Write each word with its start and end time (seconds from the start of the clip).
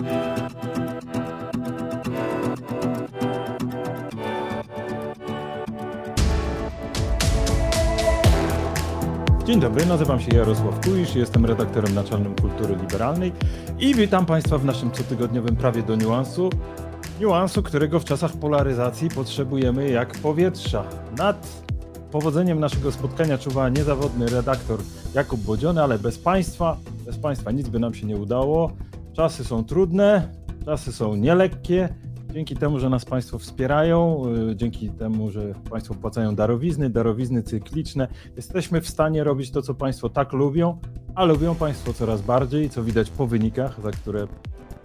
Dzień 0.00 0.06
dobry, 9.60 9.86
nazywam 9.86 10.20
się 10.20 10.36
Jarosław 10.36 10.84
Kuisz, 10.84 11.14
jestem 11.14 11.46
redaktorem 11.46 11.94
naczelnym 11.94 12.34
Kultury 12.34 12.76
Liberalnej 12.76 13.32
i 13.78 13.94
witam 13.94 14.26
Państwa 14.26 14.58
w 14.58 14.64
naszym 14.64 14.90
cotygodniowym 14.90 15.56
prawie 15.56 15.82
do 15.82 15.96
niuansu. 15.96 16.50
Niuansu, 17.20 17.62
którego 17.62 18.00
w 18.00 18.04
czasach 18.04 18.32
polaryzacji 18.32 19.08
potrzebujemy 19.08 19.90
jak 19.90 20.18
powietrza. 20.18 20.84
Nad 21.16 21.64
powodzeniem 22.10 22.60
naszego 22.60 22.92
spotkania 22.92 23.38
czuwa 23.38 23.68
niezawodny 23.68 24.26
redaktor 24.26 24.78
Jakub 25.14 25.40
Bodziony, 25.40 25.82
ale 25.82 25.98
bez 25.98 26.18
Państwa, 26.18 26.76
bez 27.06 27.18
Państwa 27.18 27.50
nic 27.50 27.68
by 27.68 27.78
nam 27.78 27.94
się 27.94 28.06
nie 28.06 28.16
udało. 28.16 28.72
Czasy 29.12 29.44
są 29.44 29.64
trudne, 29.64 30.32
czasy 30.64 30.92
są 30.92 31.16
nielekkie 31.16 31.88
Dzięki 32.32 32.56
temu, 32.56 32.78
że 32.78 32.90
nas 32.90 33.04
Państwo 33.04 33.38
wspierają, 33.38 34.22
y, 34.50 34.56
dzięki 34.56 34.90
temu, 34.90 35.30
że 35.30 35.54
Państwo 35.70 35.94
płacają 35.94 36.34
darowizny, 36.34 36.90
darowizny 36.90 37.42
cykliczne, 37.42 38.08
jesteśmy 38.36 38.80
w 38.80 38.88
stanie 38.88 39.24
robić 39.24 39.50
to, 39.50 39.62
co 39.62 39.74
Państwo 39.74 40.08
tak 40.08 40.32
lubią, 40.32 40.78
a 41.14 41.24
lubią 41.24 41.54
Państwo 41.54 41.92
coraz 41.92 42.22
bardziej, 42.22 42.70
co 42.70 42.82
widać 42.82 43.10
po 43.10 43.26
wynikach, 43.26 43.80
za 43.80 43.90
które 43.90 44.26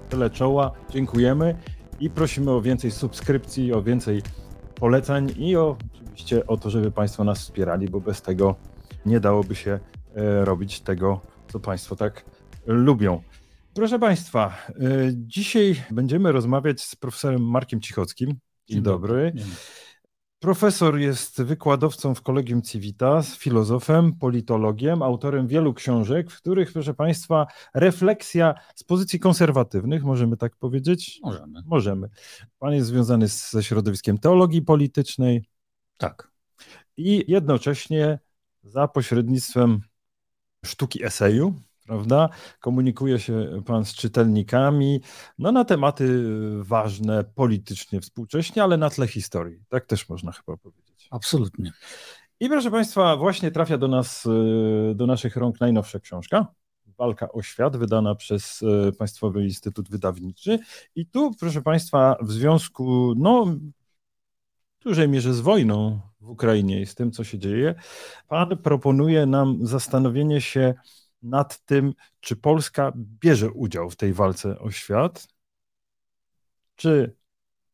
tyle 0.10 0.30
czoła. 0.30 0.72
Dziękujemy 0.90 1.56
i 2.00 2.10
prosimy 2.10 2.52
o 2.52 2.62
więcej 2.62 2.92
subskrypcji, 2.92 3.74
o 3.74 3.82
więcej 3.82 4.22
polecań 4.76 5.32
i 5.38 5.56
o, 5.56 5.78
oczywiście 6.04 6.48
o 6.48 6.58
to, 6.58 6.70
żeby 6.70 6.92
Państwo 6.92 7.24
nas 7.24 7.40
wspierali, 7.40 7.88
bo 7.88 8.02
bez 8.02 8.22
tego 8.22 8.56
nie 9.06 9.20
dałoby 9.20 9.56
się 9.56 9.80
e, 10.16 10.46
robić 10.46 10.82
tego, 10.82 11.22
co 11.48 11.60
Państwo 11.60 11.96
tak 11.96 12.26
lubią. 12.66 13.22
Proszę 13.76 14.00
Państwa, 14.00 14.58
y, 14.70 15.14
dzisiaj 15.16 15.84
będziemy 15.92 16.32
rozmawiać 16.32 16.82
z 16.82 16.96
profesorem 16.96 17.50
Markiem 17.50 17.82
Cichockim. 17.82 18.30
Dzień, 18.30 18.38
Dzień 18.68 18.82
dobry. 18.82 19.32
dobry. 19.36 19.46
Profesor 20.40 20.98
jest 20.98 21.42
wykładowcą 21.42 22.16
w 22.16 22.22
Kolegium 22.22 22.62
Civitas, 22.62 23.38
filozofem, 23.38 24.14
politologiem, 24.14 25.02
autorem 25.02 25.48
wielu 25.48 25.74
książek, 25.74 26.32
w 26.32 26.38
których, 26.38 26.74
proszę 26.74 26.94
Państwa, 26.94 27.48
refleksja 27.74 28.56
z 28.76 28.84
pozycji 28.84 29.20
konserwatywnych, 29.20 30.04
możemy 30.04 30.38
tak 30.38 30.56
powiedzieć? 30.56 31.20
Możemy. 31.24 31.62
Możemy. 31.66 32.10
Pan 32.60 32.74
jest 32.74 32.88
związany 32.88 33.28
ze 33.28 33.64
środowiskiem 33.64 34.18
teologii 34.18 34.62
politycznej. 34.62 35.46
Tak. 35.98 36.32
I 36.98 37.26
jednocześnie 37.28 38.20
za 38.64 38.88
pośrednictwem 38.88 39.82
sztuki 40.66 41.06
eseju, 41.06 41.54
prawda? 41.86 42.30
Komunikuje 42.60 43.20
się 43.20 43.62
pan 43.66 43.86
z 43.86 43.94
czytelnikami 43.94 45.02
no, 45.40 45.52
na 45.52 45.66
tematy 45.66 46.24
ważne 46.60 47.24
politycznie, 47.24 48.02
współcześnie, 48.02 48.64
ale 48.64 48.78
na 48.78 48.90
tle 48.90 49.08
historii. 49.08 49.60
Tak 49.70 49.86
też 49.86 50.10
można 50.10 50.32
chyba 50.32 50.58
powiedzieć. 50.58 51.08
Absolutnie. 51.12 51.72
I 52.40 52.50
proszę 52.50 52.72
Państwa, 52.72 53.18
właśnie 53.18 53.52
trafia 53.52 53.78
do 53.78 53.88
nas, 53.88 54.26
y, 54.26 54.96
do 54.96 55.08
naszych 55.08 55.36
rąk 55.36 55.60
najnowsza 55.60 56.00
książka. 56.00 56.48
Walka 56.98 57.32
o 57.32 57.42
świat, 57.42 57.78
wydana 57.78 58.16
przez 58.16 58.62
y, 58.62 58.92
Państwowy 58.98 59.44
Instytut 59.44 59.90
Wydawniczy. 59.90 60.60
I 60.96 61.06
tu, 61.06 61.32
proszę 61.40 61.62
Państwa, 61.62 62.18
w 62.22 62.32
związku, 62.32 63.14
no, 63.18 63.46
w 64.80 64.84
dużej 64.84 65.10
mierze 65.10 65.34
z 65.34 65.40
wojną 65.40 66.00
w 66.22 66.30
Ukrainie 66.30 66.82
i 66.82 66.86
z 66.86 66.96
tym, 66.96 67.12
co 67.12 67.24
się 67.24 67.40
dzieje, 67.40 67.76
Pan 68.28 68.58
proponuje 68.58 69.26
nam 69.26 69.60
zastanowienie 69.62 70.42
się, 70.42 70.74
nad 71.26 71.66
tym, 71.66 71.94
czy 72.20 72.36
Polska 72.36 72.94
bierze 72.96 73.52
udział 73.52 73.90
w 73.90 73.96
tej 73.96 74.14
walce 74.14 74.60
o 74.60 74.72
świat, 74.72 75.28
czy 76.76 77.16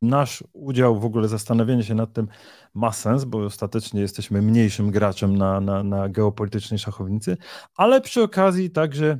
nasz 0.02 0.44
udział, 0.54 1.00
w 1.00 1.06
ogóle 1.06 1.28
zastanowienie 1.28 1.84
się 1.84 1.96
nad 1.96 2.14
tym 2.14 2.28
ma 2.74 2.92
sens, 2.92 3.26
bo 3.26 3.46
ostatecznie 3.46 4.02
jesteśmy 4.02 4.42
mniejszym 4.42 4.92
graczem 4.92 5.38
na, 5.38 5.62
na, 5.62 5.84
na 5.84 6.10
geopolitycznej 6.10 6.80
szachownicy, 6.80 7.38
ale 7.76 8.02
przy 8.02 8.24
okazji 8.24 8.72
także 8.72 9.20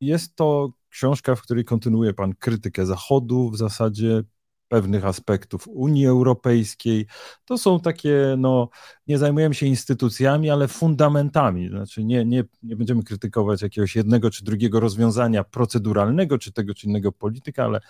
jest 0.00 0.36
to 0.36 0.72
książka, 0.88 1.34
w 1.34 1.42
której 1.42 1.64
kontynuuje 1.64 2.14
pan 2.14 2.34
krytykę 2.34 2.86
Zachodu 2.86 3.50
w 3.50 3.56
zasadzie 3.56 4.22
pewnych 4.68 5.04
aspektów 5.04 5.68
Unii 5.68 6.06
Europejskiej. 6.06 7.06
To 7.44 7.58
są 7.58 7.80
takie, 7.80 8.34
no, 8.38 8.68
nie 9.06 9.18
zajmujemy 9.18 9.54
się 9.54 9.66
instytucjami, 9.66 10.50
ale 10.50 10.68
fundamentami. 10.68 11.68
Znaczy, 11.68 12.04
nie, 12.04 12.24
nie, 12.24 12.44
nie 12.62 12.76
będziemy 12.76 13.02
krytykować 13.02 13.62
jakiegoś 13.62 13.96
jednego 13.96 14.30
czy 14.30 14.44
drugiego 14.44 14.80
rozwiązania 14.80 15.44
proceduralnego, 15.44 16.38
czy 16.38 16.52
tego 16.52 16.74
czy 16.74 16.86
innego 16.86 17.12
polityka, 17.12 17.64
ale 17.64 17.80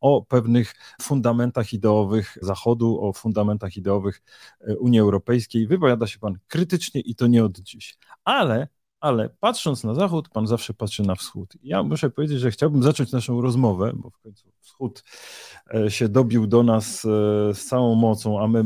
o 0.00 0.22
pewnych 0.22 0.74
fundamentach 1.02 1.72
ideowych 1.72 2.38
Zachodu, 2.42 3.00
o 3.00 3.12
fundamentach 3.12 3.76
ideowych 3.76 4.22
e, 4.60 4.76
Unii 4.76 5.00
Europejskiej. 5.00 5.66
Wypowiada 5.66 6.06
się 6.06 6.18
pan 6.18 6.38
krytycznie 6.48 7.00
i 7.00 7.14
to 7.14 7.26
nie 7.26 7.44
od 7.44 7.58
dziś. 7.58 7.98
Ale 8.24 8.68
ale 9.04 9.28
patrząc 9.28 9.84
na 9.84 9.94
zachód, 9.94 10.28
pan 10.28 10.46
zawsze 10.46 10.74
patrzy 10.74 11.02
na 11.02 11.14
wschód. 11.14 11.54
Ja 11.62 11.82
muszę 11.82 12.10
powiedzieć, 12.10 12.40
że 12.40 12.50
chciałbym 12.50 12.82
zacząć 12.82 13.12
naszą 13.12 13.40
rozmowę, 13.40 13.92
bo 13.94 14.10
w 14.10 14.18
końcu 14.18 14.48
wschód 14.60 15.04
e, 15.74 15.90
się 15.90 16.08
dobił 16.08 16.46
do 16.46 16.62
nas 16.62 17.04
e, 17.04 17.08
z 17.54 17.64
całą 17.64 17.94
mocą, 17.94 18.40
a 18.40 18.48
my 18.48 18.64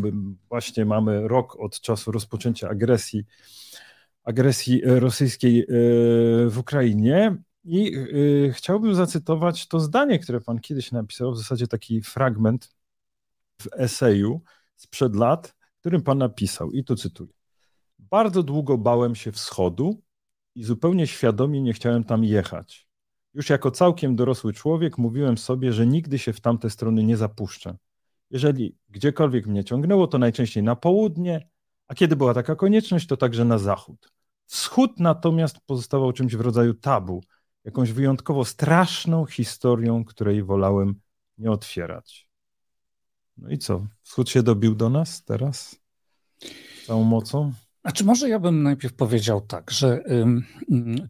właśnie 0.48 0.84
mamy 0.84 1.28
rok 1.28 1.56
od 1.60 1.80
czasu 1.80 2.12
rozpoczęcia 2.12 2.68
agresji, 2.68 3.24
agresji 4.24 4.82
rosyjskiej 4.84 5.60
e, 5.60 5.66
w 6.48 6.58
Ukrainie. 6.58 7.36
I 7.64 7.92
chciałbym 8.52 8.94
zacytować 8.94 9.68
to 9.68 9.80
zdanie, 9.80 10.18
które 10.18 10.40
pan 10.40 10.60
kiedyś 10.60 10.92
napisał, 10.92 11.32
w 11.32 11.38
zasadzie 11.38 11.66
taki 11.66 12.02
fragment 12.02 12.74
w 13.62 13.68
eseju 13.72 14.40
sprzed 14.76 15.16
lat, 15.16 15.54
którym 15.80 16.02
pan 16.02 16.18
napisał, 16.18 16.70
i 16.72 16.84
tu 16.84 16.96
cytuję. 16.96 17.32
Bardzo 17.98 18.42
długo 18.42 18.78
bałem 18.78 19.14
się 19.14 19.32
wschodu, 19.32 20.02
i 20.58 20.64
zupełnie 20.64 21.06
świadomie 21.06 21.62
nie 21.62 21.72
chciałem 21.72 22.04
tam 22.04 22.24
jechać. 22.24 22.88
Już 23.34 23.50
jako 23.50 23.70
całkiem 23.70 24.16
dorosły 24.16 24.52
człowiek 24.52 24.98
mówiłem 24.98 25.38
sobie, 25.38 25.72
że 25.72 25.86
nigdy 25.86 26.18
się 26.18 26.32
w 26.32 26.40
tamte 26.40 26.70
strony 26.70 27.04
nie 27.04 27.16
zapuszczę. 27.16 27.76
Jeżeli 28.30 28.76
gdziekolwiek 28.88 29.46
mnie 29.46 29.64
ciągnęło, 29.64 30.06
to 30.06 30.18
najczęściej 30.18 30.62
na 30.62 30.76
południe, 30.76 31.48
a 31.88 31.94
kiedy 31.94 32.16
była 32.16 32.34
taka 32.34 32.56
konieczność, 32.56 33.06
to 33.06 33.16
także 33.16 33.44
na 33.44 33.58
zachód. 33.58 34.12
Wschód 34.46 35.00
natomiast 35.00 35.60
pozostawał 35.66 36.12
czymś 36.12 36.36
w 36.36 36.40
rodzaju 36.40 36.74
tabu, 36.74 37.24
jakąś 37.64 37.92
wyjątkowo 37.92 38.44
straszną 38.44 39.26
historią, 39.26 40.04
której 40.04 40.42
wolałem 40.42 41.00
nie 41.38 41.50
otwierać. 41.50 42.28
No 43.36 43.50
i 43.50 43.58
co? 43.58 43.86
Wschód 44.02 44.30
się 44.30 44.42
dobił 44.42 44.74
do 44.74 44.90
nas 44.90 45.24
teraz? 45.24 45.80
Całą 46.86 47.04
mocą? 47.04 47.52
Znaczy, 47.88 48.04
może 48.04 48.28
ja 48.28 48.38
bym 48.38 48.62
najpierw 48.62 48.94
powiedział 48.94 49.40
tak, 49.40 49.70
że 49.70 50.04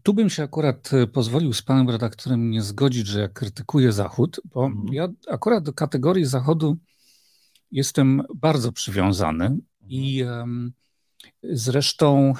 tu 0.03 0.15
bym 0.15 0.31
się 0.31 0.43
akurat 0.43 0.93
y, 0.93 1.07
pozwolił 1.07 1.53
z 1.53 1.63
panem 1.63 1.91
redaktorem 1.91 2.51
nie 2.51 2.63
zgodzić, 2.63 3.07
że 3.07 3.21
ja 3.21 3.29
krytykuję 3.29 3.93
Zachód, 3.93 4.41
bo 4.45 4.67
mhm. 4.67 4.95
ja 4.95 5.09
akurat 5.29 5.65
do 5.65 5.73
kategorii 5.73 6.25
Zachodu 6.25 6.77
jestem 7.71 8.23
bardzo 8.35 8.73
przywiązany 8.73 9.59
i 9.89 10.25
zresztą 11.43 12.35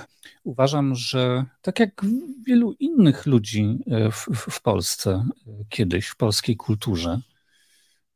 uważam, 0.45 0.95
że 0.95 1.45
tak 1.63 1.81
jak 1.81 2.05
wielu 2.47 2.73
innych 2.73 3.27
ludzi 3.27 3.79
y, 3.87 4.11
w, 4.11 4.29
w 4.51 4.63
Polsce 4.63 5.25
y, 5.47 5.51
kiedyś, 5.69 6.07
w 6.07 6.17
polskiej 6.17 6.57
kulturze, 6.57 7.21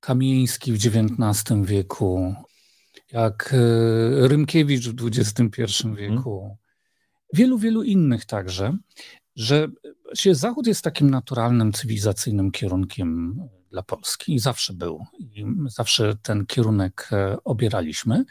Kamieński 0.00 0.72
w 0.72 0.74
XIX 0.74 1.60
wieku, 1.64 2.34
jak 3.12 3.54
e, 3.54 4.28
Rymkiewicz 4.28 4.88
w 4.88 5.06
XXI 5.06 5.62
mhm. 5.62 5.96
wieku, 5.96 6.56
wielu, 7.34 7.58
wielu 7.58 7.82
innych 7.82 8.24
także, 8.24 8.76
że 9.36 9.68
się 10.14 10.34
Zachód 10.34 10.66
jest 10.66 10.82
takim 10.82 11.10
naturalnym, 11.10 11.72
cywilizacyjnym 11.72 12.50
kierunkiem 12.50 13.40
dla 13.70 13.82
Polski 13.82 14.34
i 14.34 14.38
zawsze 14.38 14.72
był. 14.72 15.06
I 15.18 15.44
zawsze 15.66 16.16
ten 16.22 16.46
kierunek 16.46 17.08
e, 17.12 17.36
obieraliśmy. 17.44 18.24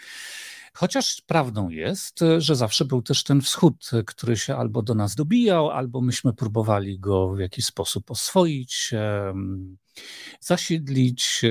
Chociaż 0.73 1.21
prawdą 1.21 1.69
jest, 1.69 2.19
że 2.37 2.55
zawsze 2.55 2.85
był 2.85 3.01
też 3.01 3.23
ten 3.23 3.41
wschód, 3.41 3.89
który 4.05 4.37
się 4.37 4.55
albo 4.55 4.81
do 4.81 4.95
nas 4.95 5.15
dobijał, 5.15 5.69
albo 5.69 6.01
myśmy 6.01 6.33
próbowali 6.33 6.99
go 6.99 7.33
w 7.33 7.39
jakiś 7.39 7.65
sposób 7.65 8.11
oswoić, 8.11 8.91
zasiedlić. 10.39 11.41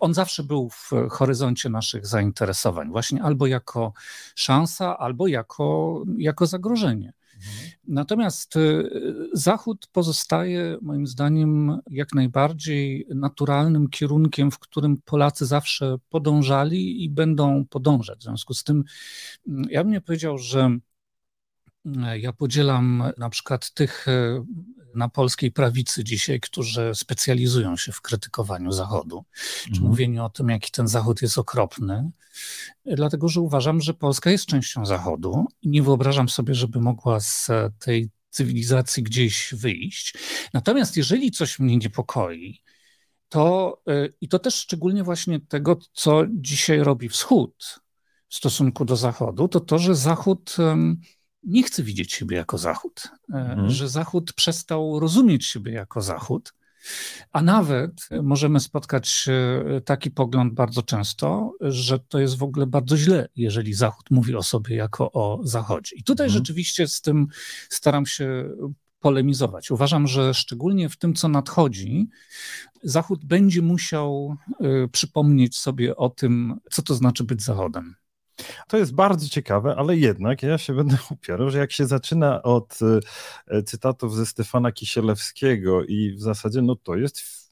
On 0.00 0.14
zawsze 0.14 0.42
był 0.42 0.70
w 0.70 0.90
horyzoncie 1.10 1.68
naszych 1.68 2.06
zainteresowań, 2.06 2.90
właśnie 2.90 3.22
albo 3.22 3.46
jako 3.46 3.92
szansa, 4.34 4.98
albo 4.98 5.26
jako, 5.26 6.02
jako 6.18 6.46
zagrożenie. 6.46 7.12
Mhm. 7.42 7.70
Natomiast 7.88 8.56
y, 8.56 8.90
Zachód 9.32 9.86
pozostaje 9.92 10.78
moim 10.82 11.06
zdaniem 11.06 11.78
jak 11.90 12.14
najbardziej 12.14 13.06
naturalnym 13.14 13.88
kierunkiem, 13.88 14.50
w 14.50 14.58
którym 14.58 14.96
Polacy 15.04 15.46
zawsze 15.46 15.96
podążali 16.08 17.04
i 17.04 17.10
będą 17.10 17.64
podążać. 17.64 18.18
W 18.18 18.22
związku 18.22 18.54
z 18.54 18.64
tym, 18.64 18.84
mm, 19.48 19.64
ja 19.70 19.84
bym 19.84 19.92
nie 19.92 20.00
powiedział, 20.00 20.38
że 20.38 20.78
Ja 22.16 22.32
podzielam 22.32 23.02
na 23.18 23.30
przykład 23.30 23.72
tych 23.72 24.08
e, 24.08 24.44
na 24.94 25.08
polskiej 25.08 25.52
prawicy 25.52 26.04
dzisiaj, 26.04 26.40
którzy 26.40 26.90
specjalizują 26.94 27.76
się 27.76 27.92
w 27.92 28.00
krytykowaniu 28.00 28.72
Zachodu, 28.72 29.24
czy 29.64 29.70
mhm. 29.70 29.88
mówieniu 29.88 30.24
o 30.24 30.30
tym, 30.30 30.48
jaki 30.48 30.70
ten 30.70 30.88
Zachód 30.88 31.22
jest 31.22 31.38
okropny, 31.38 32.10
dlatego 32.84 33.28
że 33.28 33.40
uważam, 33.40 33.80
że 33.80 33.94
Polska 33.94 34.30
jest 34.30 34.46
częścią 34.46 34.86
Zachodu 34.86 35.46
i 35.62 35.68
nie 35.68 35.82
wyobrażam 35.82 36.28
sobie, 36.28 36.54
żeby 36.54 36.80
mogła 36.80 37.20
z 37.20 37.48
tej 37.78 38.10
cywilizacji 38.30 39.02
gdzieś 39.02 39.54
wyjść. 39.54 40.14
Natomiast 40.54 40.96
jeżeli 40.96 41.30
coś 41.30 41.58
mnie 41.58 41.76
niepokoi, 41.76 42.62
to 43.28 43.78
e, 43.88 44.08
i 44.20 44.28
to 44.28 44.38
też 44.38 44.54
szczególnie 44.54 45.04
właśnie 45.04 45.40
tego, 45.40 45.78
co 45.92 46.22
dzisiaj 46.30 46.78
robi 46.78 47.08
Wschód 47.08 47.80
w 48.28 48.34
stosunku 48.34 48.84
do 48.84 48.96
Zachodu, 48.96 49.48
to 49.48 49.60
to, 49.60 49.78
że 49.78 49.94
Zachód 49.94 50.56
nie 51.44 51.62
chce 51.62 51.82
widzieć 51.82 52.12
siebie 52.12 52.36
jako 52.36 52.58
Zachód, 52.58 53.02
e, 53.34 53.36
mhm. 53.36 53.70
że 53.70 53.88
Zachód 53.88 54.32
przestał 54.32 55.00
rozumieć 55.00 55.46
siebie 55.46 55.72
jako 55.72 56.02
Zachód. 56.02 56.54
A 57.32 57.42
nawet 57.42 58.08
możemy 58.22 58.60
spotkać 58.60 59.28
e, 59.28 59.80
taki 59.80 60.10
pogląd 60.10 60.54
bardzo 60.54 60.82
często, 60.82 61.52
że 61.60 61.98
to 61.98 62.18
jest 62.18 62.38
w 62.38 62.42
ogóle 62.42 62.66
bardzo 62.66 62.96
źle, 62.96 63.28
jeżeli 63.36 63.74
Zachód 63.74 64.10
mówi 64.10 64.34
o 64.34 64.42
sobie 64.42 64.76
jako 64.76 65.12
o 65.12 65.40
Zachodzie. 65.42 65.96
I 65.96 66.02
tutaj 66.02 66.26
mhm. 66.26 66.38
rzeczywiście 66.38 66.88
z 66.88 67.00
tym 67.00 67.26
staram 67.68 68.06
się 68.06 68.50
polemizować. 69.02 69.70
Uważam, 69.70 70.06
że 70.06 70.34
szczególnie 70.34 70.88
w 70.88 70.96
tym, 70.96 71.14
co 71.14 71.28
nadchodzi, 71.28 72.08
Zachód 72.82 73.24
będzie 73.24 73.62
musiał 73.62 74.36
y, 74.84 74.88
przypomnieć 74.88 75.56
sobie 75.56 75.96
o 75.96 76.10
tym, 76.10 76.60
co 76.70 76.82
to 76.82 76.94
znaczy 76.94 77.24
być 77.24 77.42
Zachodem. 77.42 77.94
To 78.68 78.76
jest 78.76 78.94
bardzo 78.94 79.28
ciekawe, 79.28 79.76
ale 79.76 79.96
jednak 79.96 80.42
ja 80.42 80.58
się 80.58 80.74
będę 80.74 80.96
upierał, 81.10 81.50
że 81.50 81.58
jak 81.58 81.72
się 81.72 81.86
zaczyna 81.86 82.42
od 82.42 82.78
y, 83.52 83.62
cytatów 83.62 84.16
ze 84.16 84.26
Stefana 84.26 84.72
Kisielewskiego 84.72 85.84
i 85.84 86.12
w 86.12 86.20
zasadzie 86.20 86.62
no 86.62 86.76
to 86.76 86.96
jest 86.96 87.42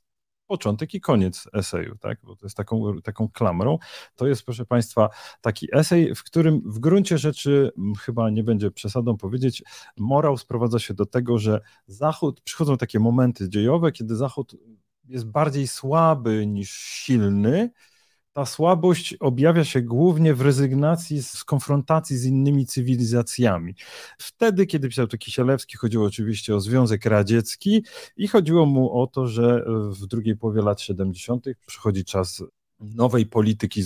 początek 0.50 0.94
i 0.94 1.00
koniec 1.00 1.48
eseju, 1.52 1.96
tak? 1.98 2.18
bo 2.22 2.36
to 2.36 2.46
jest 2.46 2.56
taką, 2.56 3.00
taką 3.02 3.28
klamrą. 3.28 3.78
To 4.16 4.26
jest, 4.26 4.42
proszę 4.42 4.66
Państwa, 4.66 5.08
taki 5.40 5.68
esej, 5.72 6.14
w 6.14 6.24
którym 6.24 6.62
w 6.64 6.78
gruncie 6.78 7.18
rzeczy, 7.18 7.70
chyba 8.00 8.30
nie 8.30 8.44
będzie 8.44 8.70
przesadą 8.70 9.16
powiedzieć, 9.16 9.62
morał 9.96 10.36
sprowadza 10.36 10.78
się 10.78 10.94
do 10.94 11.06
tego, 11.06 11.38
że 11.38 11.60
Zachód, 11.86 12.40
przychodzą 12.40 12.76
takie 12.76 13.00
momenty 13.00 13.48
dziejowe, 13.48 13.92
kiedy 13.92 14.16
Zachód 14.16 14.56
jest 15.08 15.26
bardziej 15.26 15.68
słaby 15.68 16.46
niż 16.46 16.70
silny, 16.70 17.70
ta 18.32 18.46
słabość 18.46 19.14
objawia 19.14 19.64
się 19.64 19.82
głównie 19.82 20.34
w 20.34 20.40
rezygnacji 20.40 21.22
z 21.22 21.44
konfrontacji 21.44 22.16
z 22.16 22.24
innymi 22.24 22.66
cywilizacjami. 22.66 23.74
Wtedy, 24.18 24.66
kiedy 24.66 24.88
pisał 24.88 25.06
to 25.06 25.18
Kisielewski, 25.18 25.76
chodziło 25.76 26.06
oczywiście 26.06 26.54
o 26.54 26.60
Związek 26.60 27.04
Radziecki 27.06 27.84
i 28.16 28.28
chodziło 28.28 28.66
mu 28.66 29.00
o 29.00 29.06
to, 29.06 29.26
że 29.26 29.64
w 29.90 30.06
drugiej 30.06 30.36
połowie 30.36 30.62
lat 30.62 30.80
70. 30.80 31.44
przychodzi 31.66 32.04
czas 32.04 32.42
nowej 32.80 33.26
polityki 33.26 33.82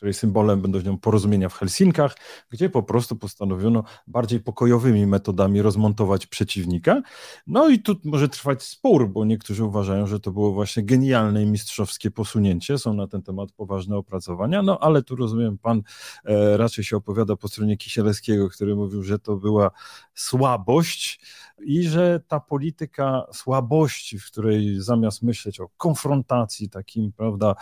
której 0.00 0.14
symbolem 0.14 0.60
będą 0.60 0.80
nią 0.80 0.98
porozumienia 0.98 1.48
w 1.48 1.54
Helsinkach, 1.54 2.16
gdzie 2.50 2.70
po 2.70 2.82
prostu 2.82 3.16
postanowiono 3.16 3.84
bardziej 4.06 4.40
pokojowymi 4.40 5.06
metodami 5.06 5.62
rozmontować 5.62 6.26
przeciwnika. 6.26 7.02
No 7.46 7.68
i 7.68 7.78
tu 7.78 7.96
może 8.04 8.28
trwać 8.28 8.62
spór, 8.62 9.08
bo 9.08 9.24
niektórzy 9.24 9.64
uważają, 9.64 10.06
że 10.06 10.20
to 10.20 10.30
było 10.30 10.52
właśnie 10.52 10.82
genialne 10.82 11.42
i 11.42 11.46
mistrzowskie 11.46 12.10
posunięcie. 12.10 12.78
Są 12.78 12.94
na 12.94 13.06
ten 13.06 13.22
temat 13.22 13.52
poważne 13.52 13.96
opracowania, 13.96 14.62
no 14.62 14.78
ale 14.78 15.02
tu 15.02 15.16
rozumiem, 15.16 15.58
pan 15.58 15.82
e, 16.24 16.56
raczej 16.56 16.84
się 16.84 16.96
opowiada 16.96 17.36
po 17.36 17.48
stronie 17.48 17.76
Kisielewskiego, 17.76 18.48
który 18.48 18.76
mówił, 18.76 19.02
że 19.02 19.18
to 19.18 19.36
była 19.36 19.70
słabość 20.14 21.20
i 21.62 21.82
że 21.82 22.20
ta 22.28 22.40
polityka 22.40 23.26
słabości, 23.32 24.18
w 24.18 24.26
której 24.26 24.80
zamiast 24.80 25.22
myśleć 25.22 25.60
o 25.60 25.68
konfrontacji 25.76 26.70
takim, 26.70 27.12
prawda, 27.12 27.54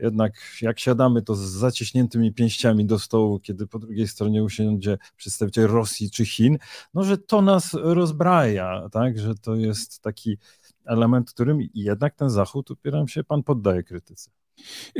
jednak 0.00 0.32
jak 0.62 0.80
siadamy 0.80 1.22
to 1.22 1.34
z 1.34 1.40
zaciśniętymi 1.72 2.32
pięściami 2.32 2.84
do 2.84 2.98
stołu, 2.98 3.40
kiedy 3.40 3.66
po 3.66 3.78
drugiej 3.78 4.08
stronie 4.08 4.44
usiądzie 4.44 4.98
przedstawiciel 5.16 5.66
Rosji 5.66 6.10
czy 6.10 6.26
Chin, 6.26 6.58
no 6.94 7.04
że 7.04 7.18
to 7.18 7.42
nas 7.42 7.74
rozbraja, 7.74 8.88
tak, 8.92 9.18
że 9.18 9.34
to 9.34 9.54
jest 9.54 10.00
taki 10.00 10.38
element, 10.84 11.30
którym 11.30 11.58
jednak 11.74 12.14
ten 12.14 12.30
Zachód, 12.30 12.70
upieram 12.70 13.08
się, 13.08 13.24
pan 13.24 13.42
poddaje 13.42 13.82
krytyce. 13.82 14.30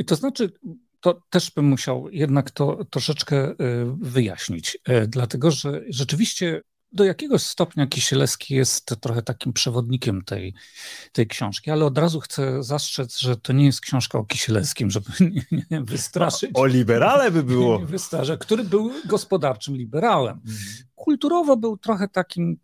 To 0.07 0.15
znaczy, 0.15 0.51
to 0.99 1.21
też 1.29 1.51
bym 1.51 1.65
musiał 1.65 2.09
jednak 2.11 2.51
to 2.51 2.85
troszeczkę 2.85 3.51
y, 3.51 3.55
wyjaśnić, 3.97 4.77
y, 4.89 5.07
dlatego 5.07 5.51
że 5.51 5.81
rzeczywiście 5.89 6.61
do 6.93 7.03
jakiegoś 7.03 7.41
stopnia 7.41 7.87
Kisielewski 7.87 8.55
jest 8.55 8.95
trochę 9.01 9.21
takim 9.21 9.53
przewodnikiem 9.53 10.21
tej, 10.21 10.53
tej 11.11 11.27
książki, 11.27 11.71
ale 11.71 11.85
od 11.85 11.97
razu 11.97 12.19
chcę 12.19 12.63
zastrzec, 12.63 13.17
że 13.17 13.37
to 13.37 13.53
nie 13.53 13.65
jest 13.65 13.81
książka 13.81 14.17
o 14.17 14.23
Kisielewskim, 14.23 14.91
żeby 14.91 15.11
nie, 15.51 15.65
nie 15.71 15.81
wystraszyć. 15.81 16.51
O 16.53 16.65
liberale 16.65 17.31
by 17.31 17.43
było. 17.43 17.79
Który 18.37 18.63
był 18.63 18.91
gospodarczym 19.05 19.75
liberałem. 19.75 20.35
Mhm. 20.35 20.57
Kulturowo 20.95 21.57
był 21.57 21.77
trochę 21.77 22.07
takim 22.07 22.57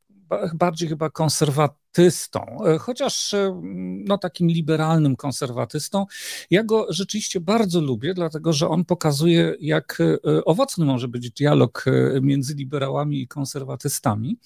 bardziej 0.54 0.90
chyba 0.90 1.10
konserwatystą, 1.10 2.40
e, 2.66 2.78
chociaż 2.78 3.34
e, 3.34 3.62
no, 4.06 4.18
takim 4.18 4.48
liberalnym 4.48 5.16
konserwatystą. 5.16 6.06
Ja 6.50 6.64
go 6.64 6.86
rzeczywiście 6.90 7.40
bardzo 7.40 7.82
lubię, 7.82 8.14
dlatego 8.14 8.54
że 8.54 8.68
on 8.68 8.86
pokazuje, 8.86 9.56
jak 9.60 9.98
e, 10.02 10.46
owocny 10.46 10.86
może 10.86 11.08
być 11.08 11.32
dialog 11.32 11.86
między 12.22 12.54
liberałami 12.54 13.22
i 13.22 13.28
konserwatystami 13.28 14.38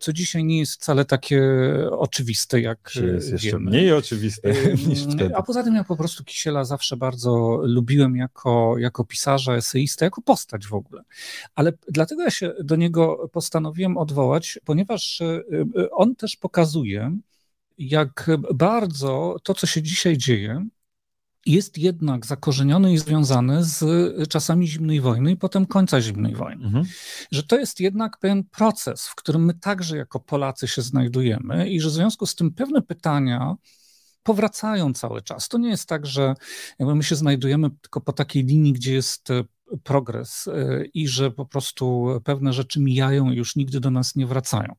co 0.00 0.12
dzisiaj 0.12 0.44
nie 0.44 0.58
jest 0.58 0.72
wcale 0.72 1.04
takie 1.04 1.42
oczywiste, 1.90 2.60
jak 2.60 2.92
jest 3.02 3.32
jeszcze 3.32 3.50
wiemy. 3.50 3.70
mniej 3.70 3.92
oczywiste 3.92 4.52
niż 4.88 5.02
wtedy. 5.02 5.36
A 5.36 5.42
poza 5.42 5.62
tym 5.62 5.74
ja 5.74 5.84
po 5.84 5.96
prostu 5.96 6.24
Kisiela 6.24 6.64
zawsze 6.64 6.96
bardzo 6.96 7.60
lubiłem 7.62 8.16
jako, 8.16 8.74
jako 8.78 9.04
pisarza, 9.04 9.54
eseista, 9.54 10.04
jako 10.04 10.22
postać 10.22 10.66
w 10.66 10.74
ogóle. 10.74 11.02
Ale 11.54 11.72
dlatego 11.88 12.22
ja 12.22 12.30
się 12.30 12.52
do 12.64 12.76
niego 12.76 13.30
postanowiłem 13.32 13.96
odwołać, 13.96 14.58
ponieważ 14.64 15.20
e, 15.20 15.42
e, 15.78 15.90
on 15.90 16.16
też 16.16 16.36
pokazuje, 16.36 17.18
jak 17.78 18.30
bardzo 18.54 19.36
to, 19.42 19.54
co 19.54 19.66
się 19.66 19.82
dzisiaj 19.82 20.18
dzieje, 20.18 20.66
jest 21.46 21.78
jednak 21.78 22.26
zakorzeniony 22.26 22.92
i 22.92 22.98
związany 22.98 23.64
z 23.64 23.84
czasami 24.28 24.68
zimnej 24.68 25.00
wojny 25.00 25.32
i 25.32 25.36
potem 25.36 25.66
końca 25.66 26.00
zimnej 26.00 26.34
wojny. 26.34 26.64
Mhm. 26.64 26.84
Że 27.32 27.42
to 27.42 27.58
jest 27.58 27.80
jednak 27.80 28.18
pewien 28.18 28.44
proces, 28.44 29.06
w 29.06 29.14
którym 29.14 29.44
my 29.44 29.54
także 29.54 29.96
jako 29.96 30.20
Polacy 30.20 30.68
się 30.68 30.82
znajdujemy 30.82 31.70
i 31.70 31.80
że 31.80 31.88
w 31.88 31.92
związku 31.92 32.26
z 32.26 32.34
tym 32.34 32.52
pewne 32.52 32.82
pytania 32.82 33.54
powracają 34.22 34.94
cały 34.94 35.22
czas. 35.22 35.48
To 35.48 35.58
nie 35.58 35.68
jest 35.68 35.88
tak, 35.88 36.06
że 36.06 36.34
my 36.80 37.02
się 37.02 37.16
znajdujemy 37.16 37.70
tylko 37.70 38.00
po 38.00 38.12
takiej 38.12 38.44
linii, 38.44 38.72
gdzie 38.72 38.94
jest 38.94 39.28
progres 39.78 40.48
e, 40.48 40.84
i 40.94 41.08
że 41.08 41.30
po 41.30 41.46
prostu 41.46 42.08
pewne 42.24 42.52
rzeczy 42.52 42.80
mijają 42.80 43.30
i 43.30 43.36
już 43.36 43.56
nigdy 43.56 43.80
do 43.80 43.90
nas 43.90 44.16
nie 44.16 44.26
wracają. 44.26 44.74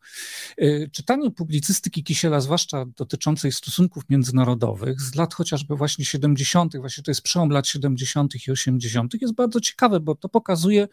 E, 0.58 0.88
czytanie 0.88 1.32
publicystyki 1.32 2.04
Kisiela, 2.04 2.42
zwłaszcza 2.42 2.86
dotyczącej 2.86 3.52
stosunków 3.52 4.04
międzynarodowych 4.10 5.02
z 5.02 5.16
lat 5.16 5.34
chociażby 5.34 5.76
właśnie 5.76 6.06
70., 6.06 6.78
właśnie 6.78 7.04
to 7.04 7.12
jest 7.12 7.22
przełom 7.22 7.50
lat 7.50 7.68
70. 7.68 8.48
i 8.48 8.52
80., 8.52 9.14
jest 9.22 9.34
bardzo 9.34 9.62
ciekawe, 9.62 10.00
bo 10.00 10.16
to 10.16 10.30
pokazuje, 10.30 10.88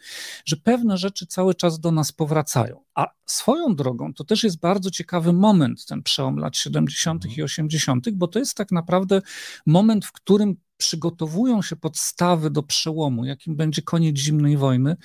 że 0.45 0.57
pewne 0.57 0.97
rzeczy 0.97 1.25
cały 1.25 1.55
czas 1.55 1.79
do 1.79 1.91
nas 1.91 2.11
powracają. 2.11 2.83
A 2.95 3.07
swoją 3.25 3.75
drogą 3.75 4.13
to 4.13 4.23
też 4.23 4.43
jest 4.43 4.59
bardzo 4.59 4.91
ciekawy 4.91 5.33
moment, 5.33 5.85
ten 5.85 6.03
przełom 6.03 6.37
lat 6.37 6.57
70. 6.57 7.37
i 7.37 7.43
80., 7.43 8.09
bo 8.09 8.27
to 8.27 8.39
jest 8.39 8.57
tak 8.57 8.71
naprawdę 8.71 9.21
moment, 9.65 10.05
w 10.05 10.11
którym 10.11 10.55
przygotowują 10.77 11.61
się 11.61 11.75
podstawy 11.75 12.49
do 12.49 12.63
przełomu, 12.63 13.25
jakim 13.25 13.55
będzie 13.55 13.81
koniec 13.81 14.17
zimnej 14.17 14.57
wojny, 14.57 14.95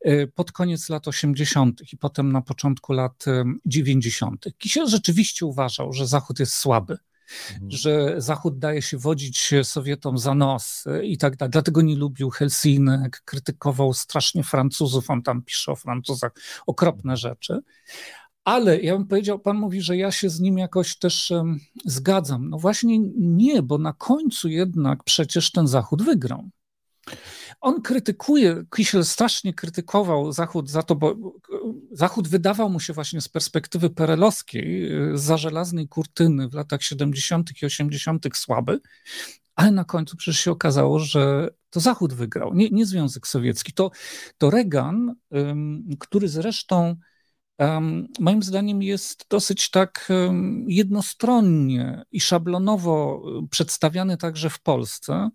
e, 0.00 0.26
pod 0.26 0.52
koniec 0.52 0.88
lat 0.88 1.08
80. 1.08 1.92
i 1.92 1.96
potem 1.96 2.32
na 2.32 2.42
początku 2.42 2.92
lat 2.92 3.24
90. 3.66 4.46
Kisiel 4.58 4.86
rzeczywiście 4.86 5.46
uważał, 5.46 5.92
że 5.92 6.06
Zachód 6.06 6.38
jest 6.38 6.54
słaby. 6.54 6.98
Mhm. 7.52 7.70
że 7.70 8.14
Zachód 8.20 8.58
daje 8.58 8.82
się 8.82 8.98
wodzić 8.98 9.54
Sowietom 9.62 10.18
za 10.18 10.34
nos 10.34 10.84
e, 10.86 11.04
i 11.04 11.18
tak 11.18 11.36
dalej. 11.36 11.50
Dlatego 11.50 11.82
nie 11.82 11.96
lubił 11.96 12.30
Helsinek, 12.30 13.22
krytykował 13.24 13.94
strasznie 13.94 14.44
Francuzów, 14.44 15.10
on 15.10 15.22
tam 15.22 15.42
pisze 15.42 15.72
o 15.72 15.76
Francuzach 15.76 16.32
okropne 16.66 17.16
rzeczy. 17.16 17.60
Ale 18.44 18.80
ja 18.80 18.92
bym 18.92 19.06
powiedział, 19.06 19.38
pan 19.38 19.56
mówi, 19.56 19.80
że 19.80 19.96
ja 19.96 20.10
się 20.10 20.30
z 20.30 20.40
nim 20.40 20.58
jakoś 20.58 20.98
też 20.98 21.30
um, 21.30 21.60
zgadzam. 21.84 22.50
No 22.50 22.58
właśnie 22.58 22.98
nie, 23.18 23.62
bo 23.62 23.78
na 23.78 23.92
końcu 23.92 24.48
jednak 24.48 25.04
przecież 25.04 25.52
ten 25.52 25.66
Zachód 25.66 26.02
wygrał. 26.02 26.50
On 27.64 27.82
krytykuje, 27.82 28.64
Kisiel 28.76 29.04
strasznie 29.04 29.54
krytykował 29.54 30.32
Zachód 30.32 30.70
za 30.70 30.82
to, 30.82 30.94
bo 30.94 31.16
Zachód 31.90 32.28
wydawał 32.28 32.70
mu 32.70 32.80
się 32.80 32.92
właśnie 32.92 33.20
z 33.20 33.28
perspektywy 33.28 33.90
perelowskiej, 33.90 34.90
za 35.14 35.36
żelaznej 35.36 35.88
kurtyny 35.88 36.48
w 36.48 36.54
latach 36.54 36.82
70. 36.82 37.62
i 37.62 37.66
80. 37.66 38.26
słaby, 38.34 38.80
ale 39.54 39.70
na 39.70 39.84
końcu 39.84 40.16
przecież 40.16 40.40
się 40.40 40.50
okazało, 40.50 40.98
że 40.98 41.48
to 41.70 41.80
Zachód 41.80 42.12
wygrał, 42.12 42.54
nie, 42.54 42.70
nie 42.70 42.86
Związek 42.86 43.26
Sowiecki. 43.26 43.72
To, 43.72 43.90
to 44.38 44.50
Reagan, 44.50 45.14
który 45.98 46.28
zresztą 46.28 46.96
moim 48.20 48.42
zdaniem 48.42 48.82
jest 48.82 49.26
dosyć 49.30 49.70
tak 49.70 50.08
jednostronnie 50.66 52.04
i 52.12 52.20
szablonowo 52.20 53.22
przedstawiany 53.50 54.16
także 54.16 54.50
w 54.50 54.60
Polsce, 54.60 55.30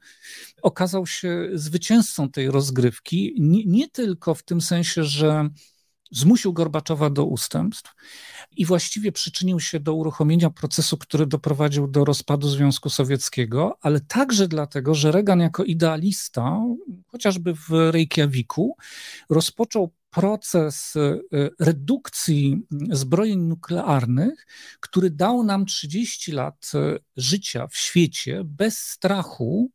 okazał 0.61 1.07
się 1.07 1.49
zwycięzcą 1.53 2.29
tej 2.29 2.51
rozgrywki, 2.51 3.33
nie, 3.39 3.65
nie 3.65 3.89
tylko 3.89 4.35
w 4.35 4.43
tym 4.43 4.61
sensie, 4.61 5.03
że 5.03 5.49
zmusił 6.11 6.53
Gorbaczowa 6.53 7.09
do 7.09 7.25
ustępstw 7.25 7.95
i 8.51 8.65
właściwie 8.65 9.11
przyczynił 9.11 9.59
się 9.59 9.79
do 9.79 9.93
uruchomienia 9.93 10.49
procesu, 10.49 10.97
który 10.97 11.27
doprowadził 11.27 11.87
do 11.87 12.05
rozpadu 12.05 12.49
Związku 12.49 12.89
Sowieckiego, 12.89 13.77
ale 13.81 13.99
także 13.99 14.47
dlatego, 14.47 14.95
że 14.95 15.11
Reagan 15.11 15.39
jako 15.39 15.63
idealista, 15.63 16.59
chociażby 17.07 17.53
w 17.53 17.69
Reykjaviku, 17.69 18.75
rozpoczął 19.29 19.93
proces 20.09 20.95
y, 20.95 21.49
redukcji 21.59 22.61
zbrojeń 22.91 23.39
nuklearnych, 23.39 24.45
który 24.79 25.09
dał 25.09 25.43
nam 25.43 25.65
30 25.65 26.31
lat 26.31 26.71
y, 26.75 26.99
życia 27.17 27.67
w 27.67 27.77
świecie 27.77 28.41
bez 28.45 28.77
strachu 28.77 29.71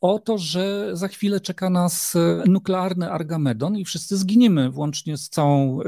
o 0.00 0.18
to, 0.18 0.38
że 0.38 0.90
za 0.96 1.08
chwilę 1.08 1.40
czeka 1.40 1.70
nas 1.70 2.14
nuklearny 2.46 3.10
Argamedon 3.10 3.76
i 3.76 3.84
wszyscy 3.84 4.16
zginiemy, 4.16 4.70
włącznie 4.70 5.16
z 5.16 5.28
całą 5.28 5.80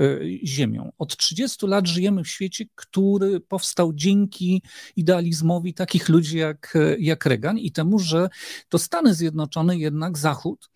Ziemią. 0.45 0.93
Od 0.99 1.17
30 1.17 1.67
lat 1.67 1.87
żyjemy 1.87 2.25
w 2.25 2.29
świecie, 2.29 2.65
który 2.75 3.41
powstał 3.41 3.93
dzięki 3.93 4.63
idealizmowi 4.97 5.75
takich 5.75 6.09
ludzi 6.09 6.39
jak, 6.39 6.79
jak 6.99 7.27
Reagan 7.27 7.59
i 7.59 7.73
temu, 7.73 7.99
że 7.99 8.29
to 8.69 8.79
Stany 8.79 9.15
Zjednoczone, 9.15 9.79
jednak 9.79 10.19
Zachód, 10.19 10.71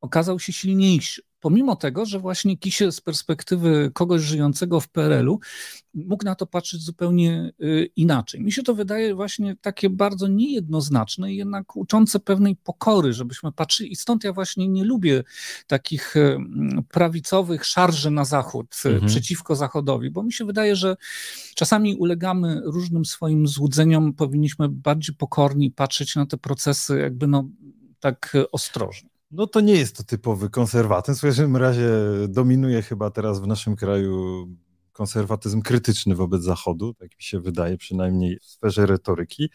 okazał 0.00 0.38
się 0.38 0.52
silniejszy 0.52 1.22
pomimo 1.42 1.76
tego, 1.76 2.06
że 2.06 2.18
właśnie 2.18 2.56
Kisiel 2.56 2.92
z 2.92 3.00
perspektywy 3.00 3.90
kogoś 3.94 4.22
żyjącego 4.22 4.80
w 4.80 4.88
PRL-u 4.88 5.40
mógł 5.94 6.24
na 6.24 6.34
to 6.34 6.46
patrzeć 6.46 6.80
zupełnie 6.80 7.52
y, 7.62 7.90
inaczej. 7.96 8.40
Mi 8.40 8.52
się 8.52 8.62
to 8.62 8.74
wydaje 8.74 9.14
właśnie 9.14 9.56
takie 9.60 9.90
bardzo 9.90 10.28
niejednoznaczne 10.28 11.32
i 11.32 11.36
jednak 11.36 11.76
uczące 11.76 12.20
pewnej 12.20 12.56
pokory, 12.56 13.12
żebyśmy 13.12 13.52
patrzyli. 13.52 13.92
I 13.92 13.96
stąd 13.96 14.24
ja 14.24 14.32
właśnie 14.32 14.68
nie 14.68 14.84
lubię 14.84 15.24
takich 15.66 16.16
y, 16.16 16.38
prawicowych 16.90 17.64
szarży 17.64 18.10
na 18.10 18.24
zachód 18.24 18.74
y, 18.84 18.88
mhm. 18.88 19.06
przeciwko 19.06 19.56
zachodowi, 19.56 20.10
bo 20.10 20.22
mi 20.22 20.32
się 20.32 20.44
wydaje, 20.44 20.76
że 20.76 20.96
czasami 21.54 21.94
ulegamy 21.94 22.60
różnym 22.64 23.04
swoim 23.04 23.48
złudzeniom, 23.48 24.12
powinniśmy 24.12 24.68
bardziej 24.68 25.16
pokorni 25.16 25.70
patrzeć 25.70 26.16
na 26.16 26.26
te 26.26 26.36
procesy 26.36 26.98
jakby 26.98 27.26
no 27.26 27.48
tak 28.00 28.36
ostrożnie. 28.52 29.11
No 29.32 29.46
to 29.46 29.60
nie 29.60 29.74
jest 29.74 29.96
to 29.96 30.02
typowy 30.02 30.50
konserwatyzm. 30.50 31.18
W 31.18 31.22
każdym 31.22 31.56
razie 31.56 31.88
dominuje 32.28 32.82
chyba 32.82 33.10
teraz 33.10 33.40
w 33.40 33.46
naszym 33.46 33.76
kraju 33.76 34.46
konserwatyzm 34.92 35.62
krytyczny 35.62 36.14
wobec 36.14 36.42
Zachodu, 36.42 36.94
tak 36.94 37.08
mi 37.10 37.22
się 37.22 37.40
wydaje, 37.40 37.76
przynajmniej 37.78 38.38
w 38.38 38.44
sferze 38.44 38.86
retoryki, 38.86 39.50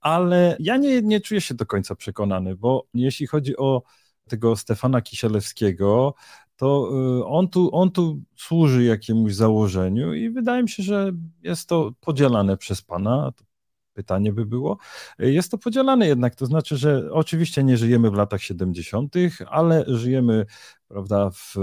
ale 0.00 0.56
ja 0.60 0.76
nie, 0.76 1.02
nie 1.02 1.20
czuję 1.20 1.40
się 1.40 1.54
do 1.54 1.66
końca 1.66 1.94
przekonany, 1.94 2.56
bo 2.56 2.86
jeśli 2.94 3.26
chodzi 3.26 3.56
o 3.56 3.82
tego 4.28 4.56
Stefana 4.56 5.02
Kisielewskiego, 5.02 6.14
to 6.56 6.90
y, 7.20 7.26
on 7.26 7.48
tu, 7.48 7.70
on 7.72 7.90
tu 7.90 8.20
służy 8.36 8.84
jakiemuś 8.84 9.34
założeniu 9.34 10.14
i 10.14 10.30
wydaje 10.30 10.62
mi 10.62 10.68
się, 10.68 10.82
że 10.82 11.12
jest 11.42 11.68
to 11.68 11.92
podzielane 12.00 12.56
przez 12.56 12.82
pana 12.82 13.32
pytanie 13.94 14.32
by 14.32 14.46
było. 14.46 14.78
Jest 15.18 15.50
to 15.50 15.58
podzielane 15.58 16.06
jednak, 16.06 16.34
to 16.34 16.46
znaczy, 16.46 16.76
że 16.76 17.12
oczywiście 17.12 17.64
nie 17.64 17.76
żyjemy 17.76 18.10
w 18.10 18.14
latach 18.14 18.42
70., 18.42 19.14
ale 19.46 19.84
żyjemy 19.86 20.46
prawda, 20.88 21.30
w 21.30 21.54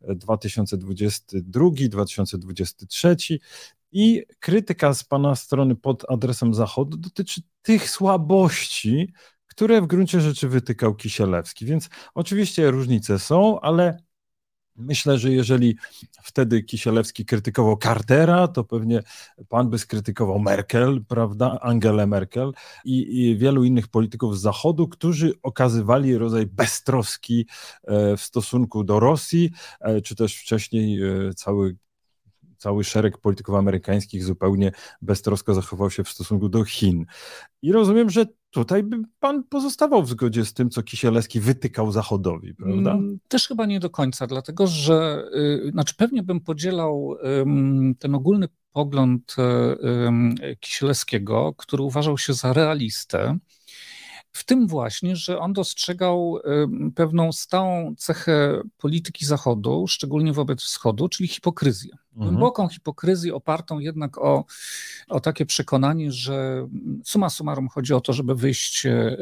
2022, 0.00 1.70
2023 1.88 3.16
i 3.92 4.22
krytyka 4.40 4.94
z 4.94 5.04
pana 5.04 5.34
strony 5.36 5.76
pod 5.76 6.10
adresem 6.10 6.54
Zachodu 6.54 6.96
dotyczy 6.96 7.40
tych 7.62 7.90
słabości, 7.90 9.12
które 9.46 9.80
w 9.82 9.86
gruncie 9.86 10.20
rzeczy 10.20 10.48
wytykał 10.48 10.94
Kisielewski. 10.94 11.66
Więc 11.66 11.88
oczywiście 12.14 12.70
różnice 12.70 13.18
są, 13.18 13.60
ale 13.60 13.98
Myślę, 14.76 15.18
że 15.18 15.30
jeżeli 15.30 15.76
wtedy 16.22 16.62
Kisielewski 16.62 17.24
krytykował 17.24 17.76
Cartera, 17.76 18.48
to 18.48 18.64
pewnie 18.64 19.02
pan 19.48 19.70
by 19.70 19.78
skrytykował 19.78 20.38
Merkel, 20.38 21.04
prawda, 21.08 21.58
Angelę 21.60 22.06
Merkel 22.06 22.52
i, 22.84 23.22
i, 23.22 23.36
wielu 23.36 23.64
innych 23.64 23.88
polityków 23.88 24.38
z 24.38 24.40
Zachodu, 24.40 24.88
którzy 24.88 25.32
okazywali 25.42 26.18
rodzaj 26.18 26.46
beztroski 26.46 27.46
e, 27.84 28.16
w 28.16 28.20
stosunku 28.20 28.84
do 28.84 29.00
Rosji, 29.00 29.50
e, 29.80 30.00
czy 30.00 30.16
też 30.16 30.36
wcześniej 30.36 31.02
e, 31.02 31.34
cały 31.34 31.76
cały 32.64 32.84
szereg 32.84 33.18
polityków 33.18 33.54
amerykańskich 33.54 34.24
zupełnie 34.24 34.72
beztrosko 35.02 35.54
zachował 35.54 35.90
się 35.90 36.04
w 36.04 36.08
stosunku 36.08 36.48
do 36.48 36.64
Chin. 36.64 37.06
I 37.62 37.72
rozumiem, 37.72 38.10
że 38.10 38.26
tutaj 38.50 38.82
by 38.82 38.96
pan 39.20 39.44
pozostawał 39.44 40.02
w 40.02 40.08
zgodzie 40.08 40.44
z 40.44 40.54
tym, 40.54 40.70
co 40.70 40.82
Kisielewski 40.82 41.40
wytykał 41.40 41.92
Zachodowi, 41.92 42.54
prawda? 42.54 42.92
Mm, 42.92 43.18
też 43.28 43.48
chyba 43.48 43.66
nie 43.66 43.80
do 43.80 43.90
końca, 43.90 44.26
dlatego 44.26 44.66
że, 44.66 45.24
y, 45.66 45.70
znaczy 45.70 45.94
pewnie 45.96 46.22
bym 46.22 46.40
podzielał 46.40 47.16
ten 47.98 48.14
ogólny 48.14 48.48
pogląd 48.72 49.36
y, 50.42 50.56
Kisielewskiego, 50.56 51.54
który 51.56 51.82
uważał 51.82 52.18
się 52.18 52.32
za 52.32 52.52
realistę, 52.52 53.38
w 54.32 54.44
tym 54.44 54.66
właśnie, 54.66 55.16
że 55.16 55.38
on 55.38 55.52
dostrzegał 55.52 56.38
pewną 56.94 57.32
stałą 57.32 57.94
cechę 57.98 58.62
polityki 58.76 59.26
Zachodu, 59.26 59.86
szczególnie 59.88 60.32
wobec 60.32 60.62
Wschodu, 60.62 61.08
czyli 61.08 61.28
hipokryzję. 61.28 62.03
Mhm. 62.16 62.30
Głęboką 62.30 62.68
hipokryzję 62.68 63.34
opartą 63.34 63.78
jednak 63.78 64.18
o, 64.18 64.44
o 65.08 65.20
takie 65.20 65.46
przekonanie, 65.46 66.12
że 66.12 66.68
suma 67.04 67.30
summarum 67.30 67.68
chodzi 67.68 67.94
o 67.94 68.00
to, 68.00 68.12
żeby 68.12 68.34
wyjść 68.34 68.86
e, 68.86 69.16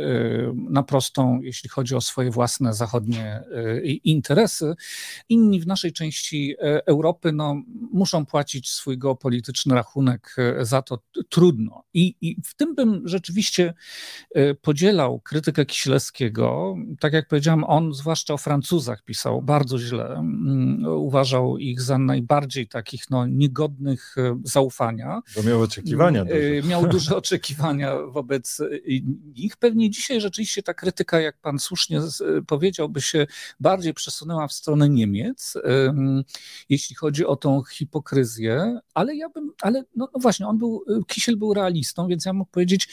na 0.55 0.83
prostą, 0.83 1.41
jeśli 1.43 1.71
chodzi 1.71 1.95
o 1.95 2.01
swoje 2.01 2.31
własne 2.31 2.75
zachodnie 2.75 3.25
e, 3.25 3.81
interesy. 3.87 4.75
Inni 5.29 5.61
w 5.61 5.67
naszej 5.67 5.93
części 5.93 6.55
e, 6.59 6.87
Europy 6.87 7.33
no, 7.33 7.63
muszą 7.93 8.27
płacić 8.27 8.71
swój 8.71 8.99
geopolityczny 8.99 9.75
rachunek 9.75 10.37
za 10.61 10.83
to 10.83 10.99
trudno. 11.29 11.85
I, 11.95 12.17
I 12.21 12.37
w 12.45 12.55
tym 12.55 12.75
bym 12.75 13.09
rzeczywiście 13.09 13.75
podzielał 14.63 15.21
krytykę 15.21 15.67
Kisielewskiego. 15.67 16.77
Tak 17.01 17.13
jak 17.13 17.29
powiedziałem, 17.29 17.65
on 17.65 17.95
zwłaszcza 17.95 18.35
o 18.35 18.39
Francuzach 18.39 19.05
pisał 19.05 19.43
bardzo 19.43 19.79
źle. 19.79 20.25
Uważał 20.97 21.59
ich 21.59 21.81
za 21.81 21.99
najbardziej 21.99 22.69
tak 22.69 22.82
takich 22.83 23.11
no, 23.11 23.27
niegodnych 23.27 24.15
e, 24.19 24.41
zaufania. 24.45 25.23
Bo 25.37 25.43
miał 25.43 25.61
oczekiwania. 25.61 26.23
E, 26.23 26.25
duże. 26.25 26.69
Miał 26.69 26.89
duże 26.97 27.17
oczekiwania 27.17 27.97
wobec 28.07 28.61
e, 28.61 28.69
nich. 29.35 29.57
Pewnie 29.57 29.91
dzisiaj 29.91 30.21
rzeczywiście 30.21 30.63
ta 30.63 30.75
krytyka, 30.75 31.21
jak 31.21 31.41
pan 31.41 31.59
słusznie 31.59 32.01
powiedział, 32.47 32.89
by 32.89 33.01
się 33.01 33.27
bardziej 33.61 33.95
przesunęła 33.95 34.49
w 34.49 34.53
stronę 34.53 34.89
Niemiec, 34.89 35.55
jeśli 36.69 36.97
chodzi 36.97 37.27
o 37.27 37.37
tą 37.37 37.63
hipokryzję, 37.65 38.81
ale 38.95 39.17
ja 39.17 39.29
bym, 39.29 39.53
ale 39.63 39.85
no, 39.97 40.09
no 40.15 40.21
właśnie, 40.21 40.47
on 40.47 40.59
był, 40.59 40.85
Kisiel 41.07 41.37
był 41.37 41.55
realistą, 41.55 42.09
więc 42.09 42.25
ja 42.25 42.33
mógł 42.33 42.51
powiedzieć, 42.51 42.89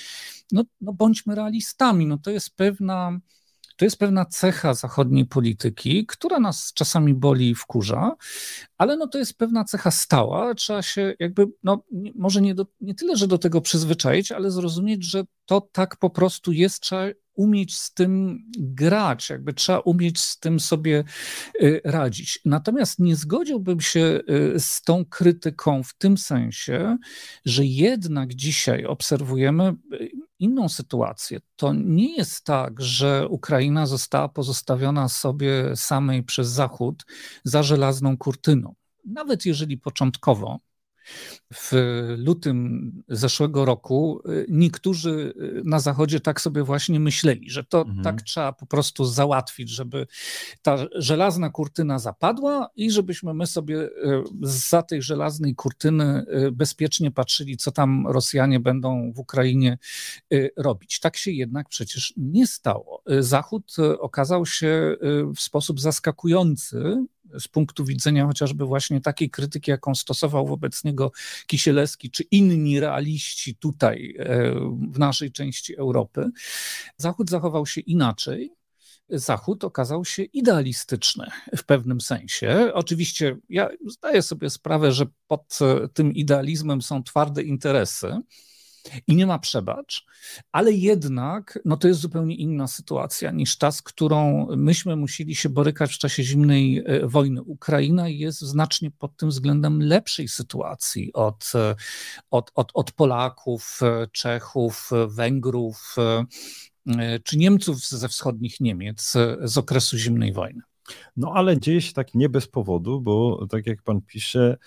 no, 0.52 0.64
no 0.82 0.94
bądźmy 0.94 1.36
realistami, 1.36 2.08
no 2.08 2.18
to 2.18 2.32
jest 2.32 2.56
pewna 2.56 3.20
to 3.80 3.86
jest 3.86 4.00
pewna 4.00 4.26
cecha 4.26 4.74
zachodniej 4.74 5.26
polityki, 5.26 6.06
która 6.06 6.40
nas 6.40 6.74
czasami 6.74 7.14
boli 7.14 7.50
i 7.50 7.56
wkurza, 7.56 8.16
ale 8.78 8.98
no 8.98 9.08
to 9.08 9.18
jest 9.18 9.38
pewna 9.38 9.64
cecha 9.64 9.92
stała. 9.92 10.56
Trzeba 10.56 10.82
się 10.82 11.14
jakby, 11.20 11.48
no 11.64 11.84
może 12.16 12.42
nie, 12.42 12.56
do, 12.56 12.66
nie 12.82 12.96
tyle, 12.96 13.16
że 13.16 13.28
do 13.28 13.38
tego 13.38 13.62
przyzwyczaić, 13.62 14.32
ale 14.32 14.52
zrozumieć, 14.52 15.04
że 15.04 15.24
to 15.46 15.62
tak 15.72 15.98
po 15.98 16.10
prostu 16.10 16.52
jest. 16.52 16.80
Trzeba 16.80 17.06
umieć 17.40 17.78
z 17.78 17.94
tym 17.94 18.44
grać, 18.58 19.30
jakby 19.30 19.54
trzeba 19.54 19.80
umieć 19.80 20.20
z 20.20 20.40
tym 20.40 20.60
sobie 20.60 21.04
y, 21.62 21.82
radzić. 21.84 22.40
Natomiast 22.46 23.00
nie 23.00 23.16
zgodziłbym 23.16 23.82
się 23.82 24.20
y, 24.30 24.60
z 24.60 24.82
tą 24.82 25.06
krytyką 25.06 25.84
w 25.84 25.94
tym 25.98 26.18
sensie, 26.18 26.98
że 27.46 27.66
jednak 27.66 28.34
dzisiaj 28.34 28.86
obserwujemy 28.86 29.76
y, 29.94 30.10
inną 30.40 30.70
sytuację. 30.70 31.40
To 31.56 31.74
nie 31.74 32.16
jest 32.16 32.44
tak, 32.44 32.82
że 32.82 33.28
Ukraina 33.28 33.86
została 33.86 34.30
pozostawiona 34.30 35.10
sobie 35.10 35.76
samej 35.76 36.24
przez 36.24 36.48
Zachód 36.48 37.06
za 37.44 37.64
żelazną 37.64 38.18
kurtyną. 38.18 38.76
Nawet 39.06 39.46
jeżeli 39.46 39.78
początkowo 39.78 40.60
w 41.54 41.74
lutym 42.18 42.92
zeszłego 43.08 43.66
roku 43.66 44.22
y, 44.30 44.46
niektórzy 44.50 45.34
y, 45.42 45.62
na 45.66 45.80
Zachodzie 45.80 46.20
tak 46.20 46.42
sobie 46.42 46.64
właśnie 46.64 47.00
myśleli, 47.00 47.50
że 47.50 47.64
to 47.64 47.82
mhm. 47.82 48.04
tak 48.04 48.22
trzeba 48.22 48.54
po 48.54 48.66
prostu 48.66 49.06
załatwić, 49.06 49.70
żeby 49.70 50.08
ta 50.62 50.78
żelazna 50.96 51.50
kurtyna 51.50 52.00
zapadła 52.00 52.70
i 52.76 52.92
żebyśmy 52.92 53.34
my 53.34 53.48
sobie 53.48 53.82
y, 53.82 53.90
za 54.42 54.84
tej 54.84 55.02
żelaznej 55.02 55.56
kurtyny 55.56 56.26
bezpiecznie 56.52 57.12
patrzyli, 57.12 57.58
co 57.58 57.72
tam 57.72 58.08
Rosjanie 58.08 58.60
będą 58.60 59.12
w 59.16 59.20
Ukrainie 59.20 59.78
robić. 60.58 61.00
Tak 61.00 61.18
się 61.18 61.32
jednak 61.32 61.70
przecież 61.70 62.14
nie 62.18 62.48
stało. 62.48 63.04
Zachód 63.20 63.76
okazał 64.00 64.46
się 64.46 64.96
w 65.36 65.40
sposób 65.40 65.80
zaskakujący 65.80 67.06
z 67.40 67.48
punktu 67.48 67.86
widzenia 67.86 68.28
chociażby 68.28 68.66
właśnie 68.66 69.02
takiej 69.02 69.30
krytyki, 69.30 69.72
jaką 69.72 69.96
stosował 69.96 70.48
wobec 70.48 70.84
niego 70.84 71.12
Kisielewski 71.48 72.12
czy 72.12 72.24
inni 72.24 72.80
realiści 72.80 73.56
tutaj 73.56 74.16
e, 74.20 74.54
w 74.92 75.00
naszej 75.00 75.32
części 75.32 75.78
Europy, 75.78 76.30
Zachód 76.98 77.30
zachował 77.30 77.66
się 77.66 77.82
inaczej. 77.82 78.54
Zachód 79.10 79.64
okazał 79.64 80.06
się 80.06 80.24
idealistyczny 80.24 81.26
w 81.58 81.64
pewnym 81.64 82.02
sensie. 82.02 82.72
Oczywiście 82.74 83.38
ja 83.50 83.70
zdaję 83.88 84.22
sobie 84.22 84.50
sprawę, 84.50 84.92
że 84.92 85.06
pod 85.28 85.60
tym 85.94 86.14
idealizmem 86.14 86.82
są 86.82 87.04
twarde 87.04 87.44
interesy 87.44 88.22
i 89.08 89.16
nie 89.16 89.28
ma 89.28 89.40
przebacz, 89.40 90.06
ale 90.52 90.72
jednak 90.72 91.60
no 91.66 91.78
to 91.78 91.88
jest 91.88 92.00
zupełnie 92.00 92.36
inna 92.36 92.68
sytuacja 92.68 93.32
niż 93.32 93.58
ta, 93.58 93.72
z 93.72 93.82
którą 93.82 94.48
myśmy 94.58 94.96
musieli 94.96 95.36
się 95.36 95.50
borykać 95.50 95.94
w 95.94 95.98
czasie 95.98 96.24
zimnej 96.24 96.84
e, 96.86 97.08
wojny. 97.08 97.44
Ukraina 97.44 98.08
jest 98.08 98.42
znacznie 98.42 98.92
pod 98.92 99.18
tym 99.18 99.30
względem 99.30 99.82
lepszej 99.82 100.28
sytuacji 100.28 101.14
od, 101.14 101.52
e, 101.56 101.76
od, 102.32 102.52
od, 102.56 102.72
od 102.74 102.92
Polaków, 102.92 103.80
e, 103.82 104.08
Czechów, 104.12 104.90
Węgrów 105.08 105.96
czy 107.24 107.38
Niemców 107.38 107.80
ze 107.80 108.08
wschodnich 108.08 108.60
Niemiec 108.60 109.14
z 109.44 109.58
okresu 109.58 109.98
zimnej 109.98 110.34
wojny. 110.34 110.62
No 111.18 111.32
ale 111.36 111.60
dzieje 111.60 111.82
się 111.82 111.94
tak 111.94 112.14
nie 112.14 112.30
bez 112.30 112.48
powodu, 112.48 113.02
bo 113.02 113.48
tak 113.50 113.68
jak 113.68 113.82
pan 113.82 114.02
pisze, 114.02 114.58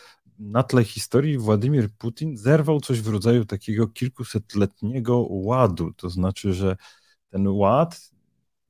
na 0.51 0.63
tle 0.63 0.85
historii 0.85 1.39
Władimir 1.39 1.91
Putin 1.99 2.37
zerwał 2.37 2.81
coś 2.81 3.01
w 3.01 3.09
rodzaju 3.09 3.45
takiego 3.45 3.89
kilkusetletniego 3.89 5.27
ładu. 5.31 5.93
To 5.93 6.11
znaczy, 6.11 6.55
że 6.55 6.77
ten 7.31 7.49
ład, 7.49 8.11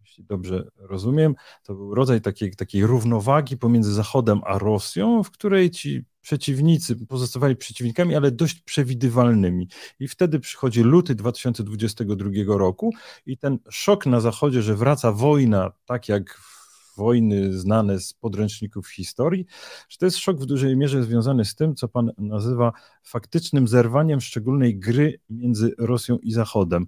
jeśli 0.01 0.25
dobrze 0.25 0.69
rozumiem, 0.77 1.35
to 1.63 1.75
był 1.75 1.95
rodzaj 1.95 2.21
takiej, 2.21 2.57
takiej 2.57 2.87
równowagi 2.87 3.57
pomiędzy 3.57 3.93
Zachodem 3.93 4.41
a 4.45 4.59
Rosją, 4.59 5.23
w 5.23 5.31
której 5.31 5.71
ci 5.71 6.05
przeciwnicy 6.21 7.07
pozostawali 7.07 7.57
przeciwnikami, 7.57 8.17
ale 8.17 8.31
dość 8.31 8.61
przewidywalnymi. 8.61 9.69
I 10.01 10.09
wtedy 10.09 10.41
przychodzi 10.41 10.83
luty 10.83 11.15
2022 11.15 12.31
roku 12.47 12.93
i 13.27 13.39
ten 13.39 13.59
szok 13.71 14.07
na 14.07 14.21
Zachodzie, 14.21 14.63
że 14.63 14.77
wraca 14.77 15.13
wojna, 15.13 15.73
tak 15.85 16.09
jak 16.09 16.35
w 16.35 16.62
wojny 16.97 17.59
znane 17.59 18.01
z 18.01 18.13
podręczników 18.13 18.89
historii, 18.89 19.47
że 19.89 19.99
to 19.99 20.05
jest 20.05 20.17
szok 20.19 20.41
w 20.41 20.47
dużej 20.47 20.77
mierze 20.77 21.05
związany 21.05 21.45
z 21.45 21.55
tym, 21.55 21.75
co 21.75 21.89
pan 21.89 22.11
nazywa 22.19 22.73
faktycznym 23.05 23.69
zerwaniem 23.69 24.21
szczególnej 24.21 24.79
gry 24.79 25.21
między 25.31 25.75
Rosją 25.79 26.19
i 26.19 26.33
Zachodem, 26.33 26.87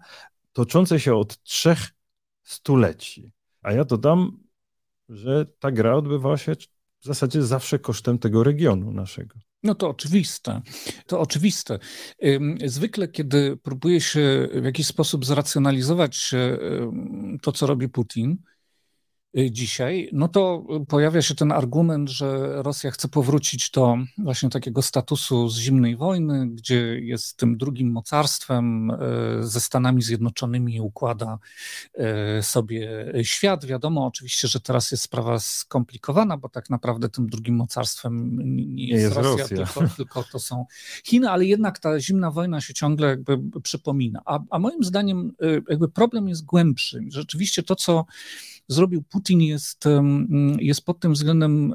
toczącej 0.52 1.00
się 1.00 1.14
od 1.14 1.42
trzech 1.42 1.78
stuleci. 2.42 3.32
A 3.62 3.72
ja 3.72 3.84
dodam, 3.84 4.38
że 5.08 5.46
ta 5.58 5.70
gra 5.70 5.94
odbywała 5.94 6.36
się 6.36 6.52
w 7.00 7.06
zasadzie 7.06 7.42
zawsze 7.42 7.78
kosztem 7.78 8.18
tego 8.18 8.44
regionu 8.44 8.92
naszego. 8.92 9.34
No 9.62 9.74
to 9.74 9.88
oczywiste. 9.88 10.62
To 11.06 11.20
oczywiste. 11.20 11.78
Zwykle, 12.64 13.08
kiedy 13.08 13.56
próbuje 13.56 14.00
się 14.00 14.48
w 14.54 14.64
jakiś 14.64 14.86
sposób 14.86 15.26
zracjonalizować 15.26 16.34
to, 17.42 17.52
co 17.52 17.66
robi 17.66 17.88
Putin, 17.88 18.36
dzisiaj, 19.50 20.08
no 20.12 20.28
to 20.28 20.66
pojawia 20.88 21.22
się 21.22 21.34
ten 21.34 21.52
argument, 21.52 22.10
że 22.10 22.62
Rosja 22.62 22.90
chce 22.90 23.08
powrócić 23.08 23.70
do 23.70 23.96
właśnie 24.18 24.50
takiego 24.50 24.82
statusu 24.82 25.48
z 25.48 25.58
zimnej 25.58 25.96
wojny, 25.96 26.46
gdzie 26.46 27.00
jest 27.00 27.36
tym 27.36 27.56
drugim 27.56 27.92
mocarstwem 27.92 28.90
y, 28.90 28.96
ze 29.40 29.60
Stanami 29.60 30.02
Zjednoczonymi 30.02 30.80
układa 30.80 31.38
y, 32.38 32.42
sobie 32.42 33.12
świat. 33.22 33.64
Wiadomo 33.64 34.06
oczywiście, 34.06 34.48
że 34.48 34.60
teraz 34.60 34.90
jest 34.90 35.02
sprawa 35.02 35.38
skomplikowana, 35.38 36.36
bo 36.36 36.48
tak 36.48 36.70
naprawdę 36.70 37.08
tym 37.08 37.26
drugim 37.26 37.56
mocarstwem 37.56 38.38
nie 38.74 38.88
jest, 38.88 39.02
jest 39.02 39.16
Rosja, 39.16 39.30
Rosja. 39.30 39.56
Tylko, 39.56 39.94
tylko, 39.96 40.24
to 40.32 40.38
są 40.38 40.66
Chiny, 41.04 41.30
ale 41.30 41.44
jednak 41.44 41.78
ta 41.78 42.00
zimna 42.00 42.30
wojna 42.30 42.60
się 42.60 42.74
ciągle 42.74 43.08
jakby 43.08 43.60
przypomina. 43.60 44.22
A, 44.24 44.40
a 44.50 44.58
moim 44.58 44.84
zdaniem 44.84 45.32
jakby 45.68 45.88
problem 45.88 46.28
jest 46.28 46.44
głębszy. 46.44 47.04
Rzeczywiście 47.08 47.62
to, 47.62 47.76
co 47.76 48.04
zrobił 48.68 49.02
Putin 49.02 49.40
jest, 49.40 49.84
jest 50.58 50.84
pod 50.84 51.00
tym 51.00 51.12
względem 51.12 51.74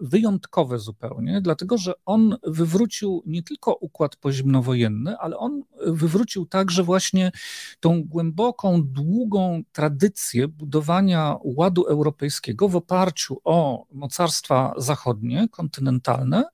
wyjątkowe 0.00 0.78
zupełnie, 0.78 1.40
dlatego 1.40 1.78
że 1.78 1.92
on 2.04 2.36
wywrócił 2.42 3.22
nie 3.26 3.42
tylko 3.42 3.74
układ 3.74 4.16
pozimnowojenny, 4.16 5.18
ale 5.18 5.38
on 5.38 5.62
wywrócił 5.86 6.46
także 6.46 6.82
właśnie 6.82 7.32
tą 7.80 8.02
głęboką, 8.04 8.82
długą 8.84 9.62
tradycję 9.72 10.48
budowania 10.48 11.36
ładu 11.44 11.84
europejskiego 11.84 12.68
w 12.68 12.76
oparciu 12.76 13.40
o 13.44 13.86
mocarstwa 13.92 14.74
zachodnie, 14.76 15.48
kontynentalne, 15.50 16.44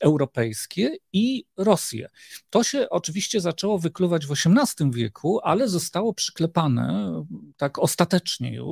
europejskie 0.00 0.96
i 1.12 1.44
Rosję. 1.56 2.08
To 2.50 2.62
się 2.64 2.88
oczywiście 2.90 3.40
zaczęło 3.40 3.78
wykluwać 3.78 4.26
w 4.26 4.32
XVIII 4.32 4.90
wieku, 4.90 5.40
ale 5.42 5.68
zostało 5.68 6.14
przyklepane 6.14 7.24
tak 7.56 7.78
ostatecznie 7.78 8.54
już 8.54 8.67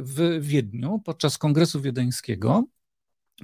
w 0.00 0.38
Wiedniu 0.40 1.02
podczas 1.04 1.38
Kongresu 1.38 1.80
Wiedeńskiego 1.80 2.64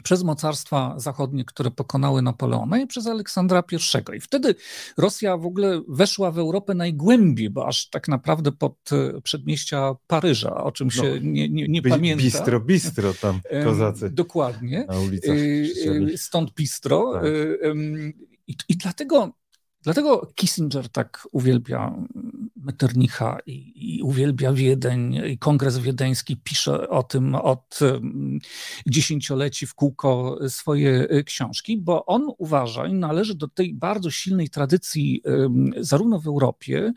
przez 0.03 0.23
mocarstwa 0.23 0.95
zachodnie, 0.97 1.45
które 1.45 1.71
pokonały 1.71 2.23
Napoleona 2.23 2.79
i 2.79 2.87
przez 2.87 3.07
Aleksandra 3.07 3.63
I. 3.73 4.17
I 4.17 4.21
wtedy 4.21 4.55
Rosja 4.99 5.37
w 5.37 5.47
ogóle 5.47 5.83
weszła 5.89 6.31
w 6.31 6.39
Europę 6.39 6.75
najgłębiej, 6.75 7.51
bo 7.51 7.67
aż 7.67 7.89
tak 7.89 8.09
naprawdę 8.09 8.53
pod 8.53 8.77
e, 8.93 9.21
przedmieścia 9.21 9.95
Paryża, 10.07 10.55
o 10.55 10.73
czym 10.73 10.91
się 10.91 11.03
no, 11.03 11.17
nie, 11.23 11.49
nie, 11.49 11.69
nie 11.69 11.83
pamięta. 11.83 12.23
Bistro, 12.25 12.61
bistro 12.61 13.15
tam 13.15 13.41
kozacy. 13.65 14.11
Dokładnie. 14.11 14.87
Na 14.89 14.99
ulicach 14.99 15.37
e, 16.15 16.19
Stąd 16.19 16.55
bistro. 16.55 17.13
Tak. 17.13 17.25
I, 18.47 18.57
I 18.69 18.77
dlatego 18.77 19.33
Dlatego 19.83 20.33
Kissinger 20.35 20.89
tak 20.89 21.29
uwielbia 21.33 21.95
Metternicha 22.57 23.39
i, 23.47 23.97
i, 23.97 24.03
uwielbia 24.03 24.53
Wiedeń 24.53 25.21
i 25.27 25.39
Kongres 25.39 25.79
Wiedeński 25.79 26.37
pisze 26.37 26.89
o 26.89 27.03
tym 27.03 27.35
od 27.35 27.79
dziesięcioleci 28.87 29.67
w 29.67 29.75
kółko 29.75 30.39
swoje 30.49 31.13
y, 31.13 31.25
książki, 31.25 31.79
bo 31.79 32.07
on 32.07 32.29
uważa 32.39 32.87
i 32.87 32.95
należy 32.95 33.35
do 33.35 33.49
tej 33.49 33.75
bardzo 33.75 34.11
silnej 34.11 34.49
tradycji 34.49 35.23
zarówno 35.81 36.19
w 36.21 36.27
Europie, 36.27 36.93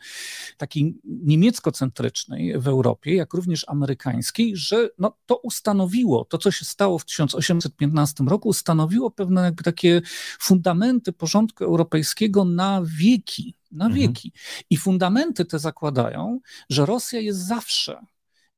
takiej 0.57 0.95
niemiecko-centrycznej 1.03 2.59
w 2.59 2.67
Europie, 2.67 3.15
jak 3.15 3.33
również 3.33 3.65
amerykańskiej, 3.69 4.55
że 4.55 4.89
no, 4.99 5.17
to 5.25 5.37
ustanowiło, 5.37 6.25
to 6.25 6.37
co 6.37 6.51
się 6.51 6.65
stało 6.65 6.99
w 6.99 7.05
1815 7.05 8.23
roku, 8.23 8.49
ustanowiło 8.49 9.11
pewne 9.11 9.53
takie 9.63 10.01
fundamenty 10.39 11.13
porządku 11.13 11.63
europejskiego 11.63 12.45
na 12.45 12.74
wieki 12.83 13.55
na 13.71 13.85
mhm. 13.85 14.01
wieki. 14.01 14.31
I 14.69 14.77
fundamenty 14.77 15.45
te 15.45 15.59
zakładają, 15.59 16.39
że 16.69 16.85
Rosja 16.85 17.19
jest 17.19 17.39
zawsze 17.39 18.05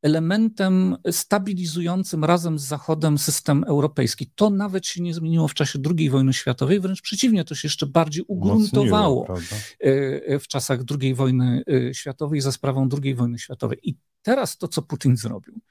elementem 0.02 0.96
stabilizującym 1.12 2.24
razem 2.26 2.60
z 2.60 2.64
Zachodem 2.64 3.18
system 3.18 3.64
europejski. 3.64 4.32
To 4.36 4.50
nawet 4.50 4.88
się 4.88 5.02
nie 5.02 5.14
zmieniło 5.14 5.48
w 5.48 5.54
czasie 5.54 5.80
II 5.98 6.10
wojny 6.10 6.34
światowej, 6.34 6.80
wręcz 6.80 7.02
przeciwnie, 7.02 7.44
to 7.44 7.56
się 7.56 7.66
jeszcze 7.66 7.86
bardziej 7.86 8.24
ugruntowało 8.28 9.28
e, 9.80 10.40
w 10.40 10.48
czasach 10.48 10.80
II 11.02 11.14
wojny 11.14 11.64
e, 11.90 11.94
światowej 11.94 12.42
za 12.42 12.52
sprawą 12.52 12.90
II 13.04 13.16
wojny 13.16 13.40
światowej. 13.40 13.80
I 13.84 13.96
teraz 14.22 14.58
to, 14.58 14.68
co 14.68 14.82
Putin 14.82 15.18
zrobił, 15.18 15.62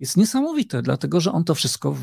jest 0.00 0.16
niesamowite, 0.16 0.82
dlatego 0.82 1.20
że 1.20 1.32
on 1.32 1.44
to 1.44 1.54
wszystko 1.54 1.96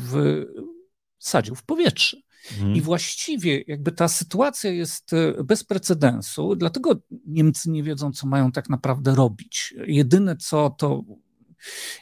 wsadził 1.18 1.54
w 1.54 1.62
powietrze. 1.62 2.16
Mhm. 2.52 2.74
I 2.74 2.80
właściwie 2.80 3.64
jakby 3.66 3.92
ta 3.92 4.08
sytuacja 4.08 4.70
jest 4.70 5.12
e, 5.12 5.44
bez 5.44 5.64
precedensu, 5.64 6.56
dlatego 6.56 7.00
Niemcy 7.26 7.70
nie 7.70 7.82
wiedzą, 7.82 8.12
co 8.12 8.26
mają 8.26 8.52
tak 8.52 8.68
naprawdę 8.68 9.14
robić. 9.14 9.74
Jedyne 9.86 10.36
co 10.36 10.70
to 10.70 11.02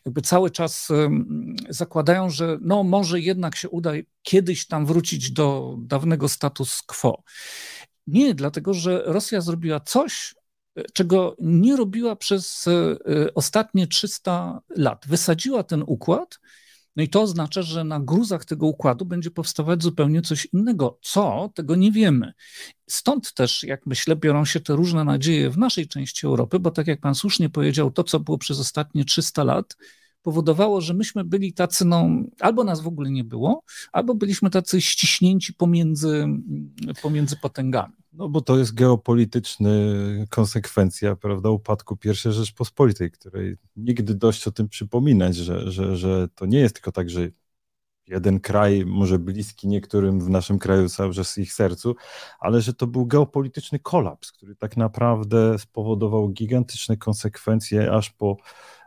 jakby 0.04 0.22
cały 0.22 0.50
czas 0.50 0.88
zakładają, 1.68 2.30
że 2.30 2.58
no 2.60 2.82
może 2.82 3.20
jednak 3.20 3.56
się 3.56 3.68
uda 3.68 3.92
kiedyś 4.22 4.66
tam 4.66 4.86
wrócić 4.86 5.30
do 5.30 5.76
dawnego 5.78 6.28
status 6.28 6.82
quo. 6.82 7.22
Nie, 8.06 8.34
dlatego 8.34 8.74
że 8.74 9.02
Rosja 9.06 9.40
zrobiła 9.40 9.80
coś, 9.80 10.34
e, 10.76 10.82
czego 10.92 11.36
nie 11.40 11.76
robiła 11.76 12.16
przez 12.16 12.66
e, 12.68 13.34
ostatnie 13.34 13.86
300 13.86 14.60
lat. 14.76 15.04
Wysadziła 15.06 15.62
ten 15.62 15.84
układ 15.86 16.38
no 16.96 17.02
i 17.02 17.08
to 17.08 17.22
oznacza, 17.22 17.62
że 17.62 17.84
na 17.84 18.00
gruzach 18.00 18.44
tego 18.44 18.66
układu 18.66 19.04
będzie 19.04 19.30
powstawać 19.30 19.82
zupełnie 19.82 20.22
coś 20.22 20.48
innego. 20.52 20.98
Co? 21.02 21.50
Tego 21.54 21.76
nie 21.76 21.92
wiemy. 21.92 22.32
Stąd 22.86 23.34
też, 23.34 23.62
jak 23.62 23.86
myślę, 23.86 24.16
biorą 24.16 24.44
się 24.44 24.60
te 24.60 24.76
różne 24.76 25.04
nadzieje 25.04 25.50
w 25.50 25.58
naszej 25.58 25.88
części 25.88 26.26
Europy, 26.26 26.58
bo 26.58 26.70
tak 26.70 26.86
jak 26.86 27.00
pan 27.00 27.14
słusznie 27.14 27.50
powiedział, 27.50 27.90
to, 27.90 28.04
co 28.04 28.20
było 28.20 28.38
przez 28.38 28.60
ostatnie 28.60 29.04
300 29.04 29.44
lat, 29.44 29.76
powodowało, 30.22 30.80
że 30.80 30.94
myśmy 30.94 31.24
byli 31.24 31.52
tacy, 31.52 31.84
no, 31.84 32.08
albo 32.40 32.64
nas 32.64 32.80
w 32.80 32.86
ogóle 32.86 33.10
nie 33.10 33.24
było, 33.24 33.62
albo 33.92 34.14
byliśmy 34.14 34.50
tacy 34.50 34.80
ściśnięci 34.80 35.54
pomiędzy, 35.54 36.26
pomiędzy 37.02 37.36
potęgami. 37.36 38.01
No 38.12 38.28
bo 38.28 38.40
to 38.40 38.58
jest 38.58 38.74
geopolityczny 38.74 39.70
konsekwencja, 40.30 41.16
prawda, 41.16 41.50
upadku 41.50 41.98
I 42.04 42.14
Rzeczpospolitej, 42.14 43.10
której 43.10 43.56
nigdy 43.76 44.14
dość 44.14 44.48
o 44.48 44.52
tym 44.52 44.68
przypominać, 44.68 45.36
że, 45.36 45.70
że, 45.70 45.96
że 45.96 46.28
to 46.34 46.46
nie 46.46 46.58
jest 46.58 46.74
tylko 46.74 46.92
tak, 46.92 47.10
że 47.10 47.28
jeden 48.06 48.40
kraj, 48.40 48.84
może 48.86 49.18
bliski 49.18 49.68
niektórym 49.68 50.20
w 50.20 50.28
naszym 50.30 50.58
kraju 50.58 50.88
cały 50.88 51.14
czas 51.14 51.38
ich 51.38 51.52
sercu, 51.52 51.94
ale 52.40 52.60
że 52.60 52.74
to 52.74 52.86
był 52.86 53.06
geopolityczny 53.06 53.78
kolaps, 53.78 54.32
który 54.32 54.56
tak 54.56 54.76
naprawdę 54.76 55.58
spowodował 55.58 56.28
gigantyczne 56.28 56.96
konsekwencje 56.96 57.92
aż 57.92 58.10
po, 58.10 58.36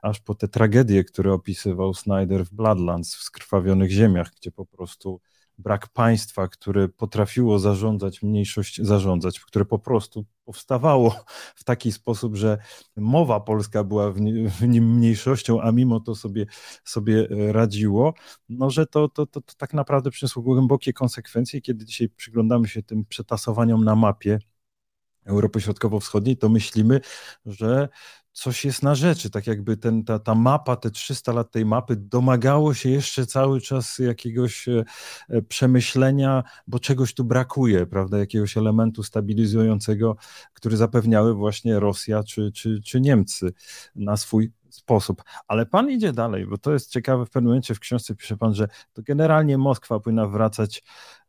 aż 0.02 0.20
po 0.20 0.36
te 0.36 0.48
tragedie, 0.48 1.04
które 1.04 1.34
opisywał 1.34 1.94
Snyder 1.94 2.46
w 2.46 2.54
Bloodlands, 2.54 3.16
w 3.16 3.24
skrwawionych 3.24 3.92
ziemiach, 3.92 4.32
gdzie 4.38 4.52
po 4.52 4.66
prostu 4.66 5.22
brak 5.58 5.88
państwa, 5.88 6.48
które 6.48 6.90
potrafiło 6.90 7.60
zarządzać 7.60 8.24
mniejszość, 8.24 8.82
zarządzać, 8.82 9.40
które 9.40 9.66
po 9.66 9.80
prostu 9.80 10.26
powstawało 10.46 11.16
w 11.56 11.64
taki 11.64 11.92
sposób, 11.92 12.36
że 12.36 12.58
mowa 12.96 13.40
polska 13.40 13.84
była 13.84 14.12
w 14.12 14.62
nim 14.68 14.96
mniejszością, 14.96 15.62
a 15.62 15.72
mimo 15.72 16.00
to 16.00 16.16
sobie, 16.16 16.46
sobie 16.84 17.28
radziło, 17.52 18.14
no 18.50 18.70
że 18.70 18.86
to, 18.86 19.10
to, 19.10 19.26
to, 19.26 19.42
to 19.42 19.54
tak 19.58 19.74
naprawdę 19.74 20.12
przyniosło 20.12 20.44
głębokie 20.44 20.94
konsekwencje. 20.94 21.62
Kiedy 21.62 21.86
dzisiaj 21.86 22.10
przyglądamy 22.10 22.68
się 22.68 22.84
tym 22.84 23.06
przetasowaniom 23.06 23.84
na 23.84 23.96
mapie, 23.96 24.40
Europy 25.26 25.62
Środkowo-Wschodniej, 25.62 26.38
to 26.38 26.50
myślimy, 26.50 27.02
że 27.46 27.90
coś 28.36 28.66
jest 28.66 28.84
na 28.84 28.96
rzeczy, 28.96 29.30
tak 29.30 29.48
jakby 29.48 29.78
ten, 29.78 30.04
ta, 30.04 30.20
ta 30.20 30.36
mapa, 30.36 30.76
te 30.76 30.92
300 30.92 31.34
lat 31.34 31.52
tej 31.52 31.66
mapy 31.66 31.96
domagało 31.96 32.74
się 32.74 32.90
jeszcze 32.90 33.26
cały 33.26 33.62
czas 33.62 34.00
jakiegoś 34.00 34.68
e, 34.68 34.84
e, 35.30 35.42
przemyślenia, 35.42 36.44
bo 36.68 36.80
czegoś 36.80 37.14
tu 37.14 37.24
brakuje, 37.24 37.86
prawda, 37.86 38.18
jakiegoś 38.18 38.58
elementu 38.58 39.04
stabilizującego, 39.04 40.16
który 40.54 40.78
zapewniały 40.78 41.34
właśnie 41.34 41.80
Rosja 41.80 42.24
czy, 42.24 42.52
czy, 42.52 42.82
czy 42.82 43.02
Niemcy 43.02 43.54
na 43.96 44.18
swój 44.18 44.52
sposób. 44.70 45.24
Ale 45.48 45.66
pan 45.66 45.92
idzie 45.92 46.14
dalej, 46.14 46.46
bo 46.46 46.58
to 46.58 46.74
jest 46.74 46.92
ciekawe, 46.92 47.26
w 47.26 47.30
pewnym 47.30 47.50
momencie 47.50 47.76
w 47.76 47.80
książce 47.80 48.16
pisze 48.16 48.38
pan, 48.38 48.54
że 48.54 48.68
to 48.94 49.02
generalnie 49.02 49.58
Moskwa 49.58 50.00
powinna 50.00 50.28
wracać, 50.28 50.84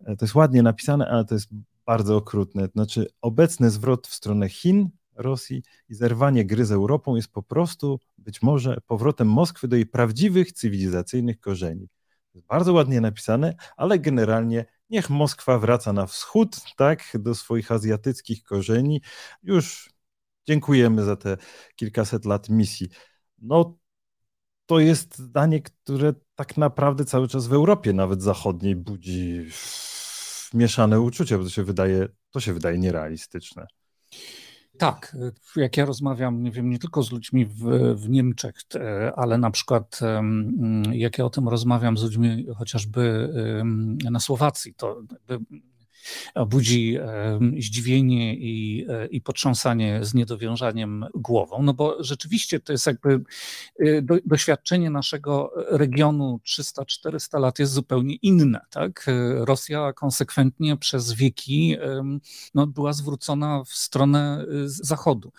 e, 0.04 0.16
to 0.16 0.24
jest 0.24 0.34
ładnie 0.34 0.62
napisane, 0.62 1.08
ale 1.08 1.24
to 1.24 1.34
jest 1.34 1.48
bardzo 1.86 2.16
okrutne, 2.16 2.68
znaczy 2.72 3.06
obecny 3.22 3.70
zwrot 3.70 4.06
w 4.06 4.14
stronę 4.14 4.48
Chin 4.48 4.90
Rosji 5.16 5.62
i 5.88 5.94
zerwanie 5.94 6.44
gry 6.44 6.64
z 6.64 6.72
Europą 6.72 7.16
jest 7.16 7.28
po 7.28 7.42
prostu 7.42 8.00
być 8.18 8.42
może 8.42 8.78
powrotem 8.86 9.28
Moskwy 9.28 9.68
do 9.68 9.76
jej 9.76 9.86
prawdziwych 9.86 10.52
cywilizacyjnych 10.52 11.40
korzeni. 11.40 11.88
Jest 12.34 12.46
bardzo 12.46 12.72
ładnie 12.72 13.00
napisane, 13.00 13.54
ale 13.76 13.98
generalnie 13.98 14.64
niech 14.90 15.10
Moskwa 15.10 15.58
wraca 15.58 15.92
na 15.92 16.06
wschód, 16.06 16.56
tak, 16.76 17.02
do 17.14 17.34
swoich 17.34 17.72
azjatyckich 17.72 18.42
korzeni. 18.42 19.02
Już 19.42 19.90
dziękujemy 20.48 21.04
za 21.04 21.16
te 21.16 21.36
kilkaset 21.76 22.24
lat 22.24 22.48
misji. 22.48 22.88
No, 23.38 23.78
to 24.66 24.78
jest 24.78 25.18
zdanie, 25.18 25.62
które 25.62 26.14
tak 26.34 26.56
naprawdę 26.56 27.04
cały 27.04 27.28
czas 27.28 27.46
w 27.46 27.52
Europie, 27.52 27.92
nawet 27.92 28.22
zachodniej, 28.22 28.76
budzi 28.76 29.50
mieszane 30.54 31.00
uczucia, 31.00 31.38
bo 31.38 31.44
to 31.44 31.50
się 31.50 31.64
wydaje, 31.64 32.08
to 32.30 32.40
się 32.40 32.52
wydaje 32.52 32.78
nierealistyczne. 32.78 33.66
Tak, 34.78 35.16
jak 35.56 35.76
ja 35.76 35.84
rozmawiam, 35.84 36.42
nie 36.42 36.50
wiem, 36.50 36.70
nie 36.70 36.78
tylko 36.78 37.02
z 37.02 37.12
ludźmi 37.12 37.46
w, 37.46 37.64
w 37.94 38.08
Niemczech, 38.08 38.54
ale 39.16 39.38
na 39.38 39.50
przykład 39.50 40.00
jak 40.92 41.18
ja 41.18 41.24
o 41.24 41.30
tym 41.30 41.48
rozmawiam 41.48 41.96
z 41.96 42.02
ludźmi 42.02 42.46
chociażby 42.56 43.32
na 44.10 44.20
Słowacji, 44.20 44.74
to 44.74 45.02
budzi 46.46 46.98
zdziwienie 47.58 48.34
i, 48.34 48.86
e, 48.88 49.06
i 49.06 49.20
potrząsanie 49.20 50.04
z 50.04 50.14
niedowiązaniem 50.14 51.06
głową, 51.14 51.62
no 51.62 51.74
bo 51.74 52.04
rzeczywiście 52.04 52.60
to 52.60 52.72
jest 52.72 52.86
jakby 52.86 53.20
e, 53.78 54.02
do, 54.02 54.16
doświadczenie 54.24 54.90
naszego 54.90 55.52
regionu 55.70 56.40
300-400 56.46 57.40
lat 57.40 57.58
jest 57.58 57.72
zupełnie 57.72 58.14
inne, 58.14 58.60
tak? 58.70 59.06
Rosja 59.34 59.92
konsekwentnie 59.92 60.76
przez 60.76 61.12
wieki 61.12 61.76
no, 62.54 62.66
była 62.66 62.92
zwrócona 62.92 63.64
w 63.64 63.68
stronę 63.68 64.38
e, 64.40 64.44
zachodu. 64.66 65.32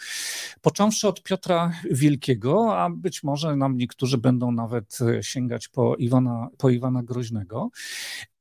Począwszy 0.61 1.07
od 1.07 1.23
Piotra 1.23 1.71
Wielkiego, 1.91 2.77
a 2.77 2.89
być 2.89 3.23
może 3.23 3.55
nam 3.55 3.77
niektórzy 3.77 4.17
będą 4.17 4.51
nawet 4.51 4.97
sięgać 5.21 5.67
po 5.67 5.95
Iwana, 5.95 6.49
po 6.57 6.69
Iwana 6.69 7.03
Groźnego, 7.03 7.69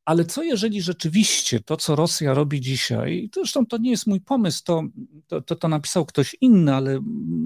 ale 0.06 0.24
co 0.24 0.42
jeżeli 0.42 0.82
rzeczywiście 0.82 1.60
to, 1.60 1.76
co 1.76 1.96
Rosja 1.96 2.34
robi 2.34 2.60
dzisiaj, 2.60 3.30
zresztą 3.34 3.66
to 3.66 3.78
nie 3.78 3.90
jest 3.90 4.06
mój 4.06 4.20
pomysł, 4.20 4.62
to, 4.64 4.82
to, 5.26 5.40
to, 5.40 5.56
to 5.56 5.68
napisał 5.68 6.06
ktoś 6.06 6.36
inny, 6.40 6.74
ale 6.74 7.00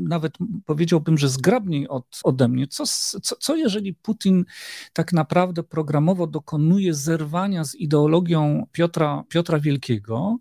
nawet 0.08 0.38
powiedziałbym, 0.66 1.18
że 1.18 1.28
zgrabniej 1.28 1.88
od, 1.88 2.20
ode 2.24 2.48
mnie, 2.48 2.66
co, 2.66 2.84
co, 3.22 3.36
co 3.36 3.56
jeżeli 3.56 3.94
Putin 3.94 4.44
tak 4.92 5.12
naprawdę 5.12 5.62
programowo 5.62 6.26
dokonuje 6.26 6.94
zerwania 6.94 7.64
z 7.64 7.74
ideologią 7.74 8.66
Piotra, 8.72 9.24
Piotra 9.28 9.60
Wielkiego, 9.60 10.38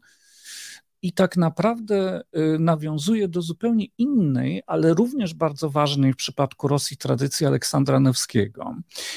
i 1.01 1.13
tak 1.13 1.37
naprawdę 1.37 2.21
y, 2.55 2.59
nawiązuje 2.59 3.27
do 3.27 3.41
zupełnie 3.41 3.85
innej, 3.97 4.63
ale 4.67 4.93
również 4.93 5.33
bardzo 5.33 5.69
ważnej 5.69 6.13
w 6.13 6.15
przypadku 6.15 6.67
Rosji 6.67 6.97
tradycji 6.97 7.45
Aleksandra 7.45 7.99
Newskiego, 7.99 8.75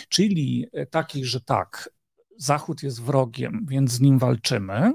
czyli 0.08 0.66
takiej, 0.90 1.24
że 1.24 1.40
tak, 1.40 1.90
Zachód 2.36 2.82
jest 2.82 3.02
wrogiem, 3.02 3.66
więc 3.68 3.92
z 3.92 4.00
nim 4.00 4.18
walczymy. 4.18 4.92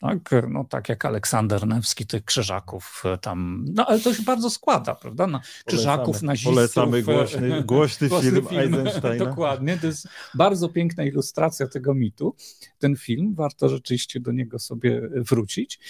Tak, 0.00 0.30
no 0.48 0.64
tak 0.64 0.88
jak 0.88 1.04
Aleksander 1.04 1.66
Newski 1.66 2.06
tych 2.06 2.24
krzyżaków 2.24 3.02
e, 3.04 3.18
tam, 3.18 3.64
no 3.74 3.86
ale 3.86 4.00
to 4.00 4.14
się 4.14 4.22
bardzo 4.22 4.50
składa, 4.50 4.94
prawda? 4.94 5.26
Na 5.26 5.40
krzyżaków, 5.66 6.06
polecamy, 6.06 6.26
nazistów. 6.26 6.54
Polecamy 6.54 7.02
głośny, 7.02 7.62
głośny, 7.62 8.08
głośny 8.08 8.30
film, 8.30 8.46
film 8.48 8.74
Eisensteina. 8.74 9.24
Dokładnie, 9.26 9.78
to 9.78 9.86
jest 9.86 10.08
bardzo 10.34 10.68
piękna 10.68 11.04
ilustracja 11.04 11.68
tego 11.68 11.94
mitu, 11.94 12.34
ten 12.78 12.96
film, 12.96 13.34
warto 13.34 13.68
rzeczywiście 13.68 14.20
do 14.20 14.32
niego 14.32 14.58
sobie 14.58 15.08
wrócić 15.14 15.80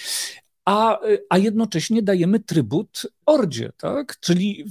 a, 0.69 0.99
a 1.29 1.37
jednocześnie 1.37 2.01
dajemy 2.01 2.39
trybut 2.39 3.03
Ordzie, 3.29 3.71
tak? 3.77 4.19
czyli 4.19 4.65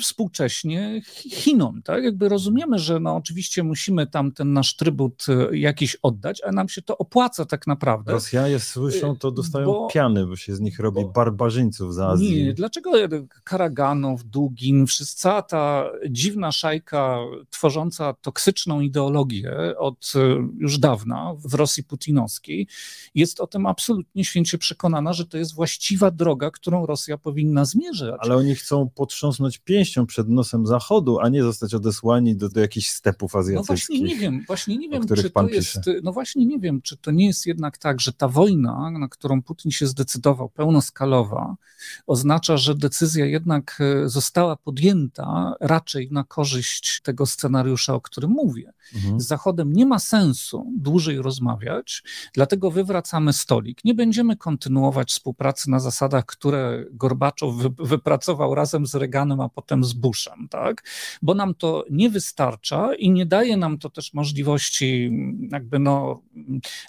współcześnie 0.00 1.02
Chinom. 1.30 1.82
Tak? 1.82 2.04
Jakby 2.04 2.28
rozumiemy, 2.28 2.78
że 2.78 3.00
no 3.00 3.16
oczywiście 3.16 3.62
musimy 3.62 4.06
tam 4.06 4.32
ten 4.32 4.52
nasz 4.52 4.76
trybut 4.76 5.26
e, 5.28 5.56
jakiś 5.56 5.96
oddać, 5.96 6.42
a 6.44 6.52
nam 6.52 6.68
się 6.68 6.82
to 6.82 6.98
opłaca 6.98 7.44
tak 7.44 7.66
naprawdę. 7.66 8.12
Rosjanie 8.12 8.60
słyszą, 8.60 9.16
to 9.16 9.30
dostają 9.30 9.66
bo, 9.66 9.88
piany, 9.92 10.26
bo 10.26 10.36
się 10.36 10.54
z 10.56 10.60
nich 10.60 10.78
robi 10.78 11.02
bo, 11.02 11.08
barbarzyńców 11.08 11.94
z 11.94 11.98
Azji. 11.98 12.44
Nie, 12.44 12.54
dlaczego 12.54 13.00
e, 13.02 13.08
Karaganow, 13.44 14.24
Dugin, 14.24 14.86
cała 15.16 15.42
ta 15.42 15.90
dziwna 16.10 16.52
szajka 16.52 17.18
tworząca 17.50 18.14
toksyczną 18.20 18.80
ideologię 18.80 19.52
od 19.78 20.12
już 20.58 20.78
dawna 20.78 21.34
w 21.44 21.54
Rosji 21.54 21.84
putinowskiej 21.84 22.68
jest 23.14 23.40
o 23.40 23.46
tym 23.46 23.66
absolutnie 23.66 24.24
święcie 24.24 24.58
przekonana, 24.58 25.12
że 25.12 25.26
to 25.26 25.38
jest 25.38 25.43
właściwa 25.52 26.10
droga, 26.10 26.50
którą 26.50 26.86
Rosja 26.86 27.18
powinna 27.18 27.64
zmierzać 27.64 28.14
ale 28.18 28.36
oni 28.36 28.54
chcą 28.54 28.90
potrząsnąć 28.94 29.58
pięścią 29.58 30.06
przed 30.06 30.28
nosem 30.28 30.66
Zachodu, 30.66 31.18
a 31.20 31.28
nie 31.28 31.42
zostać 31.42 31.74
odesłani 31.74 32.36
do, 32.36 32.48
do 32.48 32.60
jakichś 32.60 32.88
stepów 32.88 33.36
azjatyckich. 33.36 33.68
No 33.68 33.76
właśnie 33.76 34.00
nie 34.00 34.16
wiem, 34.16 34.44
właśnie 34.46 34.76
nie 34.76 34.88
wiem, 34.88 35.06
czy 35.06 35.30
to 35.30 35.48
jest, 35.48 35.80
no 36.02 36.12
właśnie 36.12 36.46
nie 36.46 36.58
wiem, 36.58 36.82
czy 36.82 36.96
to 36.96 37.10
nie 37.10 37.26
jest 37.26 37.46
jednak 37.46 37.78
tak, 37.78 38.00
że 38.00 38.12
ta 38.12 38.28
wojna, 38.28 38.90
na 38.90 39.08
którą 39.08 39.42
Putin 39.42 39.70
się 39.70 39.86
zdecydował, 39.86 40.48
pełnoskalowa, 40.48 41.56
oznacza, 42.06 42.56
że 42.56 42.74
decyzja 42.74 43.26
jednak 43.26 43.78
e, 43.80 44.08
została 44.08 44.56
podjęta 44.56 45.54
raczej 45.60 46.08
na 46.10 46.24
korzyść 46.24 47.00
tego 47.02 47.26
scenariusza, 47.26 47.94
o 47.94 48.00
którym 48.00 48.30
mówię. 48.30 48.72
Mhm. 48.94 49.20
Z 49.20 49.26
Zachodem 49.26 49.72
nie 49.72 49.86
ma 49.86 49.98
sensu 49.98 50.72
dłużej 50.76 51.22
rozmawiać, 51.22 52.02
dlatego 52.34 52.70
wywracamy 52.70 53.32
stolik. 53.32 53.84
Nie 53.84 53.94
będziemy 53.94 54.36
kontynuować 54.36 55.12
współpracy 55.24 55.70
na 55.70 55.80
zasadach, 55.80 56.26
które 56.26 56.84
Gorbaczow 56.90 57.54
wy, 57.54 57.70
wypracował 57.78 58.54
razem 58.54 58.86
z 58.86 58.94
Reaganem, 58.94 59.40
a 59.40 59.48
potem 59.48 59.84
z 59.84 59.92
Bushem, 59.92 60.48
tak? 60.50 60.84
Bo 61.22 61.34
nam 61.34 61.54
to 61.54 61.84
nie 61.90 62.10
wystarcza 62.10 62.94
i 62.94 63.10
nie 63.10 63.26
daje 63.26 63.56
nam 63.56 63.78
to 63.78 63.90
też 63.90 64.14
możliwości 64.14 65.10
jakby 65.52 65.78
no, 65.78 66.22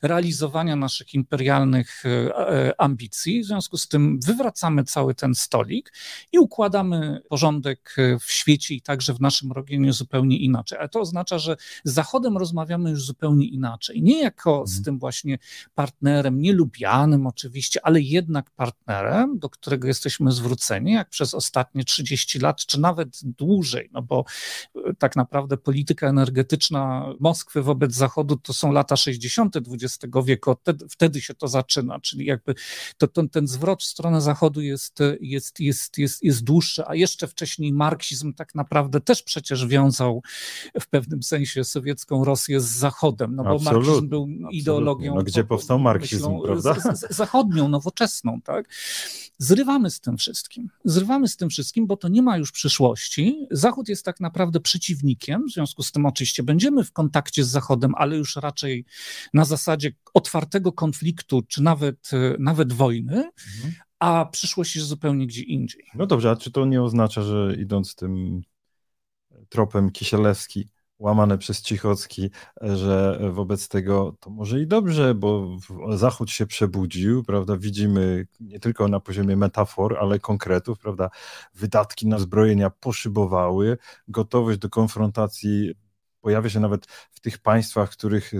realizowania 0.03 0.75
naszych 0.75 1.13
imperialnych 1.13 2.03
e, 2.05 2.37
e, 2.37 2.81
ambicji. 2.81 3.41
W 3.41 3.45
związku 3.45 3.77
z 3.77 3.87
tym 3.87 4.19
wywracamy 4.25 4.83
cały 4.83 5.15
ten 5.15 5.35
stolik 5.35 5.93
i 6.31 6.39
układamy 6.39 7.21
porządek 7.29 7.95
w 8.19 8.31
świecie 8.31 8.75
i 8.75 8.81
także 8.81 9.13
w 9.13 9.21
naszym 9.21 9.51
regionie 9.51 9.93
zupełnie 9.93 10.37
inaczej. 10.37 10.77
Ale 10.77 10.89
to 10.89 10.99
oznacza, 10.99 11.39
że 11.39 11.57
z 11.83 11.93
Zachodem 11.93 12.37
rozmawiamy 12.37 12.89
już 12.89 13.05
zupełnie 13.05 13.47
inaczej. 13.47 14.03
Nie 14.03 14.21
jako 14.21 14.63
z 14.67 14.71
mhm. 14.71 14.83
tym 14.83 14.99
właśnie 14.99 15.37
partnerem, 15.75 16.41
nielubianym 16.41 17.27
oczywiście, 17.27 17.85
ale 17.85 18.01
jednak 18.01 18.24
partnerem, 18.55 19.39
do 19.39 19.49
którego 19.49 19.87
jesteśmy 19.87 20.31
zwróceni, 20.31 20.91
jak 20.91 21.09
przez 21.09 21.33
ostatnie 21.33 21.83
30 21.83 22.39
lat, 22.39 22.65
czy 22.65 22.79
nawet 22.79 23.19
dłużej, 23.23 23.89
no 23.93 24.01
bo 24.01 24.25
e, 24.75 24.93
tak 24.99 25.15
naprawdę 25.15 25.57
polityka 25.57 26.09
energetyczna 26.09 27.13
Moskwy 27.19 27.61
wobec 27.61 27.93
Zachodu 27.93 28.35
to 28.37 28.53
są 28.53 28.71
lata 28.71 28.95
60. 28.95 29.55
XX 29.57 29.97
wieku, 30.25 30.55
wtedy, 30.89 31.21
się 31.21 31.33
to 31.33 31.47
zaczyna, 31.47 31.99
czyli 31.99 32.25
jakby 32.25 32.55
to, 32.97 33.07
to, 33.07 33.27
ten 33.27 33.47
zwrot 33.47 33.83
w 33.83 33.85
stronę 33.85 34.21
Zachodu 34.21 34.61
jest, 34.61 34.99
jest, 35.21 35.59
jest, 35.59 35.97
jest, 35.97 36.23
jest 36.23 36.43
dłuższy, 36.43 36.83
a 36.87 36.95
jeszcze 36.95 37.27
wcześniej 37.27 37.73
marksizm 37.73 38.33
tak 38.33 38.55
naprawdę 38.55 39.01
też 39.01 39.23
przecież 39.23 39.67
wiązał 39.67 40.21
w 40.81 40.87
pewnym 40.87 41.23
sensie 41.23 41.63
sowiecką 41.63 42.25
Rosję 42.25 42.61
z 42.61 42.65
Zachodem, 42.65 43.35
no 43.35 43.43
bo 43.43 43.49
absolutnie, 43.49 43.79
marksizm 43.79 44.09
był 44.09 44.27
ideologią. 44.51 45.15
No, 45.15 45.23
gdzie 45.23 45.43
powstał 45.43 45.79
marksizm, 45.79 46.15
myślą, 46.15 46.41
prawda? 46.41 46.73
Z, 46.73 46.99
z, 46.99 47.15
zachodnią, 47.15 47.69
nowoczesną, 47.69 48.14
tak? 48.41 48.69
Zrywamy 49.37 49.91
z 49.91 49.99
tym 49.99 50.17
wszystkim. 50.17 50.69
Zrywamy 50.85 51.27
z 51.27 51.37
tym 51.37 51.49
wszystkim, 51.49 51.87
bo 51.87 51.97
to 51.97 52.07
nie 52.07 52.21
ma 52.21 52.37
już 52.37 52.51
przyszłości. 52.51 53.47
Zachód 53.51 53.89
jest 53.89 54.05
tak 54.05 54.19
naprawdę 54.19 54.59
przeciwnikiem, 54.59 55.47
w 55.47 55.53
związku 55.53 55.83
z 55.83 55.91
tym 55.91 56.05
oczywiście 56.05 56.43
będziemy 56.43 56.83
w 56.83 56.91
kontakcie 56.91 57.43
z 57.43 57.49
Zachodem, 57.49 57.91
ale 57.95 58.17
już 58.17 58.35
raczej 58.35 58.85
na 59.33 59.45
zasadzie 59.45 59.91
otwartego 60.13 60.71
konfliktu, 60.71 61.41
czy 61.47 61.63
nawet, 61.63 62.09
nawet 62.39 62.73
wojny, 62.73 63.15
mhm. 63.15 63.73
a 63.99 64.25
przyszłość 64.25 64.75
jest 64.75 64.87
zupełnie 64.87 65.27
gdzie 65.27 65.41
indziej. 65.41 65.83
No 65.95 66.05
dobrze, 66.05 66.31
a 66.31 66.35
czy 66.35 66.51
to 66.51 66.65
nie 66.65 66.81
oznacza, 66.81 67.21
że 67.21 67.55
idąc 67.59 67.95
tym 67.95 68.41
tropem 69.49 69.91
Kisielewski, 69.91 70.67
łamane 70.99 71.37
przez 71.37 71.61
Cichocki, 71.61 72.29
że 72.61 73.19
wobec 73.31 73.67
tego 73.67 74.15
to 74.19 74.29
może 74.29 74.59
i 74.59 74.67
dobrze, 74.67 75.15
bo 75.15 75.57
Zachód 75.89 76.31
się 76.31 76.45
przebudził, 76.45 77.23
prawda, 77.23 77.57
widzimy 77.57 78.27
nie 78.39 78.59
tylko 78.59 78.87
na 78.87 78.99
poziomie 78.99 79.35
metafor, 79.35 79.97
ale 79.99 80.19
konkretów, 80.19 80.79
prawda, 80.79 81.09
wydatki 81.53 82.07
na 82.07 82.19
zbrojenia 82.19 82.69
poszybowały, 82.69 83.77
gotowość 84.07 84.59
do 84.59 84.69
konfrontacji 84.69 85.73
pojawia 86.21 86.49
się 86.49 86.59
nawet 86.59 86.85
w 87.11 87.19
tych 87.19 87.37
państwach, 87.37 87.89
których 87.89 88.31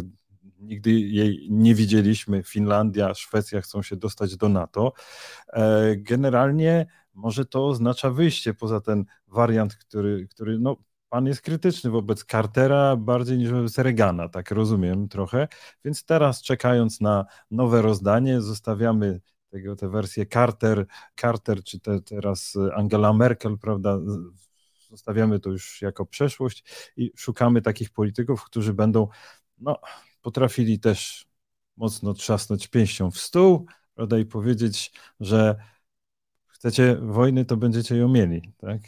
nigdy 0.59 0.91
jej 0.91 1.47
nie 1.51 1.75
widzieliśmy, 1.75 2.43
Finlandia, 2.43 3.13
Szwecja 3.13 3.61
chcą 3.61 3.81
się 3.81 3.95
dostać 3.95 4.37
do 4.37 4.49
NATO. 4.49 4.93
E, 5.53 5.95
generalnie 5.95 6.85
może 7.13 7.45
to 7.45 7.67
oznacza 7.67 8.09
wyjście 8.09 8.53
poza 8.53 8.81
ten 8.81 9.05
wariant, 9.27 9.75
który, 9.75 10.27
który 10.27 10.59
no, 10.59 10.77
pan 11.09 11.25
jest 11.25 11.41
krytyczny 11.41 11.89
wobec 11.89 12.25
Cartera 12.25 12.95
bardziej 12.95 13.37
niż 13.37 13.51
wobec 13.51 13.77
Reagana, 13.77 14.29
tak 14.29 14.51
rozumiem 14.51 15.07
trochę. 15.07 15.47
Więc 15.85 16.05
teraz 16.05 16.41
czekając 16.41 17.01
na 17.01 17.25
nowe 17.51 17.81
rozdanie, 17.81 18.41
zostawiamy 18.41 19.21
tego, 19.49 19.75
tę 19.75 19.89
wersję 19.89 20.25
Carter, 20.25 20.85
Carter 21.21 21.63
czy 21.63 21.79
te, 21.79 22.01
teraz 22.01 22.53
Angela 22.75 23.13
Merkel, 23.13 23.57
prawda? 23.57 23.99
Zostawiamy 24.89 25.39
to 25.39 25.49
już 25.49 25.81
jako 25.81 26.05
przeszłość 26.05 26.63
i 26.97 27.11
szukamy 27.15 27.61
takich 27.61 27.89
polityków, 27.89 28.43
którzy 28.43 28.73
będą 28.73 29.07
no, 29.57 29.79
potrafili 30.21 30.79
też 30.79 31.27
mocno 31.77 32.13
trzasnąć 32.13 32.67
pięścią 32.67 33.11
w 33.11 33.17
stół, 33.17 33.65
prawda, 33.93 34.17
i 34.17 34.25
powiedzieć, 34.25 34.91
że 35.19 35.55
chcecie 36.55 36.97
wojny, 37.01 37.45
to 37.45 37.57
będziecie 37.57 37.97
ją 37.97 38.07
mieli. 38.07 38.41
Tak? 38.57 38.81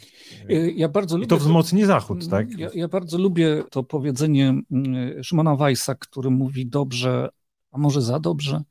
Y, 0.50 0.72
ja 0.76 0.88
bardzo 0.88 1.16
I 1.16 1.20
lubię, 1.20 1.28
to 1.28 1.36
wzmocni 1.36 1.84
Zachód, 1.84 2.28
tak? 2.28 2.58
Ja, 2.58 2.68
ja, 2.74 2.88
bardzo 2.88 3.18
lubię 3.18 3.64
to 3.70 3.82
powiedzenie 3.82 4.48
mm, 4.70 5.24
Szymona 5.24 5.56
Weissa, 5.56 5.94
który 5.94 6.30
mówi 6.30 6.66
dobrze, 6.66 7.28
a 7.72 7.78
może 7.78 8.02
za 8.02 8.20
dobrze. 8.20 8.62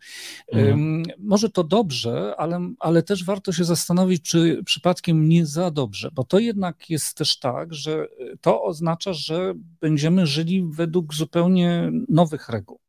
Mhm. 0.51 1.03
Może 1.19 1.49
to 1.49 1.63
dobrze, 1.63 2.35
ale, 2.37 2.69
ale 2.79 3.03
też 3.03 3.23
warto 3.23 3.51
się 3.51 3.63
zastanowić, 3.63 4.21
czy 4.21 4.63
przypadkiem 4.65 5.29
nie 5.29 5.45
za 5.45 5.71
dobrze, 5.71 6.09
bo 6.13 6.23
to 6.23 6.39
jednak 6.39 6.89
jest 6.89 7.17
też 7.17 7.39
tak, 7.39 7.73
że 7.73 8.07
to 8.41 8.63
oznacza, 8.63 9.13
że 9.13 9.53
będziemy 9.81 10.25
żyli 10.27 10.67
według 10.71 11.13
zupełnie 11.13 11.91
nowych 12.09 12.49
reguł. 12.49 12.79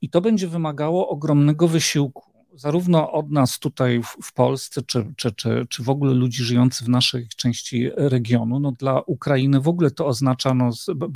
I 0.00 0.10
to 0.10 0.20
będzie 0.20 0.48
wymagało 0.48 1.08
ogromnego 1.08 1.68
wysiłku 1.68 2.29
zarówno 2.54 3.12
od 3.12 3.30
nas 3.30 3.58
tutaj 3.58 4.02
w, 4.22 4.32
Polsce, 4.32 4.82
czy, 4.82 5.12
czy, 5.16 5.32
czy, 5.32 5.66
czy 5.68 5.82
w 5.82 5.88
ogóle 5.88 6.14
ludzi 6.14 6.44
żyjących 6.44 6.86
w 6.86 6.90
naszej 6.90 7.28
części 7.36 7.90
regionu, 7.96 8.60
no 8.60 8.72
dla 8.72 9.00
Ukrainy 9.00 9.60
w 9.60 9.68
ogóle 9.68 9.90
to 9.90 10.06
oznacza 10.06 10.54
no, 10.54 10.70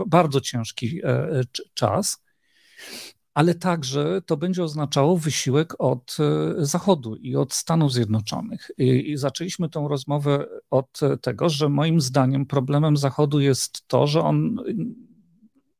bardzo 0.06 0.40
ciężki 0.40 1.00
e, 1.04 1.40
czas, 1.74 2.24
ale 3.34 3.54
także 3.54 4.22
to 4.26 4.36
będzie 4.36 4.64
oznaczało 4.64 5.16
wysiłek 5.16 5.74
od 5.78 6.16
e, 6.20 6.64
Zachodu 6.64 7.16
i 7.16 7.36
od 7.36 7.52
Stanów 7.52 7.92
Zjednoczonych. 7.92 8.70
I, 8.78 9.10
I, 9.10 9.16
zaczęliśmy 9.16 9.68
tę 9.68 9.86
rozmowę 9.88 10.46
od 10.70 11.00
tego, 11.22 11.48
że 11.48 11.68
moim 11.68 12.00
zdaniem 12.00 12.46
problemem 12.46 12.96
Zachodu 12.96 13.40
jest 13.40 13.88
to, 13.88 14.06
że 14.06 14.22
on 14.22 14.58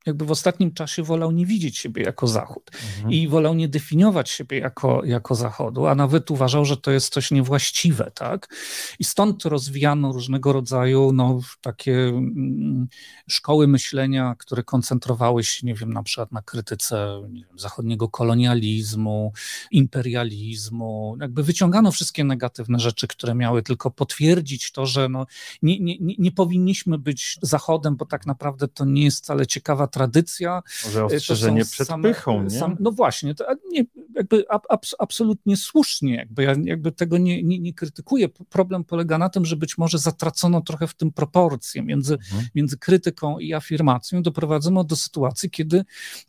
jakby 0.07 0.25
w 0.25 0.31
ostatnim 0.31 0.73
czasie 0.73 1.03
wolał 1.03 1.33
nie 1.33 1.47
widzieć 1.47 1.79
siebie 1.79 2.03
jako 2.03 2.27
Zachód 2.27 2.71
mhm. 2.97 3.13
i 3.13 3.29
wolał 3.29 3.55
nie 3.55 3.69
definiować 3.69 4.31
siebie 4.31 4.59
jako, 4.59 5.05
jako 5.05 5.35
Zachodu, 5.35 5.87
a 5.87 5.95
nawet 5.95 6.31
uważał, 6.31 6.65
że 6.65 6.77
to 6.77 6.91
jest 6.91 7.13
coś 7.13 7.31
niewłaściwe, 7.31 8.11
tak? 8.15 8.55
I 8.99 9.05
stąd 9.05 9.45
rozwijano 9.45 10.13
różnego 10.13 10.53
rodzaju 10.53 11.13
no, 11.13 11.41
takie 11.61 11.95
mm, 11.95 12.89
szkoły 13.29 13.67
myślenia, 13.67 14.35
które 14.39 14.63
koncentrowały 14.63 15.45
się, 15.45 15.67
nie 15.67 15.75
wiem, 15.75 15.93
na 15.93 16.03
przykład 16.03 16.33
na 16.33 16.43
krytyce 16.43 17.21
wiem, 17.35 17.59
zachodniego 17.59 18.09
kolonializmu, 18.09 19.33
imperializmu. 19.71 21.17
Jakby 21.21 21.43
wyciągano 21.43 21.93
wszystkie 21.93 22.25
negatywne 22.25 22.79
rzeczy, 22.79 23.09
które 23.09 23.35
miały 23.35 23.63
tylko 23.63 23.91
potwierdzić 23.91 24.73
to, 24.73 24.87
że 24.87 25.09
no, 25.09 25.27
nie, 25.63 25.81
nie, 25.81 25.97
nie 26.19 26.33
powinniśmy 26.33 26.99
być 26.99 27.39
Zachodem, 27.43 27.97
bo 27.97 28.07
tak 28.07 28.27
naprawdę 28.27 28.69
to 28.69 28.85
nie 28.85 29.05
jest 29.05 29.19
wcale 29.19 29.47
ciekawa 29.47 29.87
tradycja. 29.95 30.63
Może 30.85 31.01
e, 31.01 31.05
ostrzeżenie 31.05 31.65
przed 31.65 31.89
same, 31.89 32.09
pychą, 32.09 32.43
nie? 32.43 32.51
Sam, 32.51 32.77
no 32.81 32.93
właśnie, 32.93 33.35
to 33.35 33.45
nie, 33.71 33.85
jakby 34.15 34.45
ab, 34.49 34.67
ab, 34.69 34.87
absolutnie 34.99 35.57
słusznie, 35.57 36.17
jakby 36.17 36.43
ja 36.43 36.55
jakby 36.65 36.93
tego 36.93 37.19
nie, 37.19 37.43
nie, 37.43 37.59
nie, 37.59 37.75
krytykuję. 37.75 38.29
Problem 38.29 38.85
polega 38.85 39.19
na 39.19 39.29
tym, 39.29 39.45
że 39.45 39.57
być 39.57 39.79
może 39.79 39.99
zatracono 39.99 40.61
trochę 40.61 40.87
w 40.87 40.95
tym 40.95 41.13
proporcje 41.13 41.83
między, 41.83 42.15
mhm. 42.15 42.47
między 42.55 42.79
krytyką 42.79 43.39
i 43.39 43.55
afirmacją. 43.55 44.23
Doprowadzono 44.23 44.85
do 44.85 44.97
sytuacji, 44.97 45.51
kiedy 45.51 45.85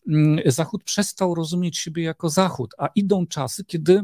mm, 0.08 0.40
Zachód 0.46 0.84
przestał 0.84 1.36
rozumieć 1.36 1.78
siebie 1.78 2.04
jako 2.04 2.30
Zachód, 2.30 2.76
a 2.78 2.88
idą 2.96 3.28
czasy, 3.28 3.66
kiedy 3.66 4.02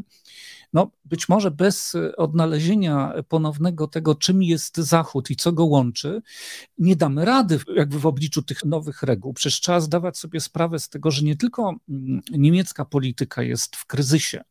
no, 0.72 0.90
być 1.04 1.28
może 1.28 1.50
bez 1.50 1.96
odnalezienia 2.16 3.14
ponownego 3.28 3.86
tego, 3.86 4.14
czym 4.14 4.42
jest 4.42 4.76
Zachód 4.76 5.30
i 5.30 5.36
co 5.36 5.52
go 5.52 5.64
łączy, 5.64 6.22
nie 6.78 6.96
damy 6.96 7.24
rady 7.24 7.58
jakby 7.76 7.98
w 7.98 8.06
obliczu 8.06 8.42
tych 8.42 8.64
nowych 8.64 9.02
reguł. 9.02 9.32
Przecież 9.32 9.60
trzeba 9.60 9.80
zdawać 9.80 10.18
sobie 10.18 10.40
sprawę 10.40 10.78
z 10.78 10.88
tego, 10.88 11.10
że 11.10 11.22
nie 11.22 11.36
tylko 11.36 11.74
mm, 11.88 12.20
niemiecka 12.30 12.84
polityka 12.84 13.42
jest 13.42 13.76
w 13.76 13.86
kryzysie, 13.86 14.44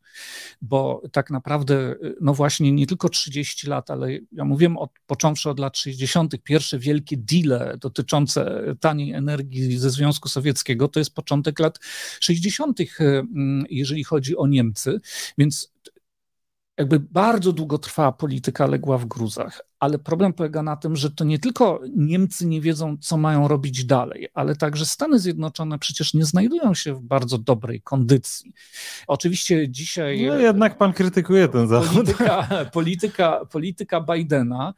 bo 0.62 1.01
tak 1.12 1.29
naprawdę, 1.29 1.75
e, 1.75 1.95
no 2.21 2.34
właśnie, 2.34 2.71
nie 2.71 2.88
tylko 2.88 3.10
30 3.10 3.67
lat, 3.67 3.91
ale 3.91 4.10
ja 4.31 4.45
mówiłem 4.45 4.77
od, 4.77 4.91
począwszy 5.07 5.49
od 5.49 5.60
lat 5.60 5.77
60., 5.77 6.43
pierwsze 6.43 6.79
wielkie 6.79 7.17
deale 7.17 7.77
dotyczące 7.77 8.63
taniej 8.79 9.13
energii 9.13 9.77
ze 9.77 9.89
Związku 9.89 10.29
Sowieckiego, 10.29 10.88
to 10.88 10.99
jest 10.99 11.15
początek 11.15 11.60
lat 11.60 11.79
60., 12.19 12.79
e, 12.81 12.86
mm, 12.99 13.65
jeżeli 13.69 14.03
chodzi 14.03 14.38
o 14.38 14.47
Niemcy, 14.47 15.01
więc 15.38 15.71
jakby 16.81 16.99
bardzo 16.99 17.53
długo 17.53 17.77
trwała 17.77 18.11
polityka 18.11 18.67
legła 18.67 18.97
w 18.97 19.05
gruzach, 19.05 19.61
ale 19.79 19.99
problem 19.99 20.33
polega 20.33 20.63
na 20.63 20.75
tym, 20.75 20.95
że 20.95 21.11
to 21.11 21.23
nie 21.23 21.39
tylko 21.39 21.81
Niemcy 21.95 22.45
nie 22.45 22.61
wiedzą, 22.61 22.97
co 22.97 23.17
mają 23.17 23.47
robić 23.47 23.85
dalej, 23.85 24.27
ale 24.33 24.55
także 24.55 24.85
Stany 24.85 25.19
Zjednoczone 25.19 25.79
przecież 25.79 26.13
nie 26.13 26.25
znajdują 26.25 26.73
się 26.73 26.93
w 26.93 27.01
bardzo 27.01 27.37
dobrej 27.37 27.81
kondycji. 27.81 28.53
Oczywiście 29.07 29.69
dzisiaj. 29.69 30.25
No 30.27 30.35
jednak 30.35 30.77
pan 30.77 30.93
krytykuje 30.93 31.47
ten 31.47 31.67
zachód. 31.67 31.93
Polityka, 31.93 32.65
polityka, 32.73 33.45
polityka 33.45 34.01
Bidena 34.01 34.73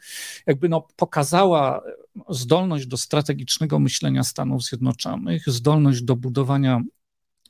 jakby 0.48 0.70
no 0.70 0.88
pokazała 0.96 1.82
zdolność 2.30 2.88
do 2.88 2.98
strategicznego 2.98 3.80
myślenia 3.80 4.24
Stanów 4.24 4.64
Zjednoczonych, 4.64 5.50
zdolność 5.50 6.02
do 6.02 6.16
budowania 6.16 6.82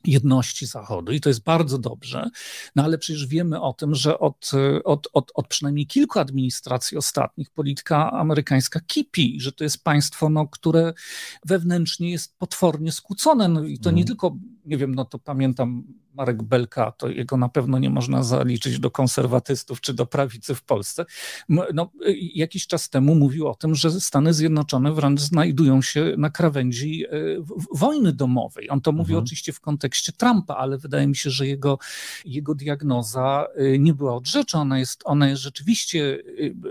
jedności 0.05 0.65
Zachodu 0.65 1.11
i 1.11 1.21
to 1.21 1.29
jest 1.29 1.43
bardzo 1.43 1.77
dobrze, 1.77 2.29
no 2.75 2.83
ale 2.83 2.97
przecież 2.97 3.27
wiemy 3.27 3.61
o 3.61 3.73
tym, 3.73 3.95
że 3.95 4.19
od, 4.19 4.51
od, 4.83 5.07
od, 5.13 5.31
od 5.33 5.47
przynajmniej 5.47 5.87
kilku 5.87 6.19
administracji 6.19 6.97
ostatnich 6.97 7.49
polityka 7.49 8.11
amerykańska 8.11 8.79
kipi, 8.79 9.41
że 9.41 9.51
to 9.51 9.63
jest 9.63 9.83
państwo, 9.83 10.29
no, 10.29 10.47
które 10.47 10.93
wewnętrznie 11.45 12.11
jest 12.11 12.37
potwornie 12.37 12.91
skłócone 12.91 13.47
no 13.47 13.63
i 13.63 13.79
to 13.79 13.91
nie 13.91 14.01
mhm. 14.01 14.07
tylko, 14.07 14.37
nie 14.65 14.77
wiem, 14.77 14.95
no 14.95 15.05
to 15.05 15.19
pamiętam 15.19 15.83
Marek 16.13 16.43
Belka, 16.43 16.91
to 16.91 17.09
jego 17.09 17.37
na 17.37 17.49
pewno 17.49 17.79
nie 17.79 17.89
można 17.89 18.23
zaliczyć 18.23 18.79
do 18.79 18.91
konserwatystów 18.91 19.81
czy 19.81 19.93
do 19.93 20.05
prawicy 20.05 20.55
w 20.55 20.63
Polsce, 20.63 21.05
no, 21.49 21.91
jakiś 22.33 22.67
czas 22.67 22.89
temu 22.89 23.15
mówił 23.15 23.47
o 23.47 23.55
tym, 23.55 23.75
że 23.75 23.91
Stany 23.91 24.33
Zjednoczone 24.33 24.93
wręcz 24.93 25.21
znajdują 25.21 25.81
się 25.81 26.13
na 26.17 26.29
krawędzi 26.29 27.05
e, 27.05 27.09
wojny 27.73 28.13
domowej. 28.13 28.69
On 28.69 28.81
to 28.81 28.91
mówi 28.91 29.11
mhm. 29.11 29.23
oczywiście 29.23 29.53
w 29.53 29.59
kontekście 29.59 30.11
Trumpa, 30.11 30.55
ale 30.55 30.77
wydaje 30.77 31.07
mi 31.07 31.15
się, 31.15 31.29
że 31.29 31.47
jego, 31.47 31.79
jego 32.25 32.55
diagnoza 32.55 33.47
e, 33.55 33.79
nie 33.79 33.93
była 33.93 34.15
od 34.15 34.27
rzeczy. 34.27 34.57
Ona 34.57 34.79
jest, 34.79 35.01
ona 35.05 35.29
jest 35.29 35.41
rzeczywiście, 35.41 36.23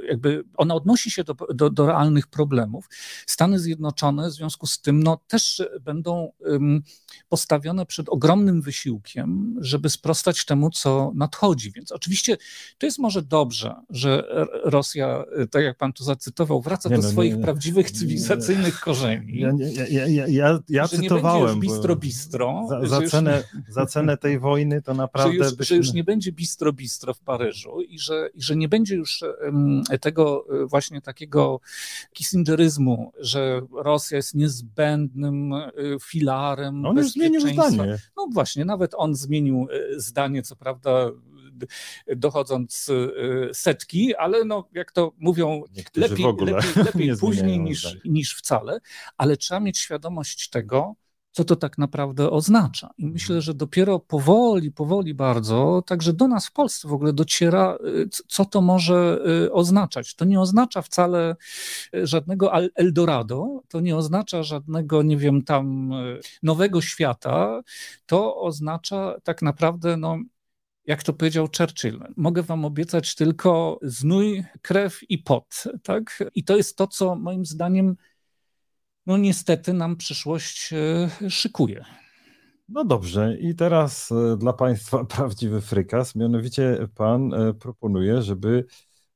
jakby, 0.08 0.44
ona 0.56 0.74
odnosi 0.74 1.10
się 1.10 1.24
do, 1.24 1.34
do, 1.54 1.70
do 1.70 1.86
realnych 1.86 2.26
problemów. 2.26 2.88
Stany 3.26 3.58
Zjednoczone 3.58 4.28
w 4.28 4.32
związku 4.32 4.66
z 4.66 4.80
tym 4.80 5.02
no, 5.02 5.20
też 5.28 5.62
będą 5.80 6.32
um, 6.38 6.82
postawione 7.28 7.86
przed 7.86 8.08
ogromnym 8.08 8.62
wysiłkiem, 8.62 9.31
żeby 9.60 9.90
sprostać 9.90 10.44
temu, 10.44 10.70
co 10.70 11.12
nadchodzi. 11.14 11.72
Więc 11.72 11.92
oczywiście 11.92 12.36
to 12.78 12.86
jest 12.86 12.98
może 12.98 13.22
dobrze, 13.22 13.74
że 13.90 14.24
Rosja, 14.64 15.24
tak 15.50 15.64
jak 15.64 15.76
pan 15.76 15.92
tu 15.92 16.04
zacytował, 16.04 16.60
wraca 16.60 16.88
nie, 16.88 16.96
do 16.96 17.02
no, 17.02 17.08
swoich 17.08 17.36
nie, 17.36 17.42
prawdziwych 17.42 17.90
cywilizacyjnych 17.90 18.80
korzeni. 18.80 19.40
Ja, 19.40 19.52
ja, 19.88 20.06
ja, 20.06 20.26
ja, 20.26 20.58
ja 20.68 20.86
że 20.86 20.96
cytowałem. 20.96 21.54
Nie 21.54 21.60
bistro 21.60 21.96
bistro. 21.96 22.66
Za, 22.68 22.86
za, 22.86 23.06
cenę, 23.06 23.44
za 23.68 23.86
cenę 23.86 24.16
tej 24.16 24.38
wojny 24.38 24.82
to 24.82 24.94
naprawdę. 25.04 25.32
Że 25.32 25.38
już, 25.38 25.54
byśmy... 25.54 25.64
że 25.64 25.76
już 25.76 25.92
nie 25.92 26.04
będzie 26.04 26.32
bistro 26.32 26.72
bistro 26.72 27.14
w 27.14 27.20
Paryżu 27.20 27.80
i 27.80 27.98
że, 27.98 28.30
i 28.34 28.42
że 28.42 28.56
nie 28.56 28.68
będzie 28.68 28.94
już 28.94 29.24
um, 29.44 29.82
tego 30.00 30.44
e, 30.62 30.66
właśnie 30.66 31.00
takiego 31.00 31.60
kissingeryzmu, 32.12 33.12
że 33.18 33.62
Rosja 33.76 34.16
jest 34.16 34.34
niezbędnym 34.34 35.52
e, 35.52 35.70
filarem. 36.02 36.86
On 36.86 36.96
już 36.96 37.12
zmienił 37.12 37.40
zdanie. 37.40 37.98
No 38.16 38.28
właśnie, 38.32 38.64
nawet 38.64 38.92
on 38.96 39.14
zmienił 39.22 39.68
e, 39.70 40.00
zdanie, 40.00 40.42
co 40.42 40.56
prawda 40.56 41.10
dochodząc 42.16 42.90
setki, 43.52 44.14
ale 44.16 44.44
no, 44.44 44.68
jak 44.72 44.92
to 44.92 45.12
mówią, 45.18 45.62
lepiej, 45.96 46.26
lepiej, 46.26 46.84
lepiej 46.84 47.16
później 47.16 47.60
niż, 47.60 47.96
niż 48.04 48.34
wcale, 48.34 48.78
ale 49.16 49.36
trzeba 49.36 49.60
mieć 49.60 49.78
świadomość 49.78 50.48
tego, 50.48 50.94
co 51.32 51.44
to 51.44 51.56
tak 51.56 51.78
naprawdę 51.78 52.30
oznacza. 52.30 52.90
I 52.98 53.06
myślę, 53.06 53.40
że 53.40 53.54
dopiero 53.54 53.98
powoli, 53.98 54.72
powoli 54.72 55.14
bardzo, 55.14 55.82
także 55.86 56.12
do 56.12 56.28
nas 56.28 56.46
w 56.46 56.52
Polsce 56.52 56.88
w 56.88 56.92
ogóle 56.92 57.12
dociera, 57.12 57.78
y, 57.86 58.08
co 58.28 58.44
to 58.44 58.60
może 58.60 59.18
y, 59.46 59.52
oznaczać. 59.52 60.14
To 60.14 60.24
nie 60.24 60.40
oznacza 60.40 60.82
wcale 60.82 61.36
y, 61.94 62.06
żadnego 62.06 62.52
Eldorado, 62.74 63.62
to 63.68 63.80
nie 63.80 63.96
oznacza 63.96 64.42
żadnego, 64.42 65.02
nie 65.02 65.16
wiem, 65.16 65.42
tam 65.42 65.90
nowego 66.42 66.80
świata. 66.80 67.62
To 68.06 68.36
oznacza 68.36 69.14
tak 69.24 69.42
naprawdę, 69.42 69.96
no, 69.96 70.18
jak 70.86 71.02
to 71.02 71.12
powiedział 71.12 71.48
Churchill, 71.58 72.00
mogę 72.16 72.42
wam 72.42 72.64
obiecać 72.64 73.14
tylko 73.14 73.78
znój, 73.82 74.44
krew 74.62 75.00
i 75.10 75.18
pot. 75.18 75.64
Tak? 75.82 76.24
I 76.34 76.44
to 76.44 76.56
jest 76.56 76.76
to, 76.76 76.86
co 76.86 77.14
moim 77.14 77.46
zdaniem 77.46 77.96
no 79.06 79.16
niestety 79.16 79.72
nam 79.72 79.96
przyszłość 79.96 80.72
e, 80.72 81.30
szykuje. 81.30 81.84
No 82.68 82.84
dobrze, 82.84 83.36
i 83.40 83.54
teraz 83.54 84.12
e, 84.12 84.36
dla 84.36 84.52
Państwa 84.52 85.04
prawdziwy 85.16 85.60
frykas, 85.60 86.14
mianowicie 86.14 86.88
Pan 86.94 87.34
e, 87.34 87.54
proponuje, 87.54 88.22
żeby 88.22 88.64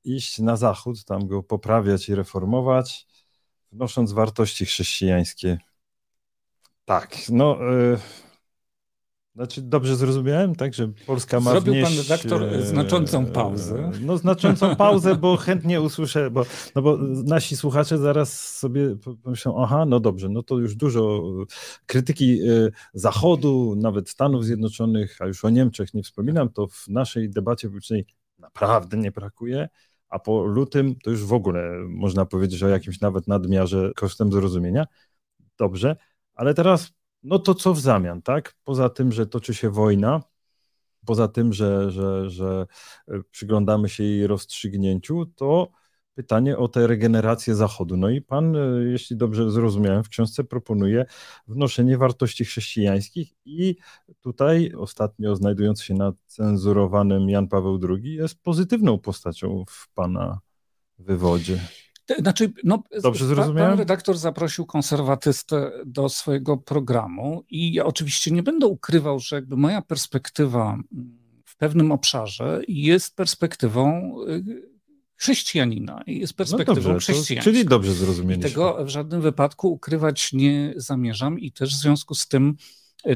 iść 0.05 0.38
na 0.38 0.57
zachód, 0.57 1.05
tam 1.05 1.27
go 1.27 1.42
poprawiać 1.42 2.09
i 2.09 2.14
reformować, 2.14 3.07
wnosząc 3.72 4.12
wartości 4.12 4.66
chrześcijańskie. 4.66 5.59
Tak, 6.85 7.16
no 7.29 7.59
znaczy, 9.37 9.62
dobrze 9.62 9.96
zrozumiałem, 9.96 10.55
tak, 10.55 10.75
że 10.75 10.92
Polska 11.07 11.40
ma 11.40 11.51
Zrobił 11.51 11.72
wnieść... 11.72 11.96
pan 11.96 12.03
redaktor 12.03 12.42
e, 12.42 12.62
znaczącą 12.62 13.27
pauzę. 13.27 13.90
No 14.01 14.18
znaczącą 14.18 14.77
pauzę, 14.77 15.14
bo 15.14 15.37
chętnie 15.37 15.81
usłyszę, 15.81 16.31
bo, 16.31 16.44
no 16.75 16.83
bo 16.83 16.99
nasi 17.25 17.57
słuchacze 17.57 17.99
zaraz 17.99 18.57
sobie 18.59 18.96
pomyślą, 19.22 19.62
aha, 19.62 19.85
no 19.87 20.01
dobrze, 20.01 20.29
no 20.29 20.42
to 20.42 20.59
już 20.59 20.75
dużo 20.75 21.22
krytyki 21.87 22.40
e, 22.42 22.70
Zachodu, 22.94 23.75
nawet 23.77 24.09
Stanów 24.09 24.44
Zjednoczonych, 24.44 25.16
a 25.20 25.27
już 25.27 25.44
o 25.44 25.51
Niemczech 25.51 25.94
nie 25.94 26.03
wspominam, 26.03 26.49
to 26.49 26.66
w 26.66 26.88
naszej 26.88 27.31
debacie 27.31 27.68
publicznej 27.68 28.07
naprawdę 28.38 28.96
nie 28.96 29.11
brakuje, 29.11 29.68
a 30.09 30.18
po 30.18 30.44
lutym 30.44 30.94
to 31.05 31.11
już 31.11 31.25
w 31.25 31.33
ogóle 31.33 31.70
można 31.88 32.27
powiedzieć 32.27 32.62
o 32.62 32.68
jakimś 32.68 33.01
nawet 33.01 33.27
nadmiarze 33.27 33.92
kosztem 33.96 34.33
zrozumienia. 34.33 34.87
Dobrze, 35.59 35.96
ale 36.35 36.55
teraz 36.55 36.96
no 37.27 37.39
to 37.39 37.55
co 37.55 37.75
w 37.75 37.81
zamian, 37.81 38.23
tak? 38.23 38.55
Poza 38.65 38.89
tym, 38.91 39.12
że 39.12 39.27
toczy 39.27 39.55
się 39.55 39.71
wojna, 39.71 40.23
poza 41.07 41.29
tym, 41.29 41.53
że, 41.53 41.91
że, 41.91 42.31
że 42.31 42.67
e, 43.09 43.21
przyglądamy 43.31 43.89
się 43.89 44.05
jej 44.05 44.27
rozstrzygnięciu, 44.27 45.27
to 45.27 45.71
pytanie 46.15 46.59
o 46.59 46.69
tę 46.69 46.87
regenerację 46.87 47.55
Zachodu. 47.55 47.97
No 47.97 48.11
i 48.11 48.21
pan, 48.23 48.57
e, 48.57 48.85
jeśli 48.85 49.17
dobrze 49.17 49.51
zrozumiałem, 49.51 50.05
w 50.05 50.09
książce 50.09 50.45
proponuje 50.45 51.05
wnoszenie 51.47 51.99
wartości 51.99 52.45
chrześcijańskich 52.45 53.33
i 53.45 53.77
tutaj 54.21 54.73
ostatnio 54.79 55.37
znajdujący 55.37 55.85
się 55.85 55.95
na 55.95 56.12
cenzurowanym 56.27 57.31
Jan 57.31 57.49
Paweł 57.49 57.81
II 57.89 58.15
jest 58.15 58.43
pozytywną 58.43 58.99
postacią 58.99 59.65
w 59.69 59.89
pana 59.95 60.41
wywodzie. 60.99 61.61
Znaczy, 62.19 62.53
no, 62.64 62.83
Dobrze 63.03 63.27
zrozumiałem? 63.27 63.71
Pan 63.71 63.79
redaktor 63.79 64.19
zaprosił 64.19 64.66
konserwatystę 64.66 65.73
do 65.87 66.09
swojego 66.09 66.57
programu 66.57 67.45
i 67.51 67.73
ja 67.73 67.85
oczywiście 67.85 68.31
nie 68.31 68.42
będę 68.42 68.66
ukrywał, 68.66 69.19
że 69.19 69.37
jakby 69.37 69.57
moja 69.57 69.83
perspektywa 69.83 70.79
w 71.45 71.57
pewnym 71.57 71.92
obszarze 71.92 72.62
jest 72.69 73.16
perspektywą 73.16 74.14
y, 74.29 74.62
chrześcijanina 75.16 76.03
i 76.07 76.19
jest 76.19 76.33
no 76.33 76.37
perspektywą 76.37 76.92
no 76.92 76.99
chrześcijańską. 76.99 77.51
Czyli 77.51 77.64
dobrze 77.64 77.92
zrozumieliśmy. 77.92 78.49
I 78.49 78.53
tego 78.53 78.85
w 78.85 78.88
żadnym 78.88 79.21
wypadku 79.21 79.73
ukrywać 79.73 80.33
nie 80.33 80.75
zamierzam 80.77 81.38
i 81.38 81.53
też 81.53 81.77
w 81.77 81.81
związku 81.81 82.14
z 82.14 82.29
tym 82.29 82.57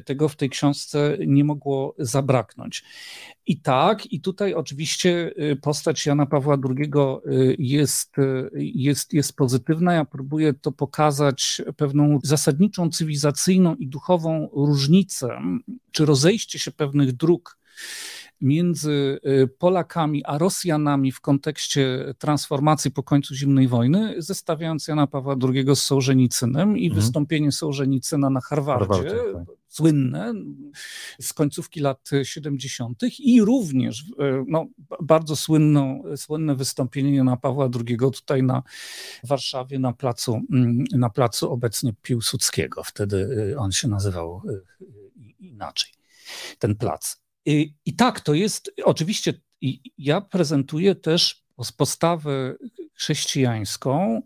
tego 0.05 0.29
w 0.29 0.37
tej 0.37 0.51
książce 0.51 1.19
nie 1.27 1.45
mogło 1.45 1.95
zabraknąć. 1.99 2.85
I 3.47 3.61
tak, 3.61 4.13
i 4.13 4.21
tutaj 4.21 4.55
oczywiście 4.55 5.33
y, 5.53 5.57
postać 5.57 6.07
Jana 6.07 6.27
Pawła 6.27 6.59
II 6.69 6.91
y, 7.27 7.57
jest, 7.59 8.19
y, 8.19 8.51
jest, 8.55 9.13
jest 9.13 9.37
pozytywna. 9.37 9.95
Ja 9.95 10.05
próbuję 10.05 10.55
to 10.55 10.73
pokazać 10.73 11.63
pewną 11.77 12.19
zasadniczą 12.23 12.91
cywilizacyjną 12.91 13.75
i 13.75 13.87
duchową 13.87 14.49
różnicę, 14.53 15.41
czy 15.93 16.07
rozejście 16.07 16.59
się 16.59 16.71
pewnych 16.71 17.13
dróg 17.13 17.59
między 18.41 19.21
Polakami 19.59 20.25
a 20.25 20.39
Rosjanami 20.39 21.13
w 21.13 21.21
kontekście 21.21 22.15
transformacji 22.19 22.91
po 22.91 23.03
końcu 23.03 23.35
zimnej 23.35 23.69
wojny, 23.69 24.15
zestawiając 24.19 24.89
Jana 24.89 25.07
Pawła 25.07 25.37
II 25.55 25.77
z 25.77 25.83
Sołżenicynem 25.83 26.79
i 26.79 26.87
mhm. 26.87 27.03
wystąpienie 27.03 27.53
Sołżenicyna 27.53 28.31
na 28.31 28.41
Harvardzie, 28.41 28.87
Harvardzie 28.87 29.35
tak 29.35 29.61
słynne 29.71 30.35
z 31.21 31.33
końcówki 31.33 31.81
lat 31.81 32.11
70. 32.23 33.03
i 33.19 33.43
również 33.43 34.05
e, 34.19 34.45
no, 34.49 34.67
bardzo 35.03 35.37
słynną, 35.37 36.03
słynne 36.17 36.55
wystąpienie 36.55 37.17
Jana 37.17 37.37
Pawła 37.37 37.69
II 37.89 37.99
tutaj 37.99 38.43
na 38.43 38.63
Warszawie, 39.25 39.79
na 39.79 39.93
placu, 39.93 40.41
mm, 40.53 40.85
na 40.93 41.11
placu 41.11 41.53
obecnie 41.53 41.93
Piłsudskiego. 42.03 42.83
Wtedy 42.83 43.49
e, 43.53 43.59
on 43.59 43.73
się 43.73 43.89
nazywał 43.89 44.43
inaczej, 45.41 45.93
ten 46.59 46.77
plac. 46.77 47.20
I, 47.47 47.75
i 47.87 47.97
tak, 47.97 48.21
to 48.21 48.35
jest 48.35 48.73
oczywiście, 48.85 49.35
ja 49.99 50.21
prezentuję 50.21 50.95
też 50.95 51.45
postawę 51.77 52.55
chrześcijańską, 52.95 54.23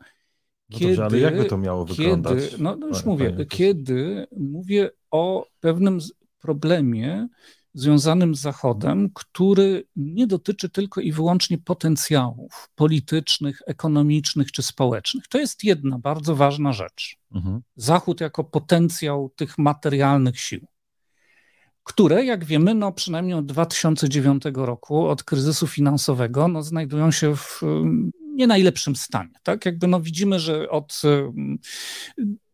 no 0.71 0.79
kiedy, 0.79 0.97
dobrze, 0.97 1.05
ale 1.05 1.19
jakby 1.19 1.45
to 1.45 1.59
miało 1.59 1.85
wyglądać? 1.85 2.51
Kiedy, 2.51 2.63
no, 2.63 2.77
no 2.77 2.87
już 2.87 3.05
mówię, 3.05 3.47
kiedy 3.49 4.27
mówię 4.37 4.91
o 5.11 5.47
pewnym 5.61 5.99
problemie 6.41 7.29
związanym 7.75 8.35
z 8.35 8.41
Zachodem, 8.41 9.11
który 9.15 9.85
nie 9.97 10.27
dotyczy 10.27 10.69
tylko 10.69 11.01
i 11.01 11.13
wyłącznie 11.13 11.59
potencjałów 11.59 12.71
politycznych, 12.75 13.63
ekonomicznych 13.67 14.53
czy 14.53 14.63
społecznych. 14.63 15.29
To 15.29 15.39
jest 15.39 15.65
jedna 15.65 15.99
bardzo 15.99 16.37
ważna 16.37 16.73
rzecz. 16.73 17.19
Mhm. 17.35 17.63
Zachód 17.77 18.21
jako 18.21 18.45
potencjał 18.45 19.31
tych 19.37 19.59
materialnych 19.59 20.41
sił, 20.41 20.67
które, 21.85 22.25
jak 22.25 22.45
wiemy, 22.45 22.75
no 22.75 22.93
przynajmniej 22.93 23.35
od 23.35 23.47
2009 23.47 24.43
roku, 24.55 25.07
od 25.07 25.23
kryzysu 25.23 25.67
finansowego, 25.67 26.49
no 26.49 26.63
znajdują 26.63 27.11
się 27.11 27.37
w 27.37 27.61
nie 28.35 28.47
najlepszym 28.47 28.97
stanie. 28.97 29.35
Tak? 29.43 29.67
Jakby 29.67 29.87
no 29.87 30.01
widzimy, 30.01 30.41
że 30.41 30.71
od 30.71 31.03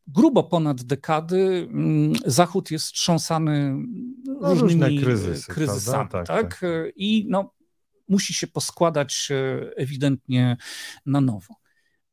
grubo 0.06 0.44
ponad 0.44 0.82
dekady 0.82 1.68
mm, 1.70 2.12
Zachód 2.26 2.70
jest 2.70 2.92
trząsany 2.92 3.74
no, 4.40 4.54
różnymi 4.54 5.00
kryzysy, 5.00 5.52
kryzysami. 5.52 6.08
Tak, 6.10 6.26
tak? 6.26 6.60
tak, 6.60 6.64
I 6.96 7.26
no, 7.28 7.54
musi 8.08 8.34
się 8.34 8.46
poskładać 8.46 9.28
e, 9.30 9.70
ewidentnie 9.76 10.56
na 11.06 11.20
nowo. 11.20 11.54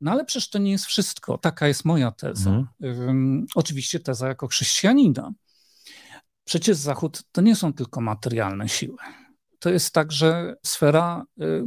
No 0.02 0.12
ale 0.12 0.26
przecież 0.26 0.50
to 0.50 0.60
nie 0.60 0.72
jest 0.72 0.86
wszystko. 0.86 1.38
Taka 1.38 1.68
jest 1.68 1.86
moja 1.86 2.12
teza. 2.12 2.66
Mhm. 2.82 3.46
Oczywiście 3.56 4.00
teza 4.00 4.28
jako 4.28 4.48
chrześcijanina. 4.48 5.34
Przecież 6.48 6.78
Zachód 6.78 7.24
to 7.32 7.42
nie 7.42 7.56
są 7.56 7.74
tylko 7.74 8.02
materialne 8.02 8.70
siły. 8.70 8.98
To 9.60 9.70
jest 9.70 9.94
także 9.94 10.56
sfera 10.66 11.26
y, 11.42 11.64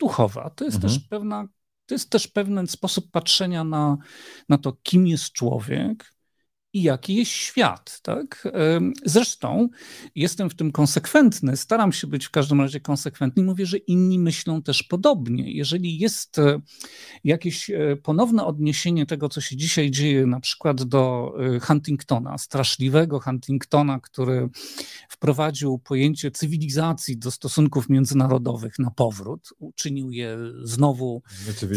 duchowa. 0.00 0.50
To 0.50 0.64
jest 0.64 0.76
mhm. 0.76 0.92
też 0.92 1.08
pewna, 1.08 1.48
to 1.86 1.94
jest 1.94 2.10
też 2.10 2.28
pewien 2.28 2.66
sposób 2.66 3.10
patrzenia 3.10 3.64
na, 3.64 3.96
na 4.48 4.58
to, 4.58 4.72
kim 4.82 5.06
jest 5.06 5.32
człowiek, 5.32 6.13
i 6.74 6.82
jaki 6.82 7.14
jest 7.14 7.30
świat. 7.30 8.00
Tak? 8.02 8.48
Zresztą 9.04 9.68
jestem 10.14 10.50
w 10.50 10.54
tym 10.54 10.72
konsekwentny, 10.72 11.56
staram 11.56 11.92
się 11.92 12.06
być 12.06 12.26
w 12.26 12.30
każdym 12.30 12.60
razie 12.60 12.80
konsekwentny 12.80 13.42
i 13.42 13.46
mówię, 13.46 13.66
że 13.66 13.76
inni 13.76 14.18
myślą 14.18 14.62
też 14.62 14.82
podobnie. 14.82 15.52
Jeżeli 15.52 15.98
jest 15.98 16.38
e, 16.38 16.60
jakieś 17.24 17.70
e, 17.70 17.96
ponowne 18.02 18.44
odniesienie 18.44 19.06
tego, 19.06 19.28
co 19.28 19.40
się 19.40 19.56
dzisiaj 19.56 19.90
dzieje, 19.90 20.26
na 20.26 20.40
przykład 20.40 20.82
do 20.82 21.34
e, 21.56 21.60
Huntingtona, 21.60 22.38
straszliwego 22.38 23.20
Huntingtona, 23.20 24.00
który 24.00 24.48
wprowadził 25.08 25.78
pojęcie 25.78 26.30
cywilizacji 26.30 27.18
do 27.18 27.30
stosunków 27.30 27.88
międzynarodowych 27.88 28.78
na 28.78 28.90
powrót, 28.90 29.48
uczynił 29.58 30.10
je 30.10 30.38
znowu 30.62 31.22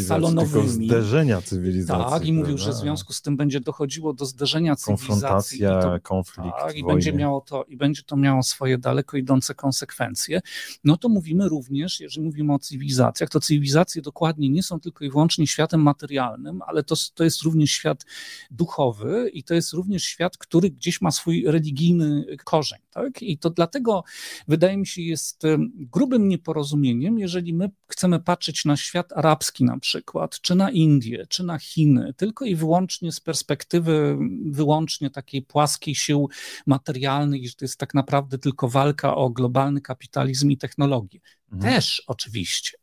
salonowymi. 0.07 0.67
Tylko 0.67 0.85
zderzenia 0.85 1.41
cywilizacji. 1.41 2.11
Tak, 2.11 2.25
i 2.25 2.33
mówił, 2.33 2.57
że 2.57 2.71
w 2.71 2.75
związku 2.75 3.13
z 3.13 3.21
tym 3.21 3.37
będzie 3.37 3.59
dochodziło 3.59 4.13
do 4.13 4.25
zderzenia 4.25 4.75
cywilizacji 4.75 4.86
konfrontacja, 4.87 5.81
to, 5.81 5.99
konflikt. 6.01 6.57
Tak, 6.59 6.75
i, 6.75 6.83
będzie 6.83 7.13
miało 7.13 7.41
to, 7.41 7.63
I 7.63 7.77
będzie 7.77 8.03
to 8.03 8.17
miało 8.17 8.43
swoje 8.43 8.77
daleko 8.77 9.17
idące 9.17 9.55
konsekwencje. 9.55 10.41
No 10.83 10.97
to 10.97 11.09
mówimy 11.09 11.49
również, 11.49 11.99
jeżeli 11.99 12.25
mówimy 12.25 12.53
o 12.53 12.59
cywilizacjach, 12.59 13.29
to 13.29 13.39
cywilizacje 13.39 14.01
dokładnie 14.01 14.49
nie 14.49 14.63
są 14.63 14.79
tylko 14.79 15.05
i 15.05 15.09
wyłącznie 15.09 15.47
światem 15.47 15.81
materialnym, 15.81 16.61
ale 16.67 16.83
to, 16.83 16.95
to 17.13 17.23
jest 17.23 17.41
również 17.41 17.71
świat 17.71 18.05
duchowy 18.51 19.29
i 19.33 19.43
to 19.43 19.53
jest 19.53 19.73
również 19.73 20.03
świat, 20.03 20.37
który 20.37 20.69
gdzieś 20.69 21.01
ma 21.01 21.11
swój 21.11 21.43
religijny 21.47 22.25
korzeń. 22.43 22.79
Tak? 22.91 23.21
I 23.21 23.37
to 23.37 23.49
dlatego 23.49 24.03
wydaje 24.47 24.77
mi 24.77 24.87
się 24.87 25.01
jest 25.01 25.43
grubym 25.75 26.27
nieporozumieniem, 26.27 27.19
jeżeli 27.19 27.53
my 27.53 27.69
chcemy 27.87 28.19
patrzeć 28.19 28.65
na 28.65 28.77
świat 28.77 29.13
arabski 29.13 29.63
na 29.63 29.79
przykład, 29.79 30.41
czy 30.41 30.55
na 30.55 30.71
Indię, 30.71 31.25
czy 31.29 31.43
na 31.43 31.59
Chiny, 31.59 32.13
tylko 32.17 32.45
i 32.45 32.55
wyłącznie 32.55 33.11
z 33.11 33.19
perspektywy 33.19 34.17
wyłącznie 34.45 34.76
takiej 35.13 35.41
płaskiej 35.41 35.95
sił 35.95 36.29
materialnych 36.65 37.41
i 37.41 37.47
że 37.47 37.55
to 37.55 37.65
jest 37.65 37.79
tak 37.79 37.93
naprawdę 37.93 38.37
tylko 38.37 38.67
walka 38.67 39.15
o 39.15 39.29
globalny 39.29 39.81
kapitalizm 39.81 40.51
i 40.51 40.57
technologię. 40.57 41.19
Mhm. 41.51 41.73
Też 41.73 42.03
oczywiście, 42.07 42.77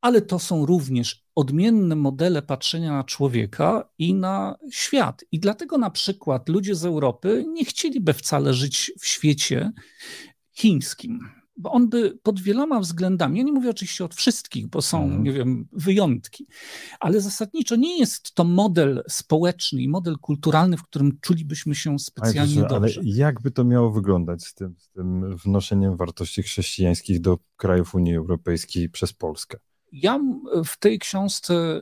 ale 0.00 0.22
to 0.22 0.38
są 0.38 0.66
również 0.66 1.24
odmienne 1.34 1.96
modele 1.96 2.42
patrzenia 2.42 2.92
na 2.92 3.04
człowieka 3.04 3.88
i 3.98 4.14
na 4.14 4.56
świat. 4.70 5.24
I 5.32 5.40
dlatego 5.40 5.78
na 5.78 5.90
przykład 5.90 6.48
ludzie 6.48 6.74
z 6.74 6.84
Europy 6.84 7.44
nie 7.48 7.64
chcieliby 7.64 8.12
wcale 8.12 8.54
żyć 8.54 8.92
w 9.00 9.06
świecie 9.06 9.72
chińskim 10.52 11.43
bo 11.56 11.72
on 11.72 11.88
by 11.88 12.18
pod 12.22 12.40
wieloma 12.40 12.80
względami, 12.80 13.38
ja 13.38 13.44
nie 13.44 13.52
mówię 13.52 13.70
oczywiście 13.70 14.04
od 14.04 14.14
wszystkich, 14.14 14.66
bo 14.66 14.82
są, 14.82 15.04
mm. 15.04 15.22
nie 15.22 15.32
wiem, 15.32 15.68
wyjątki, 15.72 16.46
ale 17.00 17.20
zasadniczo 17.20 17.76
nie 17.76 17.98
jest 17.98 18.34
to 18.34 18.44
model 18.44 19.02
społeczny 19.08 19.82
i 19.82 19.88
model 19.88 20.16
kulturalny, 20.18 20.76
w 20.76 20.82
którym 20.82 21.18
czulibyśmy 21.20 21.74
się 21.74 21.98
specjalnie 21.98 22.58
ale, 22.58 22.68
dobrze. 22.68 23.00
Ale 23.00 23.10
jak 23.10 23.40
by 23.40 23.50
to 23.50 23.64
miało 23.64 23.90
wyglądać 23.90 24.44
z 24.44 24.54
tym, 24.54 24.74
z 24.78 24.88
tym 24.88 25.36
wnoszeniem 25.36 25.96
wartości 25.96 26.42
chrześcijańskich 26.42 27.20
do 27.20 27.38
krajów 27.56 27.94
Unii 27.94 28.16
Europejskiej 28.16 28.90
przez 28.90 29.12
Polskę? 29.12 29.58
Ja 29.92 30.20
w 30.64 30.78
tej 30.78 30.98
książce 30.98 31.80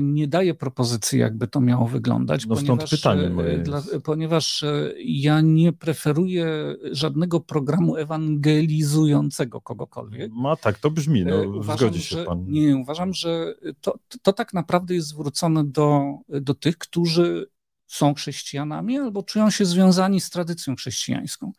nie 0.00 0.28
daję 0.28 0.54
propozycji, 0.54 1.18
jakby 1.18 1.48
to 1.48 1.60
miało 1.60 1.86
wyglądać. 1.86 2.46
No 2.46 2.56
stąd 2.56 2.68
ponieważ, 2.68 2.90
pytanie 2.90 3.22
y, 3.22 3.30
moje 3.30 3.58
dla, 3.58 3.82
ponieważ 4.04 4.62
y, 4.62 4.94
ja 5.04 5.40
nie 5.40 5.72
preferuję 5.72 6.76
żadnego 6.92 7.40
programu 7.40 7.96
ewangelizującego 7.96 9.60
kogokolwiek. 9.60 10.32
Ma 10.32 10.56
tak, 10.56 10.78
to 10.78 10.90
brzmi, 10.90 11.24
no, 11.24 11.42
uważam, 11.42 11.76
zgodzi 11.76 12.02
się 12.02 12.16
że, 12.16 12.24
pan. 12.24 12.44
Nie, 12.48 12.76
uważam, 12.76 13.14
że 13.14 13.54
to, 13.80 13.98
to 14.22 14.32
tak 14.32 14.54
naprawdę 14.54 14.94
jest 14.94 15.08
zwrócone 15.08 15.64
do, 15.64 16.02
do 16.28 16.54
tych, 16.54 16.78
którzy 16.78 17.46
są 17.86 18.14
chrześcijanami 18.14 18.98
albo 18.98 19.22
czują 19.22 19.50
się 19.50 19.64
związani 19.64 20.20
z 20.20 20.30
tradycją 20.30 20.76
chrześcijańską. 20.76 21.52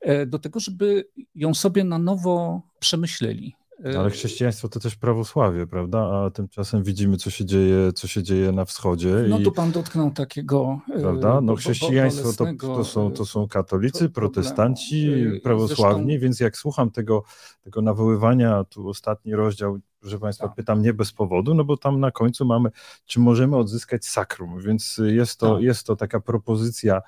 E, 0.00 0.26
do 0.26 0.38
tego, 0.38 0.60
żeby 0.60 1.08
ją 1.34 1.54
sobie 1.54 1.84
na 1.84 1.98
nowo 1.98 2.62
przemyśleli 2.78 3.54
ale 3.84 4.10
chrześcijaństwo 4.10 4.68
to 4.68 4.80
też 4.80 4.96
prawosławie, 4.96 5.66
prawda? 5.66 5.98
A 5.98 6.30
tymczasem 6.30 6.82
widzimy, 6.82 7.16
co 7.16 7.30
się 7.30 7.44
dzieje, 7.44 7.92
co 7.92 8.08
się 8.08 8.22
dzieje 8.22 8.52
na 8.52 8.64
wschodzie. 8.64 9.14
No 9.28 9.38
tu 9.38 9.52
pan 9.52 9.72
dotknął 9.72 10.10
takiego. 10.10 10.80
E, 10.94 11.00
prawda? 11.00 11.40
No 11.40 11.54
chrześcijaństwo 11.54 12.32
to, 12.32 12.46
to, 12.60 12.84
są, 12.84 13.12
to 13.12 13.26
są 13.26 13.48
katolicy, 13.48 14.08
protestanci, 14.08 15.26
prawosławni, 15.42 16.06
Zresztą... 16.06 16.22
więc 16.22 16.40
jak 16.40 16.56
słucham 16.56 16.90
tego, 16.90 17.22
tego 17.62 17.82
nawoływania, 17.82 18.64
tu 18.64 18.88
ostatni 18.88 19.34
rozdział, 19.34 19.78
proszę 20.00 20.18
państwa, 20.18 20.46
tak. 20.46 20.56
pytam 20.56 20.82
nie 20.82 20.94
bez 20.94 21.12
powodu, 21.12 21.54
no 21.54 21.64
bo 21.64 21.76
tam 21.76 22.00
na 22.00 22.10
końcu 22.10 22.44
mamy, 22.44 22.70
czy 23.06 23.20
możemy 23.20 23.56
odzyskać 23.56 24.04
sakrum, 24.04 24.60
więc 24.60 25.00
jest 25.06 25.40
to, 25.40 25.54
tak. 25.54 25.62
jest 25.62 25.86
to 25.86 25.96
taka 25.96 26.20
propozycja 26.20 27.02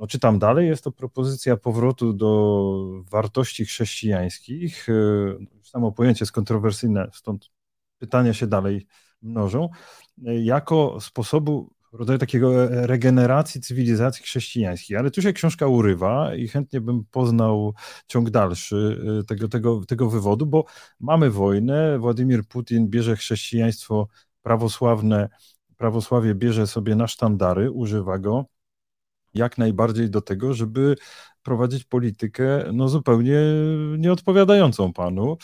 no, 0.00 0.06
czytam 0.06 0.38
dalej, 0.38 0.68
jest 0.68 0.84
to 0.84 0.92
propozycja 0.92 1.56
powrotu 1.56 2.12
do 2.12 3.02
wartości 3.10 3.64
chrześcijańskich. 3.64 4.88
E, 4.88 4.92
samo 5.62 5.92
pojęcie 5.92 6.22
jest 6.22 6.32
kontrowersyjne, 6.32 7.10
stąd 7.12 7.50
pytania 7.98 8.34
się 8.34 8.46
dalej 8.46 8.86
mnożą, 9.22 9.68
e, 10.26 10.40
jako 10.40 10.98
sposobu 11.00 11.74
rodzaju 11.92 12.18
takiego 12.18 12.68
regeneracji 12.86 13.60
cywilizacji 13.60 14.24
chrześcijańskiej. 14.24 14.96
Ale 14.96 15.10
tu 15.10 15.22
się 15.22 15.32
książka 15.32 15.66
urywa 15.66 16.34
i 16.34 16.48
chętnie 16.48 16.80
bym 16.80 17.04
poznał 17.04 17.74
ciąg 18.06 18.30
dalszy 18.30 19.00
e, 19.20 19.24
tego, 19.24 19.48
tego, 19.48 19.80
tego 19.88 20.10
wywodu, 20.10 20.46
bo 20.46 20.64
mamy 21.00 21.30
wojnę, 21.30 21.98
Władimir 21.98 22.44
Putin 22.44 22.88
bierze 22.88 23.16
chrześcijaństwo 23.16 24.08
prawosławne, 24.42 25.28
prawosławie 25.76 26.34
bierze 26.34 26.66
sobie 26.66 26.96
na 26.96 27.06
sztandary, 27.06 27.70
używa 27.70 28.18
go, 28.18 28.46
jak 29.34 29.58
najbardziej 29.58 30.10
do 30.10 30.20
tego, 30.20 30.54
żeby 30.54 30.96
prowadzić 31.42 31.84
politykę 31.84 32.64
no, 32.72 32.88
zupełnie 32.88 33.36
nieodpowiadającą 33.98 34.92
panu. 34.92 35.36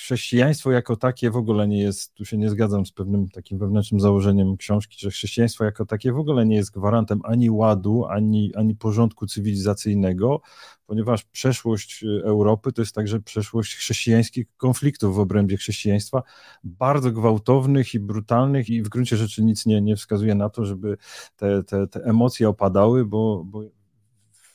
Chrześcijaństwo 0.00 0.70
jako 0.70 0.96
takie 0.96 1.30
w 1.30 1.36
ogóle 1.36 1.68
nie 1.68 1.82
jest, 1.82 2.14
tu 2.14 2.24
się 2.24 2.38
nie 2.38 2.50
zgadzam 2.50 2.86
z 2.86 2.92
pewnym 2.92 3.28
takim 3.28 3.58
wewnętrznym 3.58 4.00
założeniem 4.00 4.56
książki, 4.56 4.96
że 5.00 5.10
chrześcijaństwo 5.10 5.64
jako 5.64 5.86
takie 5.86 6.12
w 6.12 6.18
ogóle 6.18 6.46
nie 6.46 6.56
jest 6.56 6.70
gwarantem 6.70 7.20
ani 7.24 7.50
ładu, 7.50 8.06
ani, 8.06 8.54
ani 8.54 8.76
porządku 8.76 9.26
cywilizacyjnego, 9.26 10.40
ponieważ 10.86 11.24
przeszłość 11.24 12.04
Europy 12.24 12.72
to 12.72 12.82
jest 12.82 12.94
także 12.94 13.20
przeszłość 13.20 13.76
chrześcijańskich 13.76 14.46
konfliktów 14.56 15.16
w 15.16 15.18
obrębie 15.18 15.56
chrześcijaństwa, 15.56 16.22
bardzo 16.64 17.10
gwałtownych 17.10 17.94
i 17.94 18.00
brutalnych 18.00 18.68
i 18.68 18.82
w 18.82 18.88
gruncie 18.88 19.16
rzeczy 19.16 19.44
nic 19.44 19.66
nie, 19.66 19.80
nie 19.80 19.96
wskazuje 19.96 20.34
na 20.34 20.50
to, 20.50 20.64
żeby 20.64 20.96
te, 21.36 21.62
te, 21.64 21.86
te 21.86 22.04
emocje 22.04 22.48
opadały, 22.48 23.04
bo, 23.04 23.44
bo 23.44 23.62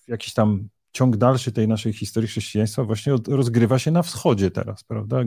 jakiś 0.08 0.34
tam 0.34 0.70
ciąg 0.96 1.18
dalszy 1.18 1.52
tej 1.52 1.68
naszej 1.68 1.94
historii 1.94 2.28
chrześcijaństwa 2.30 2.84
właśnie 2.84 3.16
rozgrywa 3.28 3.80
się 3.80 3.92
na 3.92 4.04
wschodzie 4.04 4.52
teraz, 4.52 4.84
prawda? 4.84 5.18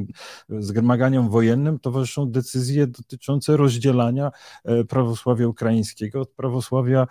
Zmaganiom 0.49 1.29
wojennym 1.31 1.79
towarzyszą 1.79 2.31
decyzje 2.31 2.87
dotyczące 2.87 3.57
rozdzielania 3.57 4.31
e, 4.65 4.85
prawosławia 4.85 5.49
ukraińskiego 5.49 6.21
od 6.21 6.31
prawosławia 6.31 7.07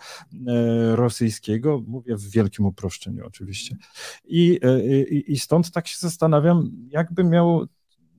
e, 0.47 0.95
rosyjskiego, 0.95 1.83
mówię 1.87 2.15
w 2.15 2.31
wielkim 2.31 2.65
uproszczeniu 2.65 3.25
oczywiście. 3.27 3.75
I, 4.25 4.59
e, 4.63 4.83
i, 5.03 5.31
i 5.31 5.39
stąd 5.39 5.71
tak 5.71 5.87
się 5.87 5.97
zastanawiam, 5.99 6.71
jakby 6.89 7.23
miało, 7.23 7.65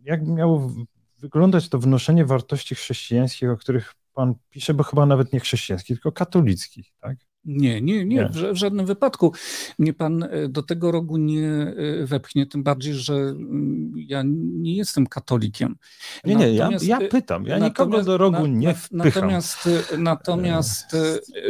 jakby 0.05 0.33
miało 0.33 0.71
wyglądać 1.19 1.69
to 1.69 1.79
wnoszenie 1.79 2.25
wartości 2.25 2.75
chrześcijańskich, 2.75 3.51
o 3.51 3.57
których 3.57 3.95
pan 4.15 4.35
pisze, 4.51 4.75
bo 4.75 4.83
chyba 4.83 5.07
nawet 5.07 5.33
nie 5.33 5.41
chrześcijańskich, 5.41 5.97
tylko 5.97 6.13
katolickich, 6.13 6.93
tak? 7.01 7.28
Nie, 7.49 7.81
nie, 7.81 8.05
nie, 8.05 8.29
w, 8.29 8.57
żadnym 8.57 8.87
wypadku 8.87 9.33
mnie 9.79 9.93
pan 9.93 10.23
e, 10.23 10.49
do 10.49 10.63
tego 10.63 10.93
rogu 10.93 11.17
nie 11.17 11.49
e, 11.49 12.07
wepchnie, 12.07 12.47
tym 12.47 12.63
bardziej, 12.63 12.95
że 12.95 13.15
mm, 13.15 13.93
ja 13.97 14.23
nie 14.25 14.77
jestem 14.77 15.07
katolikiem. 15.07 15.77
Nie, 16.25 16.37
nie, 16.37 16.53
ja, 16.53 16.71
ja 16.83 16.99
e, 16.99 17.09
pytam, 17.09 17.45
ja 17.47 17.59
nikogo 17.59 18.03
do 18.03 18.19
rogu 18.19 18.47
nie 18.47 18.75
wpycham. 18.75 18.99
Natomiast, 19.05 19.69
natomiast 19.99 20.97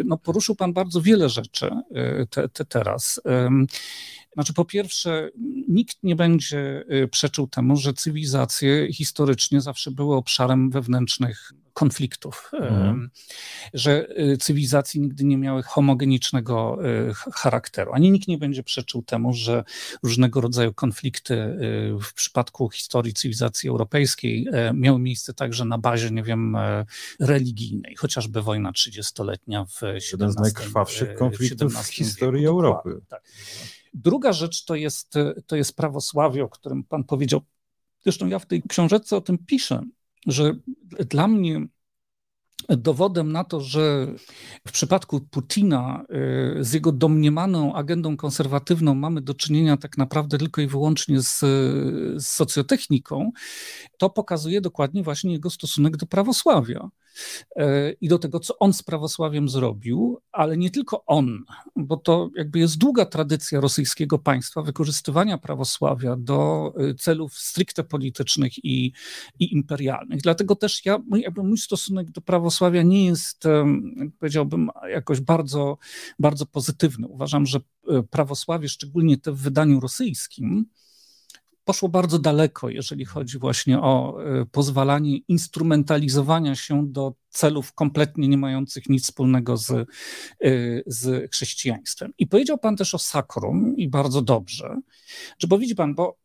no, 0.05 0.19
poruszył 0.19 0.55
pan 0.55 0.73
bardzo 0.73 1.01
wiele 1.01 1.29
rzeczy 1.29 1.71
te, 2.31 2.49
te 2.49 2.65
teraz. 2.65 3.21
Znaczy, 4.33 4.55
po 4.55 4.65
pierwsze, 4.65 5.31
nikt 5.69 5.97
nie 6.03 6.17
będzie 6.17 6.85
przeczył 7.11 7.47
temu, 7.47 7.77
że 7.77 7.93
cywilizacje 7.93 8.93
historycznie 8.93 9.61
zawsze 9.61 9.91
były 9.91 10.17
obszarem 10.17 10.71
wewnętrznych 10.71 11.53
konfliktów, 11.79 12.51
mhm. 12.53 13.11
że 13.75 14.21
y, 14.21 14.37
cywilizacje 14.37 15.01
nigdy 15.01 15.25
nie 15.25 15.37
miały 15.37 15.63
homogenicznego 15.63 16.79
y, 17.11 17.15
charakteru. 17.33 17.93
Ani 17.93 18.11
nikt 18.11 18.29
nie 18.29 18.39
będzie 18.39 18.63
przeczył 18.63 19.03
temu, 19.03 19.33
że 19.33 19.65
różnego 20.03 20.41
rodzaju 20.41 20.75
konflikty 20.75 21.35
y, 21.35 21.99
w 22.03 22.15
przypadku 22.15 22.71
historii 22.71 23.15
cywilizacji 23.15 23.69
europejskiej 23.69 24.47
miały 24.75 24.99
miejsce 24.99 25.35
także 25.35 25.65
na 25.65 25.79
bazie, 25.79 26.11
nie 26.11 26.23
wiem, 26.23 26.57
religijnej, 27.21 27.97
chociażby 27.97 28.43
wojna 28.43 28.73
30-letnia 28.73 29.65
w 29.65 29.83
XVII 29.83 30.09
Jeden 30.13 30.33
z 30.33 30.37
najkrwawszych 30.37 31.15
konfliktów 31.15 31.75
w, 31.75 31.83
w 31.83 31.95
historii 31.95 32.47
Europy. 32.47 33.01
Tak. 33.09 33.23
Druga 33.95 34.33
rzecz 34.33 34.65
to 34.65 34.75
jest, 34.75 35.15
to 35.47 35.57
jest 35.57 35.77
prawosławie, 35.77 36.45
o 36.45 36.49
którym 36.49 36.85
pan 36.85 37.05
powiedział. 37.05 37.41
Zresztą 38.03 38.27
ja 38.27 38.39
w 38.39 38.47
tej 38.47 38.63
książeczce 38.63 39.17
o 39.17 39.21
tym 39.21 39.39
piszę, 39.39 39.83
że 40.27 40.55
dla 41.09 41.29
mnie 41.29 41.67
dowodem 42.69 43.33
na 43.33 43.45
to, 43.45 43.61
że 43.61 44.07
w 44.69 44.73
przypadku 44.73 45.21
Putina 45.21 46.05
y, 46.59 46.65
z 46.65 46.73
jego 46.73 46.93
domniemaną 46.93 47.75
agendą 47.75 48.17
konserwatywną 48.17 48.95
mamy 48.95 49.21
do 49.21 49.35
czynienia 49.35 49.77
tak 49.77 49.99
naprawdę 49.99 50.39
tylko 50.39 50.61
i 50.61 50.67
wyłącznie 50.67 51.23
z, 51.23 51.39
z 52.23 52.27
socjotechniką, 52.27 53.31
to 53.99 54.11
pokazuje 54.11 54.61
dokładnie 54.61 55.03
właśnie 55.03 55.33
jego 55.33 55.51
stosunek 55.51 55.97
do 55.97 56.07
prawosławia 56.07 56.89
i 58.01 58.09
do 58.09 58.19
tego, 58.19 58.41
co 58.41 58.59
on 58.59 58.73
z 58.73 58.83
prawosławiem 58.83 59.49
zrobił, 59.49 60.21
ale 60.33 60.57
nie 60.57 60.71
tylko 60.71 61.05
on, 61.07 61.45
bo 61.77 61.97
to 61.97 62.31
jakby 62.37 62.59
jest 62.59 62.79
długa 62.79 63.07
tradycja 63.07 63.61
rosyjskiego 63.61 64.19
państwa 64.19 64.63
wykorzystywania 64.63 65.39
prawosławia 65.39 66.17
do 66.17 66.73
e, 66.77 66.95
celów 66.95 67.39
stricte 67.39 67.85
politycznych 67.85 68.65
i, 68.65 68.93
i 69.39 69.55
imperialnych. 69.55 70.21
Dlatego 70.23 70.57
też 70.57 70.85
ja, 70.85 70.99
jakby 71.17 71.43
mój 71.43 71.59
stosunek 71.59 72.11
do 72.11 72.21
prawosławia 72.21 72.83
nie 72.83 73.07
jest, 73.07 73.45
powiedziałbym, 74.19 74.71
jakoś 74.89 75.21
bardzo, 75.21 75.79
bardzo 76.19 76.47
pozytywny. 76.47 77.07
Uważam, 77.07 77.47
że 77.47 77.61
e, 77.89 78.03
prawosławie, 78.03 78.69
szczególnie 78.69 79.19
te 79.19 79.33
w 79.33 79.39
wydaniu 79.39 79.81
rosyjskim, 79.81 80.67
poszło 81.69 81.89
bardzo 81.89 82.19
daleko, 82.19 82.69
jeżeli 82.69 83.05
chodzi 83.05 83.39
właśnie 83.39 83.81
o 83.81 84.23
e, 84.25 84.47
pozwalanie 84.47 85.19
instrumentalizowania 85.19 86.55
się 86.55 86.87
do 86.87 87.15
celów 87.29 87.73
kompletnie 87.73 88.29
nie 88.29 88.39
mających 88.39 88.89
nic 88.89 89.05
wspólnego 89.05 89.57
z, 89.57 89.71
e, 89.71 89.85
z 90.87 91.33
chrześcijaństwem. 91.33 92.13
I 92.19 92.27
powiedział 92.27 92.59
Pan 92.59 92.77
też 92.77 92.95
o 92.95 92.99
sakrum, 92.99 93.77
i 93.77 93.89
bardzo 93.89 94.23
dobrze, 94.23 94.77
że 95.39 95.49
bo 95.49 95.59
widzi 95.59 95.75
Pan, 95.75 95.95
bo 95.95 96.19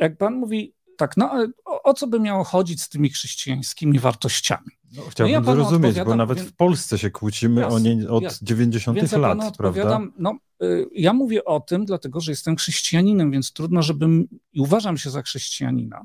jak 0.00 0.16
Pan 0.16 0.34
mówi, 0.34 0.74
tak, 0.96 1.16
no 1.16 1.30
ale 1.30 1.48
o, 1.64 1.82
o 1.82 1.94
co 1.94 2.06
by 2.06 2.20
miało 2.20 2.44
chodzić 2.44 2.82
z 2.82 2.88
tymi 2.88 3.10
chrześcijańskimi 3.10 3.98
wartościami? 3.98 4.70
No, 4.96 5.02
chciałbym 5.02 5.42
no 5.42 5.50
ja 5.50 5.54
zrozumieć, 5.54 6.00
bo 6.00 6.16
nawet 6.16 6.40
w 6.40 6.52
Polsce 6.52 6.98
się 6.98 7.10
kłócimy 7.10 7.60
jasne, 7.60 7.76
o 7.76 7.78
nie 7.78 8.08
od 8.08 8.22
jasne. 8.22 8.46
90 8.46 8.96
więc 8.96 9.12
lat, 9.12 9.38
ja 9.38 9.50
prawda? 9.50 10.00
No, 10.18 10.38
y, 10.62 10.86
ja 10.92 11.12
mówię 11.12 11.44
o 11.44 11.60
tym, 11.60 11.84
dlatego 11.84 12.20
że 12.20 12.32
jestem 12.32 12.56
chrześcijaninem, 12.56 13.30
więc 13.30 13.52
trudno, 13.52 13.82
żebym 13.82 14.28
i 14.52 14.60
uważam 14.60 14.98
się 14.98 15.10
za 15.10 15.22
chrześcijanina. 15.22 16.02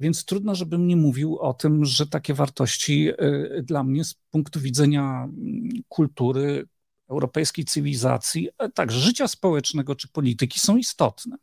Więc 0.00 0.24
trudno, 0.24 0.54
żebym 0.54 0.86
nie 0.86 0.96
mówił 0.96 1.38
o 1.38 1.54
tym, 1.54 1.84
że 1.84 2.06
takie 2.06 2.34
wartości 2.34 3.08
y, 3.10 3.62
dla 3.62 3.84
mnie 3.84 4.04
z 4.04 4.14
punktu 4.30 4.60
widzenia 4.60 5.02
mm, 5.02 5.68
kultury, 5.88 6.68
europejskiej 7.08 7.64
cywilizacji, 7.64 8.48
także 8.74 9.00
życia 9.00 9.28
społecznego 9.28 9.94
czy 9.94 10.08
polityki 10.08 10.60
są 10.60 10.76
istotne. 10.76 11.36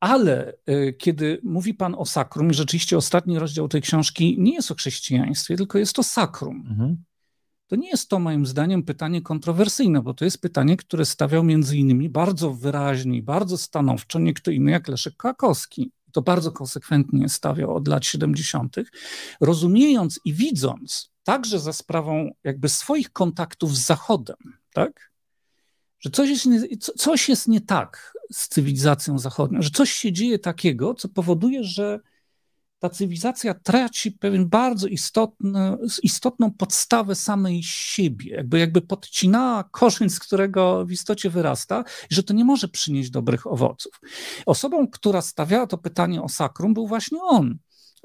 Ale 0.00 0.52
y, 0.70 0.96
kiedy 0.98 1.40
mówi 1.42 1.74
Pan 1.74 1.94
o 1.98 2.06
sakrum, 2.06 2.50
i 2.50 2.54
rzeczywiście 2.54 2.96
ostatni 2.96 3.38
rozdział 3.38 3.68
tej 3.68 3.82
książki 3.82 4.36
nie 4.38 4.54
jest 4.54 4.70
o 4.70 4.74
chrześcijaństwie, 4.74 5.56
tylko 5.56 5.78
jest 5.78 5.98
o 5.98 6.02
sakrum. 6.02 6.66
Mhm. 6.70 6.96
To 7.66 7.76
nie 7.76 7.90
jest 7.90 8.08
to 8.08 8.18
moim 8.18 8.46
zdaniem 8.46 8.82
pytanie 8.82 9.22
kontrowersyjne, 9.22 10.02
bo 10.02 10.14
to 10.14 10.24
jest 10.24 10.40
pytanie, 10.40 10.76
które 10.76 11.04
stawiał 11.04 11.44
między 11.44 11.76
innymi 11.76 12.08
bardzo 12.08 12.54
wyraźnie, 12.54 13.22
bardzo 13.22 13.58
stanowczo 13.58 14.18
nie 14.18 14.34
kto 14.34 14.50
inny 14.50 14.70
jak 14.70 14.88
Leszek 14.88 15.16
Krakowski. 15.16 15.92
To 16.12 16.22
bardzo 16.22 16.52
konsekwentnie 16.52 17.28
stawiał 17.28 17.76
od 17.76 17.88
lat 17.88 18.04
70., 18.04 18.76
rozumiejąc 19.40 20.20
i 20.24 20.34
widząc 20.34 21.10
także 21.22 21.58
za 21.58 21.72
sprawą 21.72 22.30
jakby 22.44 22.68
swoich 22.68 23.12
kontaktów 23.12 23.76
z 23.76 23.86
Zachodem, 23.86 24.36
tak? 24.72 25.07
Że 26.00 26.10
coś 26.10 26.28
jest, 26.30 26.46
nie, 26.46 26.78
coś 26.78 27.28
jest 27.28 27.48
nie 27.48 27.60
tak 27.60 28.12
z 28.32 28.48
cywilizacją 28.48 29.18
zachodnią, 29.18 29.62
że 29.62 29.70
coś 29.70 29.92
się 29.92 30.12
dzieje 30.12 30.38
takiego, 30.38 30.94
co 30.94 31.08
powoduje, 31.08 31.64
że 31.64 32.00
ta 32.78 32.90
cywilizacja 32.90 33.54
traci 33.54 34.12
pewien 34.12 34.48
bardzo 34.48 34.86
istotny, 34.86 35.76
istotną 36.02 36.50
podstawę 36.50 37.14
samej 37.14 37.62
siebie, 37.62 38.34
jakby, 38.34 38.58
jakby 38.58 38.80
podcinała 38.80 39.64
korzeń, 39.64 40.10
z 40.10 40.18
którego 40.18 40.86
w 40.86 40.92
istocie 40.92 41.30
wyrasta, 41.30 41.84
i 42.10 42.14
że 42.14 42.22
to 42.22 42.34
nie 42.34 42.44
może 42.44 42.68
przynieść 42.68 43.10
dobrych 43.10 43.46
owoców. 43.46 44.00
Osobą, 44.46 44.88
która 44.88 45.22
stawiała 45.22 45.66
to 45.66 45.78
pytanie 45.78 46.22
o 46.22 46.28
sakrum, 46.28 46.74
był 46.74 46.86
właśnie 46.86 47.18
on, 47.22 47.58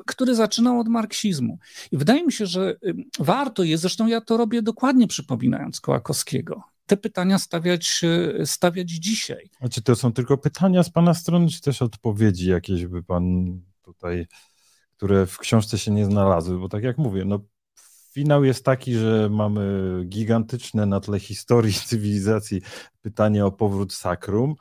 który 0.05 0.35
zaczynał 0.35 0.79
od 0.79 0.87
marksizmu. 0.87 1.59
I 1.91 1.97
wydaje 1.97 2.25
mi 2.25 2.31
się, 2.31 2.45
że 2.45 2.75
warto 3.19 3.63
jest, 3.63 3.81
zresztą 3.81 4.07
ja 4.07 4.21
to 4.21 4.37
robię 4.37 4.61
dokładnie 4.61 5.07
przypominając 5.07 5.81
Kołakowskiego, 5.81 6.72
te 6.85 6.97
pytania 6.97 7.39
stawiać, 7.39 8.01
e, 8.39 8.45
stawiać 8.45 8.89
dzisiaj. 8.89 9.49
A 9.59 9.69
czy 9.69 9.81
to 9.81 9.95
są 9.95 10.13
tylko 10.13 10.37
pytania 10.37 10.83
z 10.83 10.89
Pana 10.89 11.13
strony, 11.13 11.49
czy 11.49 11.61
też 11.61 11.81
odpowiedzi 11.81 12.49
jakieś 12.49 12.85
by 12.85 13.03
Pan 13.03 13.45
tutaj, 13.81 14.27
które 14.97 15.25
w 15.25 15.37
książce 15.37 15.77
się 15.77 15.91
nie 15.91 16.05
znalazły? 16.05 16.59
Bo 16.59 16.69
tak 16.69 16.83
jak 16.83 16.97
mówię, 16.97 17.25
no 17.25 17.39
finał 18.11 18.43
jest 18.43 18.65
taki, 18.65 18.95
że 18.95 19.29
mamy 19.31 19.91
gigantyczne 20.05 20.85
na 20.85 20.99
tle 20.99 21.19
historii 21.19 21.73
cywilizacji 21.89 22.61
pytanie 23.01 23.45
o 23.45 23.51
powrót 23.51 23.93
sakrum, 23.93 24.55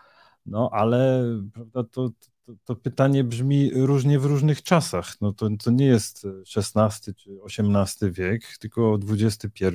no 0.47 0.71
ale 0.73 1.25
prawda, 1.55 1.85
to, 1.85 2.11
to, 2.47 2.53
to, 2.65 2.77
pytanie 2.77 3.25
brzmi 3.25 3.71
różnie 3.75 4.19
w 4.19 4.25
różnych 4.25 4.63
czasach. 4.63 5.21
No 5.21 5.33
to, 5.33 5.49
to 5.65 5.71
nie 5.71 5.87
jest 5.87 6.27
XVI 6.57 7.15
czy 7.15 7.31
XVIII 7.45 8.13
wiek, 8.13 8.59
tylko 8.61 8.99
XXI. 9.09 9.69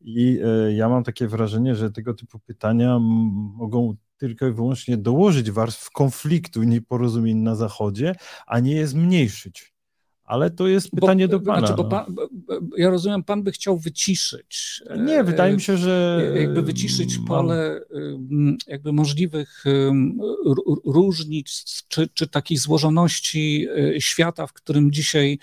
I 0.00 0.40
e, 0.44 0.72
ja 0.72 0.88
mam 0.88 1.04
takie 1.04 1.28
wrażenie, 1.28 1.74
że 1.76 1.90
tego 1.90 2.14
typu 2.14 2.38
pytania 2.38 2.98
mogą 2.98 3.96
tylko 4.16 4.46
i 4.46 4.52
wyłącznie 4.52 4.96
dołożyć 4.96 5.50
warstw 5.50 5.90
konfliktu 5.90 6.62
i 6.62 6.66
nieporozumień 6.66 7.38
na 7.38 7.54
Zachodzie, 7.54 8.14
a 8.46 8.60
nie 8.60 8.74
je 8.74 8.86
zmniejszyć. 8.86 9.74
Ale 10.30 10.50
to 10.50 10.68
jest 10.68 10.90
pytanie 10.90 11.28
bo, 11.28 11.38
do 11.38 11.40
pana. 11.40 11.58
Znaczy, 11.58 11.74
bo 11.74 11.82
no. 11.82 11.88
pan, 11.88 12.16
ja 12.76 12.90
rozumiem, 12.90 13.24
pan 13.24 13.42
by 13.42 13.52
chciał 13.52 13.78
wyciszyć. 13.78 14.82
Nie, 14.98 15.24
wydaje 15.24 15.54
mi 15.54 15.60
się, 15.60 15.76
że. 15.76 16.22
E, 16.34 16.40
jakby 16.40 16.62
wyciszyć 16.62 17.18
pole 17.28 17.80
jakby 18.66 18.92
możliwych 18.92 19.64
różnic, 20.84 21.64
czy, 21.88 22.08
czy 22.14 22.28
takiej 22.28 22.56
złożoności 22.56 23.66
e, 23.96 24.00
świata, 24.00 24.46
w 24.46 24.52
którym 24.52 24.92
dzisiaj, 24.92 25.38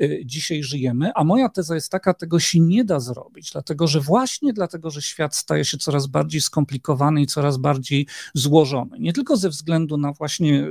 e, 0.00 0.26
dzisiaj 0.26 0.62
żyjemy. 0.62 1.10
A 1.14 1.24
moja 1.24 1.48
teza 1.48 1.74
jest 1.74 1.90
taka, 1.90 2.14
tego 2.14 2.40
się 2.40 2.60
nie 2.60 2.84
da 2.84 3.00
zrobić, 3.00 3.50
dlatego 3.52 3.86
że 3.86 4.00
właśnie 4.00 4.52
dlatego, 4.52 4.90
że 4.90 5.02
świat 5.02 5.36
staje 5.36 5.64
się 5.64 5.78
coraz 5.78 6.06
bardziej 6.06 6.40
skomplikowany 6.40 7.22
i 7.22 7.26
coraz 7.26 7.56
bardziej 7.56 8.06
złożony. 8.34 8.96
Nie 8.98 9.12
tylko 9.12 9.36
ze 9.36 9.48
względu 9.48 9.96
na 9.96 10.12
właśnie 10.12 10.68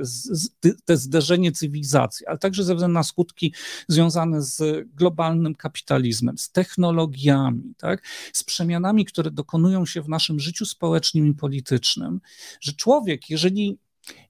te 0.84 0.96
zderzenie 0.96 1.52
cywilizacji, 1.52 2.26
ale 2.26 2.38
także 2.38 2.64
ze 2.64 2.74
względu 2.74 2.94
na 2.94 3.02
skutki 3.02 3.54
związane 3.88 4.42
z 4.42 4.88
globalnym 4.94 5.54
kapitalizmem, 5.54 6.38
z 6.38 6.50
technologiami, 6.50 7.74
tak? 7.76 8.02
z 8.32 8.44
przemianami, 8.44 9.04
które 9.04 9.30
dokonują 9.30 9.86
się 9.86 10.02
w 10.02 10.08
naszym 10.08 10.40
życiu 10.40 10.66
społecznym 10.66 11.26
i 11.26 11.34
politycznym, 11.34 12.20
że 12.60 12.72
człowiek, 12.72 13.30
jeżeli 13.30 13.78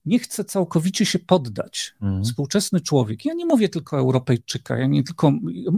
nie 0.04 0.18
chce 0.18 0.44
całkowicie 0.44 1.06
się 1.06 1.18
poddać, 1.18 1.94
mhm. 2.02 2.24
współczesny 2.24 2.80
człowiek, 2.80 3.24
ja 3.24 3.34
nie 3.34 3.46
mówię 3.46 3.68
tylko 3.68 3.96
o 3.96 4.00
Europejczyka, 4.00 4.78
ja 4.78 4.86
nie 4.86 5.02
tylko, 5.04 5.32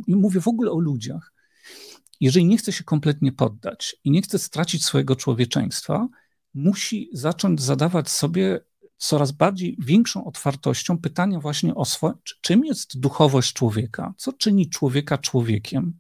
ja 0.07 0.17
mówię 0.17 0.41
w 0.41 0.49
ogóle 0.49 0.71
o 0.71 0.79
ludziach, 0.79 1.33
jeżeli 2.21 2.47
nie 2.47 2.57
chce 2.57 2.73
się 2.73 2.85
kompletnie 2.85 3.33
poddać 3.33 3.97
i 4.05 4.11
nie 4.11 4.23
chce 4.23 4.39
stracić 4.39 4.85
swojego 4.85 5.17
człowieczeństwa, 5.17 6.09
musi 6.55 7.11
zacząć 7.13 7.63
zadawać 7.63 8.11
sobie 8.11 8.61
coraz 9.05 9.33
bardziej 9.33 9.77
większą 9.79 10.25
otwartością 10.25 10.99
pytania 10.99 11.41
właśnie 11.41 11.75
o 11.75 11.85
swoje, 11.85 12.15
czym 12.41 12.65
jest 12.65 13.01
duchowość 13.01 13.53
człowieka, 13.53 14.15
co 14.17 14.33
czyni 14.33 14.71
człowieka 14.71 15.19
człowiekiem, 15.19 15.99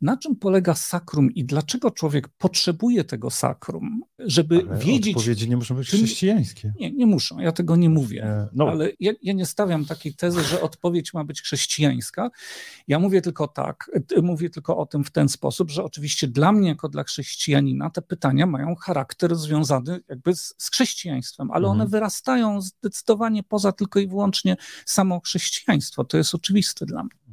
na 0.00 0.16
czym 0.16 0.36
polega 0.36 0.74
sakrum 0.74 1.32
i 1.34 1.44
dlaczego 1.44 1.90
człowiek 1.90 2.28
potrzebuje 2.28 3.04
tego 3.04 3.30
sakrum, 3.30 4.02
żeby 4.18 4.66
ale 4.68 4.78
wiedzieć. 4.78 5.16
Odpowiedzi 5.16 5.48
nie 5.48 5.56
muszą 5.56 5.74
być 5.74 5.88
chrześcijańskie. 5.88 6.72
Nie, 6.80 6.92
nie 6.92 7.06
muszą, 7.06 7.38
ja 7.38 7.52
tego 7.52 7.76
nie 7.76 7.90
mówię. 7.90 8.48
No. 8.52 8.68
Ale 8.68 8.90
ja, 9.00 9.12
ja, 9.22 9.32
nie 9.32 9.46
stawiam 9.46 9.84
takiej 9.84 10.14
tezy, 10.14 10.42
że 10.42 10.60
odpowiedź 10.60 11.14
ma 11.14 11.24
być 11.24 11.42
chrześcijańska. 11.42 12.30
Ja 12.88 12.98
mówię 12.98 13.22
tylko 13.22 13.48
tak, 13.48 13.90
mówię 14.22 14.50
tylko 14.50 14.76
o 14.76 14.86
tym 14.86 15.04
w 15.04 15.10
ten 15.10 15.28
sposób, 15.28 15.70
że 15.70 15.84
oczywiście 15.84 16.28
dla 16.28 16.52
mnie, 16.52 16.68
jako 16.68 16.88
dla 16.88 17.04
chrześcijanina, 17.04 17.90
te 17.90 18.02
pytania 18.02 18.46
mają 18.46 18.74
charakter 18.74 19.36
związany 19.36 20.00
jakby 20.08 20.34
z, 20.34 20.54
z 20.58 20.70
chrześcijaństwem, 20.70 21.50
ale 21.50 21.68
mhm. 21.68 21.80
one 21.80 21.90
wyrastają 21.90 22.60
zdecydowanie 22.60 23.42
poza 23.42 23.72
tylko 23.72 24.00
i 24.00 24.08
wyłącznie 24.08 24.56
samo 24.86 25.20
chrześcijaństwo. 25.20 26.04
To 26.04 26.16
jest 26.16 26.34
oczywiste 26.34 26.86
dla 26.86 27.02
mnie. 27.02 27.25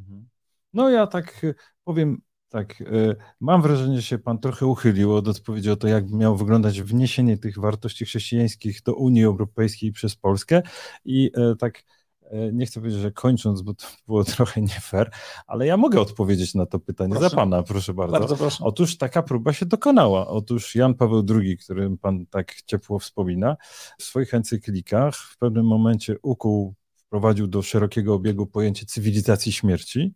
No 0.73 0.89
ja 0.89 1.07
tak 1.07 1.41
Powiem 1.83 2.21
tak, 2.49 2.81
e, 2.81 3.15
mam 3.39 3.61
wrażenie, 3.61 3.95
że 3.95 4.01
się 4.01 4.17
Pan 4.17 4.39
trochę 4.39 4.65
uchylił 4.65 5.15
od 5.15 5.27
odpowiedzi 5.27 5.71
o 5.71 5.75
to, 5.75 5.87
jak 5.87 6.11
miało 6.11 6.35
wyglądać 6.35 6.81
wniesienie 6.81 7.37
tych 7.37 7.59
wartości 7.59 8.05
chrześcijańskich 8.05 8.81
do 8.81 8.95
Unii 8.95 9.23
Europejskiej 9.23 9.91
przez 9.91 10.15
Polskę 10.15 10.61
i 11.05 11.31
e, 11.35 11.55
tak 11.55 11.83
E, 12.33 12.53
nie 12.53 12.65
chcę 12.65 12.79
powiedzieć, 12.79 13.01
że 13.01 13.11
kończąc, 13.11 13.61
bo 13.61 13.73
to 13.73 13.85
było 14.07 14.23
trochę 14.35 14.61
nie 14.61 14.79
fair, 14.81 15.11
ale 15.47 15.67
ja 15.67 15.77
mogę 15.77 16.01
odpowiedzieć 16.01 16.55
na 16.55 16.65
to 16.65 16.79
pytanie 16.79 17.11
proszę. 17.11 17.29
za 17.29 17.35
pana, 17.35 17.63
proszę 17.63 17.93
bardzo. 17.93 18.19
bardzo 18.19 18.37
proszę. 18.37 18.63
Otóż 18.63 18.97
taka 18.97 19.23
próba 19.23 19.53
się 19.53 19.65
dokonała. 19.65 20.27
Otóż 20.27 20.75
Jan 20.75 20.93
Paweł 20.93 21.25
II, 21.29 21.57
którym 21.57 21.97
pan 21.97 22.25
tak 22.25 22.53
ciepło 22.65 22.99
wspomina, 22.99 23.57
w 23.99 24.03
swoich 24.03 24.33
encyklikach 24.33 25.15
w 25.15 25.37
pewnym 25.37 25.65
momencie 25.65 26.15
ukuł, 26.21 26.75
wprowadził 26.95 27.47
do 27.47 27.61
szerokiego 27.61 28.13
obiegu 28.13 28.47
pojęcie 28.47 28.85
cywilizacji 28.85 29.51
śmierci. 29.51 30.13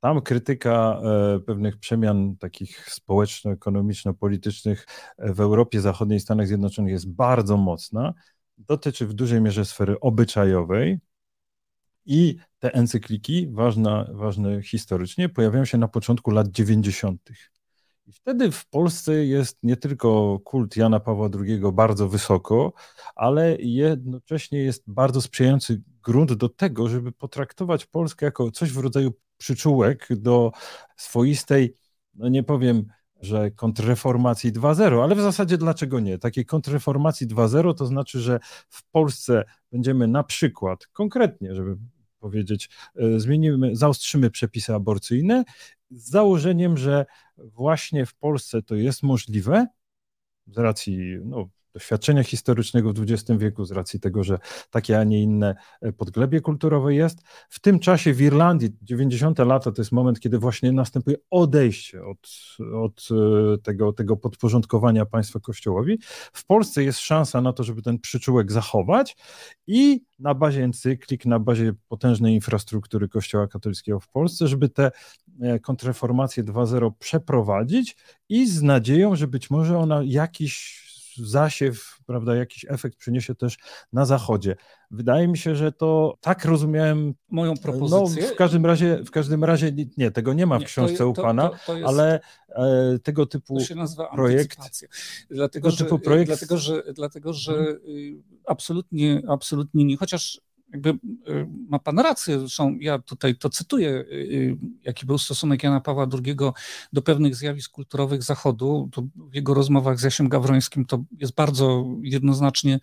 Tam 0.00 0.22
krytyka 0.22 1.00
e, 1.02 1.40
pewnych 1.40 1.78
przemian 1.78 2.36
takich 2.36 2.90
społeczno-ekonomiczno-politycznych 2.90 4.86
w 5.18 5.40
Europie 5.40 5.80
Zachodniej 5.80 6.16
i 6.16 6.20
Stanach 6.20 6.46
Zjednoczonych 6.46 6.92
jest 6.92 7.10
bardzo 7.12 7.56
mocna. 7.56 8.14
Dotyczy 8.58 9.06
w 9.06 9.14
dużej 9.14 9.40
mierze 9.40 9.64
sfery 9.64 10.00
obyczajowej, 10.00 10.98
i 12.08 12.36
te 12.58 12.74
encykliki, 12.74 13.48
ważne, 13.52 14.10
ważne 14.12 14.62
historycznie, 14.62 15.28
pojawiają 15.28 15.64
się 15.64 15.78
na 15.78 15.88
początku 15.88 16.30
lat 16.30 16.48
90. 16.48 17.30
I 18.08 18.12
wtedy 18.12 18.50
w 18.52 18.66
Polsce 18.66 19.24
jest 19.26 19.58
nie 19.62 19.76
tylko 19.76 20.38
kult 20.44 20.76
Jana 20.76 21.00
Pawła 21.00 21.28
II 21.40 21.60
bardzo 21.72 22.08
wysoko, 22.08 22.72
ale 23.16 23.56
jednocześnie 23.60 24.58
jest 24.58 24.84
bardzo 24.86 25.20
sprzyjający 25.20 25.82
grunt 26.02 26.32
do 26.32 26.48
tego, 26.48 26.88
żeby 26.88 27.12
potraktować 27.12 27.86
Polskę 27.86 28.26
jako 28.26 28.50
coś 28.50 28.72
w 28.72 28.78
rodzaju 28.78 29.12
przyczółek 29.36 30.08
do 30.10 30.52
swoistej, 30.96 31.74
no 32.14 32.28
nie 32.28 32.42
powiem, 32.42 32.86
że 33.20 33.50
kontrreformacji 33.50 34.52
2.0, 34.52 35.02
ale 35.02 35.14
w 35.14 35.20
zasadzie 35.20 35.58
dlaczego 35.58 36.00
nie? 36.00 36.18
Takiej 36.18 36.46
kontrreformacji 36.46 37.26
2.0 37.26 37.74
to 37.74 37.86
znaczy, 37.86 38.20
że 38.20 38.40
w 38.68 38.90
Polsce 38.90 39.44
będziemy 39.72 40.08
na 40.08 40.24
przykład, 40.24 40.86
konkretnie, 40.86 41.54
żeby 41.54 41.76
powiedzieć, 42.18 42.68
e, 42.96 43.20
zmienimy, 43.20 43.76
zaostrzymy 43.76 44.30
przepisy 44.30 44.74
aborcyjne 44.74 45.44
z 45.90 46.10
założeniem, 46.10 46.76
że 46.76 47.06
właśnie 47.38 48.06
w 48.06 48.14
Polsce 48.14 48.62
to 48.62 48.74
jest 48.74 49.02
możliwe 49.02 49.66
z 50.46 50.58
racji 50.58 51.18
no, 51.24 51.48
doświadczenia 51.78 52.24
historycznego 52.24 52.92
w 52.92 53.00
XX 53.00 53.38
wieku, 53.38 53.64
z 53.64 53.70
racji 53.70 54.00
tego, 54.00 54.24
że 54.24 54.38
takie, 54.70 54.98
a 54.98 55.04
nie 55.04 55.22
inne 55.22 55.54
e, 55.80 55.92
podglebie 55.92 56.40
kulturowe 56.40 56.94
jest. 56.94 57.22
W 57.48 57.60
tym 57.60 57.78
czasie 57.78 58.14
w 58.14 58.20
Irlandii, 58.20 58.70
90. 58.82 59.38
lata, 59.38 59.72
to 59.72 59.80
jest 59.82 59.92
moment, 59.92 60.20
kiedy 60.20 60.38
właśnie 60.38 60.72
następuje 60.72 61.16
odejście 61.30 62.04
od, 62.04 62.30
od 62.74 63.08
e, 63.10 63.58
tego, 63.58 63.92
tego 63.92 64.16
podporządkowania 64.16 65.06
państwa 65.06 65.40
kościołowi. 65.40 65.98
W 66.32 66.46
Polsce 66.46 66.84
jest 66.84 66.98
szansa 66.98 67.40
na 67.40 67.52
to, 67.52 67.64
żeby 67.64 67.82
ten 67.82 67.98
przyczółek 67.98 68.52
zachować 68.52 69.16
i 69.66 70.00
na 70.18 70.34
bazie 70.34 70.64
encyklik, 70.64 71.26
na 71.26 71.38
bazie 71.38 71.72
potężnej 71.88 72.34
infrastruktury 72.34 73.08
Kościoła 73.08 73.46
katolickiego 73.46 74.00
w 74.00 74.08
Polsce, 74.08 74.48
żeby 74.48 74.68
te 74.68 74.90
e, 75.40 75.58
kontreformacje 75.58 76.44
2.0 76.44 76.92
przeprowadzić 76.98 77.96
i 78.28 78.46
z 78.46 78.62
nadzieją, 78.62 79.16
że 79.16 79.28
być 79.28 79.50
może 79.50 79.78
ona 79.78 80.00
jakiś 80.04 80.87
zasiew, 81.26 81.98
prawda, 82.06 82.34
jakiś 82.34 82.66
efekt 82.68 82.98
przyniesie 82.98 83.34
też 83.34 83.58
na 83.92 84.06
zachodzie. 84.06 84.56
Wydaje 84.90 85.28
mi 85.28 85.38
się, 85.38 85.56
że 85.56 85.72
to 85.72 86.18
tak 86.20 86.44
rozumiałem 86.44 87.14
moją 87.30 87.56
propozycję. 87.56 88.22
No, 88.22 88.28
w 88.28 88.36
każdym 88.36 88.66
razie, 88.66 89.04
w 89.04 89.10
każdym 89.10 89.44
razie 89.44 89.72
nie, 89.96 90.10
tego 90.10 90.32
nie 90.32 90.46
ma 90.46 90.58
w 90.58 90.64
książce 90.64 90.98
to, 90.98 91.08
u 91.08 91.12
pana, 91.12 91.48
to, 91.48 91.56
to 91.66 91.76
jest, 91.76 91.88
ale 91.88 92.20
e, 92.48 92.98
tego 93.02 93.26
typu 93.26 93.58
projekt. 94.14 94.58
Dlatego, 95.30 95.70
że, 95.70 95.76
typu 95.76 95.98
projekt... 95.98 96.30
dlatego, 96.30 96.58
że, 96.58 96.82
dlatego, 96.94 97.32
że 97.32 97.52
hmm. 97.52 98.22
absolutnie, 98.46 99.22
absolutnie 99.28 99.84
nie, 99.84 99.96
chociaż 99.96 100.40
jakby 100.72 100.90
y, 100.90 100.96
ma 101.68 101.78
pan 101.78 101.98
rację, 101.98 102.38
zresztą 102.38 102.76
ja 102.80 102.98
tutaj 102.98 103.36
to 103.36 103.48
cytuję, 103.50 103.90
y, 103.90 104.12
y, 104.12 104.56
jaki 104.82 105.06
był 105.06 105.18
stosunek 105.18 105.62
Jana 105.62 105.80
Pawła 105.80 106.06
II 106.24 106.36
do 106.92 107.02
pewnych 107.02 107.36
zjawisk 107.36 107.70
kulturowych 107.70 108.22
Zachodu. 108.22 108.88
To 108.92 109.02
w 109.16 109.34
jego 109.34 109.54
rozmowach 109.54 110.00
z 110.00 110.02
Jasiem 110.02 110.28
Gawrońskim 110.28 110.84
to 110.84 111.04
jest 111.18 111.34
bardzo 111.34 111.86
jednoznacznie 112.02 112.80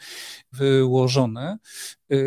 wyłożone. 0.51 1.57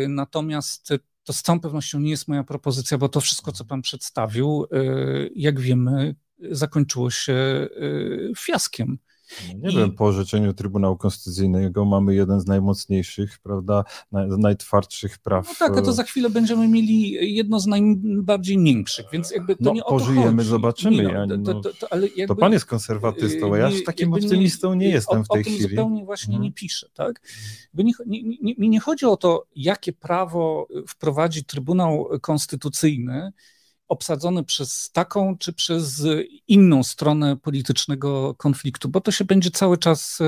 Natomiast 0.07 0.89
to 1.23 1.33
z 1.33 1.41
całą 1.41 1.59
pewnością 1.59 1.99
nie 1.99 2.09
jest 2.09 2.27
moja 2.27 2.43
propozycja, 2.43 2.97
bo 2.97 3.09
to 3.09 3.21
wszystko, 3.21 3.51
co 3.51 3.65
pan 3.65 3.81
przedstawił, 3.81 4.65
jak 5.35 5.59
wiemy, 5.59 6.15
zakończyło 6.51 7.11
się 7.11 7.67
fiaskiem. 8.37 8.97
No 9.47 9.69
nie 9.69 9.73
I... 9.73 9.77
wiem, 9.77 9.91
po 9.91 10.05
orzeczeniu 10.05 10.53
Trybunału 10.53 10.97
Konstytucyjnego 10.97 11.85
mamy 11.85 12.15
jeden 12.15 12.39
z 12.39 12.47
najmocniejszych, 12.47 13.39
prawda, 13.43 13.83
najtwardszych 14.37 15.17
praw. 15.17 15.47
No 15.47 15.67
tak, 15.67 15.77
a 15.77 15.81
to 15.81 15.93
za 15.93 16.03
chwilę 16.03 16.29
będziemy 16.29 16.67
mieli 16.67 17.11
jedno 17.35 17.59
z 17.59 17.67
najbardziej 17.67 18.57
miększych, 18.57 19.05
więc 19.13 19.31
jakby 19.31 19.55
to 19.55 19.63
no, 19.63 19.73
nie 19.73 19.83
o 19.83 19.89
pożyjemy, 19.89 20.43
zobaczymy. 20.43 20.97
Nie, 20.97 21.25
no, 21.27 21.37
no, 21.37 21.61
to, 21.61 21.73
to, 21.73 21.93
ale 21.93 22.07
jakby, 22.07 22.27
to, 22.27 22.35
pan 22.35 22.51
jest 22.51 22.65
konserwatystą, 22.65 23.53
a 23.53 23.57
ja 23.57 23.67
aż 23.67 23.83
takim 23.83 24.13
optymistą 24.13 24.73
nie, 24.73 24.87
nie 24.87 24.93
jestem 24.93 25.23
w 25.23 25.27
tej 25.27 25.41
o 25.41 25.43
chwili. 25.43 25.57
O 25.57 25.61
tym 25.61 25.69
zupełnie 25.69 26.05
właśnie 26.05 26.31
hmm. 26.31 26.43
nie 26.43 26.51
piszę, 26.51 26.89
tak? 26.93 27.21
Mi 27.73 27.83
nie, 27.83 28.23
nie, 28.23 28.53
nie, 28.57 28.69
nie 28.69 28.79
chodzi 28.79 29.05
o 29.05 29.17
to, 29.17 29.45
jakie 29.55 29.93
prawo 29.93 30.67
wprowadzi 30.87 31.45
Trybunał 31.45 32.09
Konstytucyjny, 32.21 33.31
obsadzony 33.89 34.43
przez 34.43 34.91
taką 34.91 35.37
czy 35.37 35.53
przez 35.53 36.03
inną 36.47 36.83
stronę 36.83 37.37
politycznego 37.37 38.35
konfliktu, 38.35 38.89
bo 38.89 39.01
to 39.01 39.11
się 39.11 39.25
będzie 39.25 39.51
cały 39.51 39.77
czas 39.77 40.21
e, 40.21 40.25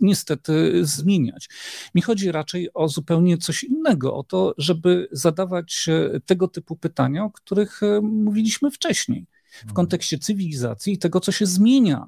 niestety 0.00 0.80
zmieniać. 0.84 1.48
Mi 1.94 2.02
chodzi 2.02 2.32
raczej 2.32 2.68
o 2.74 2.88
zupełnie 2.88 3.38
coś 3.38 3.64
innego, 3.64 4.14
o 4.14 4.24
to, 4.24 4.54
żeby 4.58 5.08
zadawać 5.12 5.88
tego 6.26 6.48
typu 6.48 6.76
pytania, 6.76 7.24
o 7.24 7.30
których 7.30 7.82
e, 7.82 8.00
mówiliśmy 8.00 8.70
wcześniej 8.70 9.26
w 9.50 9.62
mhm. 9.62 9.74
kontekście 9.74 10.18
cywilizacji 10.18 10.92
i 10.92 10.98
tego, 10.98 11.20
co 11.20 11.32
się 11.32 11.46
zmienia 11.46 12.06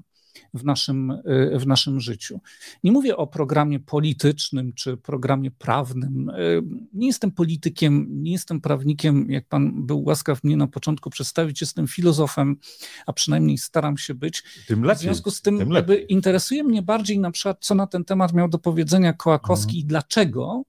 w 0.54 0.64
naszym, 0.64 1.10
y, 1.10 1.58
w 1.58 1.66
naszym 1.66 2.00
życiu. 2.00 2.40
Nie 2.84 2.92
mówię 2.92 3.16
o 3.16 3.26
programie 3.26 3.80
politycznym 3.80 4.72
czy 4.72 4.96
programie 4.96 5.50
prawnym. 5.50 6.30
Y, 6.30 6.62
nie 6.92 7.06
jestem 7.06 7.30
politykiem, 7.30 8.08
nie 8.10 8.32
jestem 8.32 8.60
prawnikiem, 8.60 9.30
jak 9.30 9.48
pan 9.48 9.86
był 9.86 10.04
łaskaw 10.04 10.44
mnie 10.44 10.56
na 10.56 10.66
początku 10.66 11.10
przedstawić, 11.10 11.60
jestem 11.60 11.88
filozofem, 11.88 12.56
a 13.06 13.12
przynajmniej 13.12 13.58
staram 13.58 13.98
się 13.98 14.14
być. 14.14 14.42
Tym 14.66 14.82
lepiej. 14.82 14.98
W 14.98 15.02
związku 15.02 15.30
z 15.30 15.42
tym, 15.42 15.58
tym 15.58 15.70
jakby 15.70 15.96
interesuje 15.96 16.64
mnie 16.64 16.82
bardziej 16.82 17.18
na 17.18 17.30
przykład, 17.30 17.58
co 17.60 17.74
na 17.74 17.86
ten 17.86 18.04
temat 18.04 18.32
miał 18.34 18.48
do 18.48 18.58
powiedzenia 18.58 19.12
Kołakowski 19.12 19.70
mhm. 19.70 19.80
i 19.80 19.84
dlaczego 19.84 20.62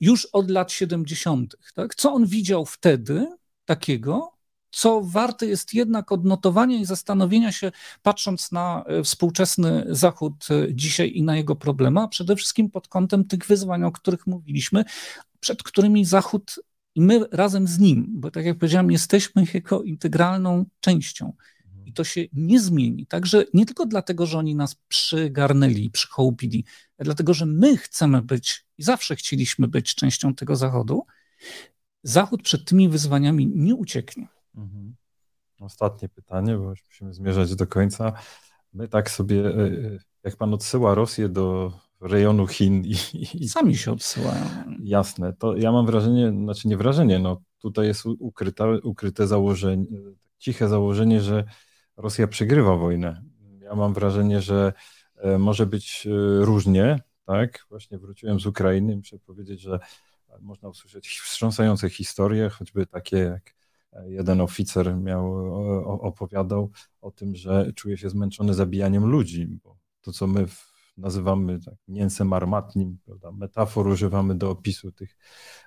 już 0.00 0.28
od 0.32 0.50
lat 0.50 0.72
70. 0.72 1.56
Tak? 1.74 1.94
Co 1.94 2.12
on 2.12 2.26
widział 2.26 2.66
wtedy 2.66 3.26
takiego, 3.64 4.33
co 4.74 5.00
warte 5.00 5.46
jest 5.46 5.74
jednak 5.74 6.12
odnotowania 6.12 6.76
i 6.76 6.84
zastanowienia 6.84 7.52
się, 7.52 7.72
patrząc 8.02 8.52
na 8.52 8.84
e, 8.86 9.02
współczesny 9.02 9.86
Zachód 9.88 10.46
e, 10.50 10.74
dzisiaj 10.74 11.12
i 11.14 11.22
na 11.22 11.36
jego 11.36 11.56
problemy, 11.56 12.00
a 12.00 12.08
przede 12.08 12.36
wszystkim 12.36 12.70
pod 12.70 12.88
kątem 12.88 13.24
tych 13.24 13.46
wyzwań, 13.46 13.84
o 13.84 13.92
których 13.92 14.26
mówiliśmy, 14.26 14.84
przed 15.40 15.62
którymi 15.62 16.04
Zachód 16.04 16.54
i 16.94 17.00
my 17.00 17.24
razem 17.32 17.68
z 17.68 17.78
nim, 17.78 18.06
bo 18.08 18.30
tak 18.30 18.44
jak 18.44 18.58
powiedziałem, 18.58 18.90
jesteśmy 18.90 19.44
jego 19.54 19.82
integralną 19.82 20.64
częścią. 20.80 21.32
I 21.86 21.92
to 21.92 22.04
się 22.04 22.24
nie 22.32 22.60
zmieni. 22.60 23.06
Także 23.06 23.44
nie 23.54 23.66
tylko 23.66 23.86
dlatego, 23.86 24.26
że 24.26 24.38
oni 24.38 24.54
nas 24.54 24.76
przygarnęli, 24.88 25.90
przychołupili, 25.90 26.64
ale 26.98 27.04
dlatego, 27.04 27.34
że 27.34 27.46
my 27.46 27.76
chcemy 27.76 28.22
być 28.22 28.66
i 28.78 28.82
zawsze 28.82 29.16
chcieliśmy 29.16 29.68
być 29.68 29.94
częścią 29.94 30.34
tego 30.34 30.56
Zachodu. 30.56 31.06
Zachód 32.02 32.42
przed 32.42 32.64
tymi 32.64 32.88
wyzwaniami 32.88 33.46
nie 33.54 33.74
ucieknie. 33.74 34.28
Mhm. 34.54 34.94
Ostatnie 35.60 36.08
pytanie, 36.08 36.56
bo 36.56 36.70
już 36.70 36.84
musimy 36.84 37.14
zmierzać 37.14 37.54
do 37.54 37.66
końca. 37.66 38.12
My 38.72 38.88
tak 38.88 39.10
sobie, 39.10 39.46
e, 39.46 39.64
e, 39.64 39.98
jak 40.24 40.36
pan 40.36 40.54
odsyła 40.54 40.94
Rosję 40.94 41.28
do 41.28 41.72
rejonu 42.00 42.46
Chin 42.46 42.84
i, 42.84 42.94
i 43.34 43.48
sami 43.48 43.76
się 43.76 43.92
odsyłają. 43.92 44.44
Jasne, 44.82 45.32
to 45.32 45.56
ja 45.56 45.72
mam 45.72 45.86
wrażenie, 45.86 46.28
znaczy 46.30 46.68
nie 46.68 46.76
wrażenie, 46.76 47.18
no 47.18 47.40
tutaj 47.58 47.86
jest 47.86 48.06
ukryte, 48.06 48.80
ukryte 48.80 49.26
założenie, 49.26 49.86
ciche 50.38 50.68
założenie, 50.68 51.20
że 51.20 51.44
Rosja 51.96 52.26
przegrywa 52.26 52.76
wojnę. 52.76 53.22
Ja 53.60 53.74
mam 53.74 53.94
wrażenie, 53.94 54.40
że 54.40 54.72
e, 55.16 55.38
może 55.38 55.66
być 55.66 56.08
różnie, 56.40 57.00
tak? 57.26 57.66
Właśnie 57.70 57.98
wróciłem 57.98 58.40
z 58.40 58.46
Ukrainy, 58.46 58.96
muszę 58.96 59.18
powiedzieć, 59.18 59.60
że 59.60 59.78
można 60.40 60.68
usłyszeć 60.68 61.08
wstrząsające 61.08 61.90
historie, 61.90 62.48
choćby 62.48 62.86
takie 62.86 63.16
jak 63.16 63.54
jeden 64.06 64.40
oficer 64.40 64.96
miał, 64.96 65.54
opowiadał 66.00 66.70
o 67.00 67.10
tym, 67.10 67.36
że 67.36 67.72
czuje 67.72 67.96
się 67.96 68.10
zmęczony 68.10 68.54
zabijaniem 68.54 69.04
ludzi, 69.04 69.46
bo 69.64 69.76
to, 70.00 70.12
co 70.12 70.26
my 70.26 70.46
nazywamy 70.96 71.60
tak 71.60 71.74
mięsem 71.88 72.32
armatnim, 72.32 72.98
prawda, 73.04 73.32
metafor 73.32 73.86
używamy 73.86 74.34
do 74.34 74.50
opisu 74.50 74.92
tych 74.92 75.16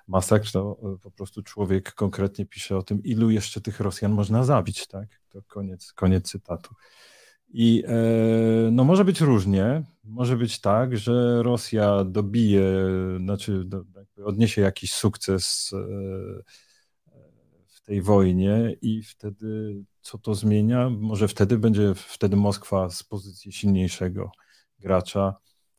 masakr, 0.06 0.52
to 0.52 0.78
e, 0.94 0.98
po 0.98 1.10
prostu 1.10 1.42
człowiek 1.42 1.94
konkretnie 1.94 2.46
pisze 2.46 2.76
o 2.76 2.82
tym, 2.82 3.02
ilu 3.02 3.30
jeszcze 3.30 3.60
tych 3.60 3.80
Rosjan 3.80 4.12
można 4.12 4.44
zabić, 4.44 4.86
tak? 4.86 5.08
To 5.28 5.42
koniec, 5.42 5.92
koniec 5.92 6.30
cytatu. 6.30 6.74
I 7.48 7.84
e, 7.86 8.70
no 8.70 8.84
może 8.84 9.04
być 9.04 9.20
różnie. 9.20 9.82
Może 10.04 10.36
być 10.36 10.60
tak, 10.60 10.98
że 10.98 11.42
Rosja 11.42 12.04
dobije, 12.04 12.62
znaczy 13.18 13.64
do, 13.64 13.84
odniesie 14.24 14.60
jakiś 14.60 14.92
sukces 14.92 15.70
e, 15.72 16.42
tej 17.88 18.02
wojnie 18.02 18.76
i 18.82 19.02
wtedy 19.02 19.76
co 20.00 20.18
to 20.18 20.34
zmienia? 20.34 20.90
Może 20.90 21.28
wtedy 21.28 21.58
będzie, 21.58 21.94
wtedy 21.94 22.36
Moskwa 22.36 22.90
z 22.90 23.02
pozycji 23.02 23.52
silniejszego 23.52 24.30
gracza 24.78 25.34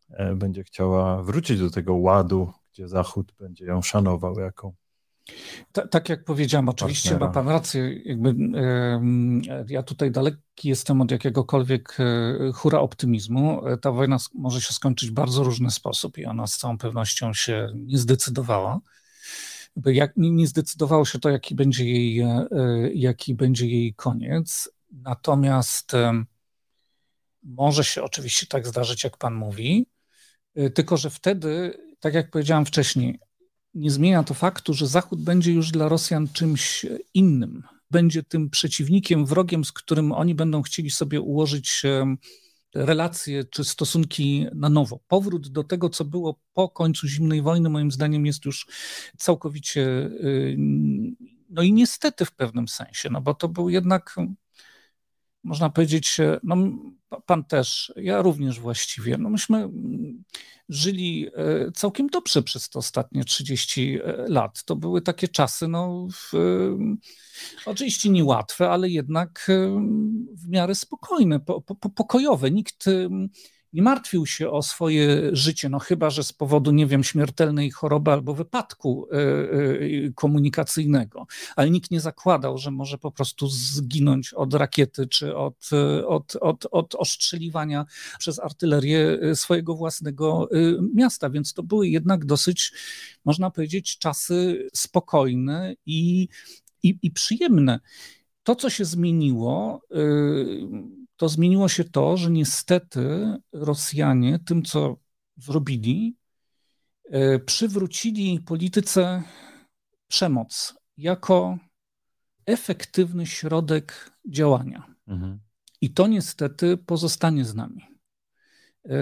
e, 0.09 0.35
będzie 0.35 0.63
chciała 0.63 1.23
wrócić 1.23 1.59
do 1.59 1.69
tego 1.69 1.95
ładu, 1.95 2.51
gdzie 2.73 2.87
Zachód 2.87 3.33
będzie 3.39 3.65
ją 3.65 3.81
szanował 3.81 4.39
jako 4.39 4.73
ta, 5.71 5.87
tak 5.87 6.09
jak 6.09 6.23
powiedziałem, 6.23 6.69
oczywiście 6.69 7.09
partnera. 7.09 7.27
ma 7.27 7.33
pan 7.33 7.47
rację. 7.47 8.01
Jakby, 8.05 8.35
ja 9.67 9.83
tutaj 9.83 10.11
daleki 10.11 10.69
jestem 10.69 11.01
od 11.01 11.11
jakiegokolwiek 11.11 11.97
e, 11.99 12.51
hura 12.53 12.79
optymizmu. 12.79 13.67
E, 13.67 13.77
ta 13.77 13.91
wojna 13.91 14.17
może 14.33 14.61
się 14.61 14.73
skończyć 14.73 15.09
w 15.09 15.13
bardzo 15.13 15.43
różny 15.43 15.71
sposób 15.71 16.17
i 16.17 16.25
ona 16.25 16.47
z 16.47 16.57
całą 16.57 16.77
pewnością 16.77 17.33
się 17.33 17.71
nie 17.75 17.97
zdecydowała. 17.97 18.79
Jak, 19.85 20.13
nie, 20.17 20.47
zdecydowało 20.47 21.05
się 21.05 21.19
to, 21.19 21.29
jaki 21.29 21.55
będzie, 21.55 21.85
jej, 21.85 22.19
e, 22.19 22.47
jaki 22.93 23.35
będzie 23.35 23.67
jej 23.67 23.93
koniec. 23.93 24.69
Natomiast 24.91 25.91
może 27.43 27.83
się 27.83 28.03
oczywiście 28.03 28.47
tak 28.47 28.67
zdarzyć, 28.67 29.03
jak 29.03 29.17
pan 29.17 29.33
mówi, 29.33 29.87
tylko 30.73 30.97
że 30.97 31.09
wtedy, 31.09 31.77
tak 31.99 32.13
jak 32.13 32.31
powiedziałem 32.31 32.65
wcześniej, 32.65 33.19
nie 33.73 33.91
zmienia 33.91 34.23
to 34.23 34.33
faktu, 34.33 34.73
że 34.73 34.87
Zachód 34.87 35.23
będzie 35.23 35.51
już 35.51 35.71
dla 35.71 35.89
Rosjan 35.89 36.27
czymś 36.33 36.85
innym. 37.13 37.63
Będzie 37.91 38.23
tym 38.23 38.49
przeciwnikiem, 38.49 39.25
wrogiem, 39.25 39.65
z 39.65 39.71
którym 39.71 40.11
oni 40.11 40.35
będą 40.35 40.61
chcieli 40.61 40.89
sobie 40.89 41.21
ułożyć 41.21 41.83
relacje 42.75 43.43
czy 43.43 43.63
stosunki 43.63 44.45
na 44.53 44.69
nowo. 44.69 44.99
Powrót 45.07 45.47
do 45.47 45.63
tego, 45.63 45.89
co 45.89 46.05
było 46.05 46.39
po 46.53 46.69
końcu 46.69 47.07
zimnej 47.07 47.41
wojny, 47.41 47.69
moim 47.69 47.91
zdaniem, 47.91 48.25
jest 48.25 48.45
już 48.45 48.67
całkowicie, 49.17 49.81
y, 49.81 50.55
no 51.49 51.61
i 51.61 51.73
niestety 51.73 52.25
w 52.25 52.31
pewnym 52.31 52.67
sensie, 52.67 53.09
no 53.09 53.21
bo 53.21 53.33
to 53.33 53.47
był 53.47 53.69
jednak 53.69 54.15
można 55.43 55.69
powiedzieć, 55.69 56.17
no 56.43 56.55
pan 57.25 57.43
też, 57.43 57.93
ja 57.95 58.21
również 58.21 58.59
właściwie, 58.59 59.17
no 59.17 59.29
myśmy 59.29 59.69
żyli 60.69 61.27
e, 61.35 61.71
całkiem 61.71 62.07
dobrze 62.07 62.43
przez 62.43 62.69
te 62.69 62.79
ostatnie 62.79 63.23
30 63.23 63.99
e, 64.03 64.25
lat. 64.27 64.63
To 64.63 64.75
były 64.75 65.01
takie 65.01 65.27
czasy, 65.27 65.67
no 65.67 66.07
w, 66.13 66.33
oczywiście 67.65 68.09
niełatwe, 68.09 68.69
ale 68.69 68.89
jednak 68.89 69.51
w 70.33 70.49
miarę 70.49 70.75
spokojne, 70.75 71.39
po, 71.39 71.61
po, 71.61 71.75
pokojowe. 71.75 72.51
Nikt 72.51 72.85
nie 73.73 73.81
martwił 73.81 74.25
się 74.25 74.49
o 74.49 74.61
swoje 74.61 75.29
życie, 75.31 75.69
no 75.69 75.79
chyba, 75.79 76.09
że 76.09 76.23
z 76.23 76.33
powodu, 76.33 76.71
nie 76.71 76.87
wiem, 76.87 77.03
śmiertelnej 77.03 77.71
choroby 77.71 78.11
albo 78.11 78.33
wypadku 78.33 79.07
e, 79.11 79.15
e, 79.15 80.11
komunikacyjnego, 80.15 81.25
ale 81.55 81.69
nikt 81.69 81.91
nie 81.91 82.01
zakładał, 82.01 82.57
że 82.57 82.71
może 82.71 82.97
po 82.97 83.11
prostu 83.11 83.47
zginąć 83.47 84.33
od 84.33 84.53
rakiety 84.53 85.07
czy 85.07 85.35
od, 85.35 85.69
od, 86.07 86.35
od, 86.35 86.65
od 86.71 86.95
ostrzeliwania 86.95 87.85
przez 88.19 88.39
artylerię 88.39 89.19
swojego 89.35 89.75
własnego 89.75 90.49
e, 90.51 90.57
miasta, 90.93 91.29
więc 91.29 91.53
to 91.53 91.63
były 91.63 91.87
jednak 91.87 92.25
dosyć, 92.25 92.73
można 93.25 93.51
powiedzieć, 93.51 93.97
czasy 93.97 94.67
spokojne 94.73 95.75
i, 95.85 96.27
i, 96.83 96.97
i 97.01 97.11
przyjemne. 97.11 97.79
To, 98.43 98.55
co 98.55 98.69
się 98.69 98.85
zmieniło, 98.85 99.81
to 101.19 101.29
zmieniło 101.29 101.69
się 101.69 101.83
to, 101.83 102.17
że 102.17 102.31
niestety 102.31 103.33
Rosjanie 103.53 104.39
tym, 104.39 104.63
co 104.63 104.97
zrobili, 105.37 106.15
e, 107.09 107.39
przywrócili 107.39 108.39
polityce 108.39 109.23
przemoc 110.07 110.75
jako 110.97 111.57
efektywny 112.45 113.25
środek 113.25 114.11
działania. 114.29 114.95
Mhm. 115.07 115.39
I 115.81 115.93
to 115.93 116.07
niestety 116.07 116.77
pozostanie 116.77 117.45
z 117.45 117.55
nami. 117.55 117.81
E, 118.85 118.97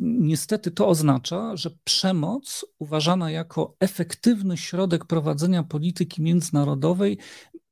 niestety 0.00 0.70
to 0.70 0.88
oznacza, 0.88 1.56
że 1.56 1.70
przemoc 1.84 2.64
uważana 2.78 3.30
jako 3.30 3.76
efektywny 3.80 4.56
środek 4.56 5.04
prowadzenia 5.04 5.62
polityki 5.62 6.22
międzynarodowej 6.22 7.18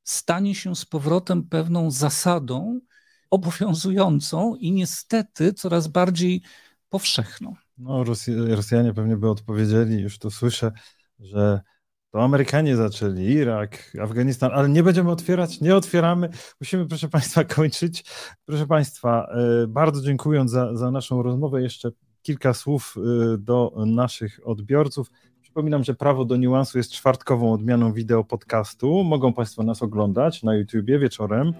stanie 0.03 0.55
się 0.55 0.75
z 0.75 0.85
powrotem 0.85 1.43
pewną 1.43 1.91
zasadą, 1.91 2.79
obowiązującą 3.29 4.55
i 4.55 4.71
niestety 4.71 5.53
coraz 5.53 5.87
bardziej 5.87 6.41
powszechną. 6.89 7.55
No, 7.77 8.03
Rosjanie 8.47 8.93
pewnie 8.93 9.17
by 9.17 9.29
odpowiedzieli, 9.29 10.01
już 10.01 10.19
to 10.19 10.31
słyszę, 10.31 10.71
że 11.19 11.61
to 12.11 12.23
Amerykanie 12.23 12.75
zaczęli, 12.75 13.23
Irak, 13.23 13.97
Afganistan, 14.01 14.51
ale 14.53 14.69
nie 14.69 14.83
będziemy 14.83 15.11
otwierać, 15.11 15.61
nie 15.61 15.75
otwieramy. 15.75 16.29
Musimy, 16.59 16.87
proszę 16.87 17.09
Państwa, 17.09 17.43
kończyć. 17.43 18.05
Proszę 18.45 18.67
Państwa, 18.67 19.27
e, 19.63 19.67
bardzo 19.67 20.01
dziękując 20.01 20.51
za, 20.51 20.75
za 20.75 20.91
naszą 20.91 21.23
rozmowę, 21.23 21.61
jeszcze 21.61 21.91
kilka 22.21 22.53
słów 22.53 22.95
e, 22.97 23.37
do 23.37 23.73
naszych 23.85 24.39
odbiorców. 24.43 25.11
Przypominam, 25.41 25.83
że 25.83 25.93
Prawo 25.93 26.25
do 26.25 26.35
Niuansu 26.35 26.77
jest 26.77 26.91
czwartkową 26.91 27.53
odmianą 27.53 27.93
wideo 27.93 28.23
podcastu. 28.23 29.03
Mogą 29.03 29.33
Państwo 29.33 29.63
nas 29.63 29.83
oglądać 29.83 30.43
na 30.43 30.55
YouTubie 30.55 30.99
wieczorem. 30.99 31.53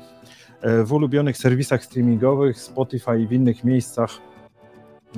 E, 0.65 0.83
w 0.83 0.93
ulubionych 0.93 1.37
serwisach 1.37 1.83
streamingowych, 1.83 2.61
Spotify 2.61 3.19
i 3.21 3.27
w 3.27 3.31
innych 3.31 3.63
miejscach 3.63 4.09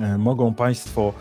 e, 0.00 0.18
mogą 0.18 0.54
Państwo 0.54 1.12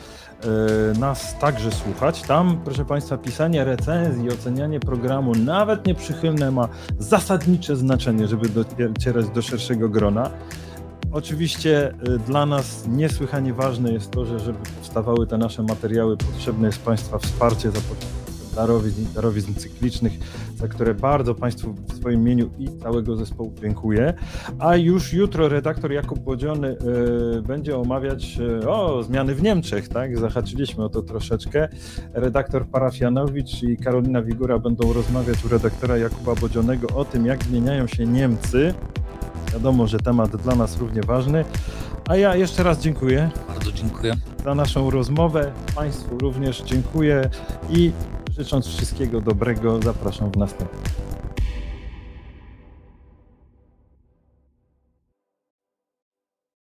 e, 0.95 0.99
nas 0.99 1.39
także 1.39 1.71
słuchać. 1.71 2.21
Tam, 2.21 2.61
proszę 2.65 2.85
Państwa, 2.85 3.17
pisanie 3.17 3.63
recenzji, 3.63 4.29
ocenianie 4.29 4.79
programu, 4.79 5.31
nawet 5.35 5.87
nieprzychylne, 5.87 6.51
ma 6.51 6.69
zasadnicze 6.99 7.75
znaczenie, 7.75 8.27
żeby 8.27 8.49
docierać 8.49 9.29
do 9.29 9.41
szerszego 9.41 9.89
grona. 9.89 10.29
Oczywiście 11.11 11.93
dla 12.27 12.45
nas 12.45 12.87
niesłychanie 12.87 13.53
ważne 13.53 13.91
jest 13.91 14.11
to, 14.11 14.25
że 14.25 14.39
żeby 14.39 14.59
powstawały 14.77 15.27
te 15.27 15.37
nasze 15.37 15.63
materiały, 15.63 16.17
potrzebne 16.17 16.67
jest 16.67 16.81
Państwa 16.81 17.17
wsparcie 17.17 17.71
za 17.71 17.79
darowizn, 18.57 19.05
darowizn 19.15 19.53
cyklicznych, 19.53 20.13
za 20.55 20.67
które 20.67 20.93
bardzo 20.93 21.35
Państwu 21.35 21.73
w 21.73 21.95
swoim 21.95 22.21
imieniu 22.21 22.49
i 22.59 22.69
całego 22.83 23.15
zespołu 23.15 23.53
dziękuję. 23.61 24.13
A 24.59 24.75
już 24.75 25.13
jutro 25.13 25.49
redaktor 25.49 25.91
Jakub 25.91 26.19
Bodziony 26.19 26.77
y, 27.37 27.41
będzie 27.41 27.77
omawiać 27.77 28.39
y, 28.63 28.69
o 28.69 29.03
zmiany 29.03 29.35
w 29.35 29.43
Niemczech, 29.43 29.87
tak? 29.87 30.19
Zahaczyliśmy 30.19 30.83
o 30.83 30.89
to 30.89 31.01
troszeczkę. 31.01 31.67
Redaktor 32.13 32.65
Parafianowicz 32.67 33.63
i 33.63 33.77
Karolina 33.77 34.21
Wigura 34.21 34.59
będą 34.59 34.93
rozmawiać 34.93 35.45
u 35.45 35.47
redaktora 35.47 35.97
Jakuba 35.97 36.35
Bodzionego 36.35 36.87
o 36.95 37.05
tym, 37.05 37.25
jak 37.25 37.43
zmieniają 37.43 37.87
się 37.87 38.05
Niemcy. 38.05 38.73
Wiadomo, 39.53 39.87
że 39.87 39.99
temat 39.99 40.35
dla 40.35 40.55
nas 40.55 40.77
równie 40.77 41.01
ważny. 41.01 41.45
A 42.07 42.15
ja 42.15 42.35
jeszcze 42.35 42.63
raz 42.63 42.79
dziękuję. 42.79 43.29
Bardzo 43.47 43.71
dziękuję. 43.71 44.13
Za 44.43 44.55
naszą 44.55 44.89
rozmowę. 44.89 45.51
Państwu 45.75 46.17
również 46.17 46.61
dziękuję 46.61 47.29
i 47.69 47.91
Życząc 48.37 48.67
wszystkiego 48.67 49.21
dobrego, 49.21 49.81
zapraszam 49.81 50.31
w 50.31 50.37
następny. 50.37 50.79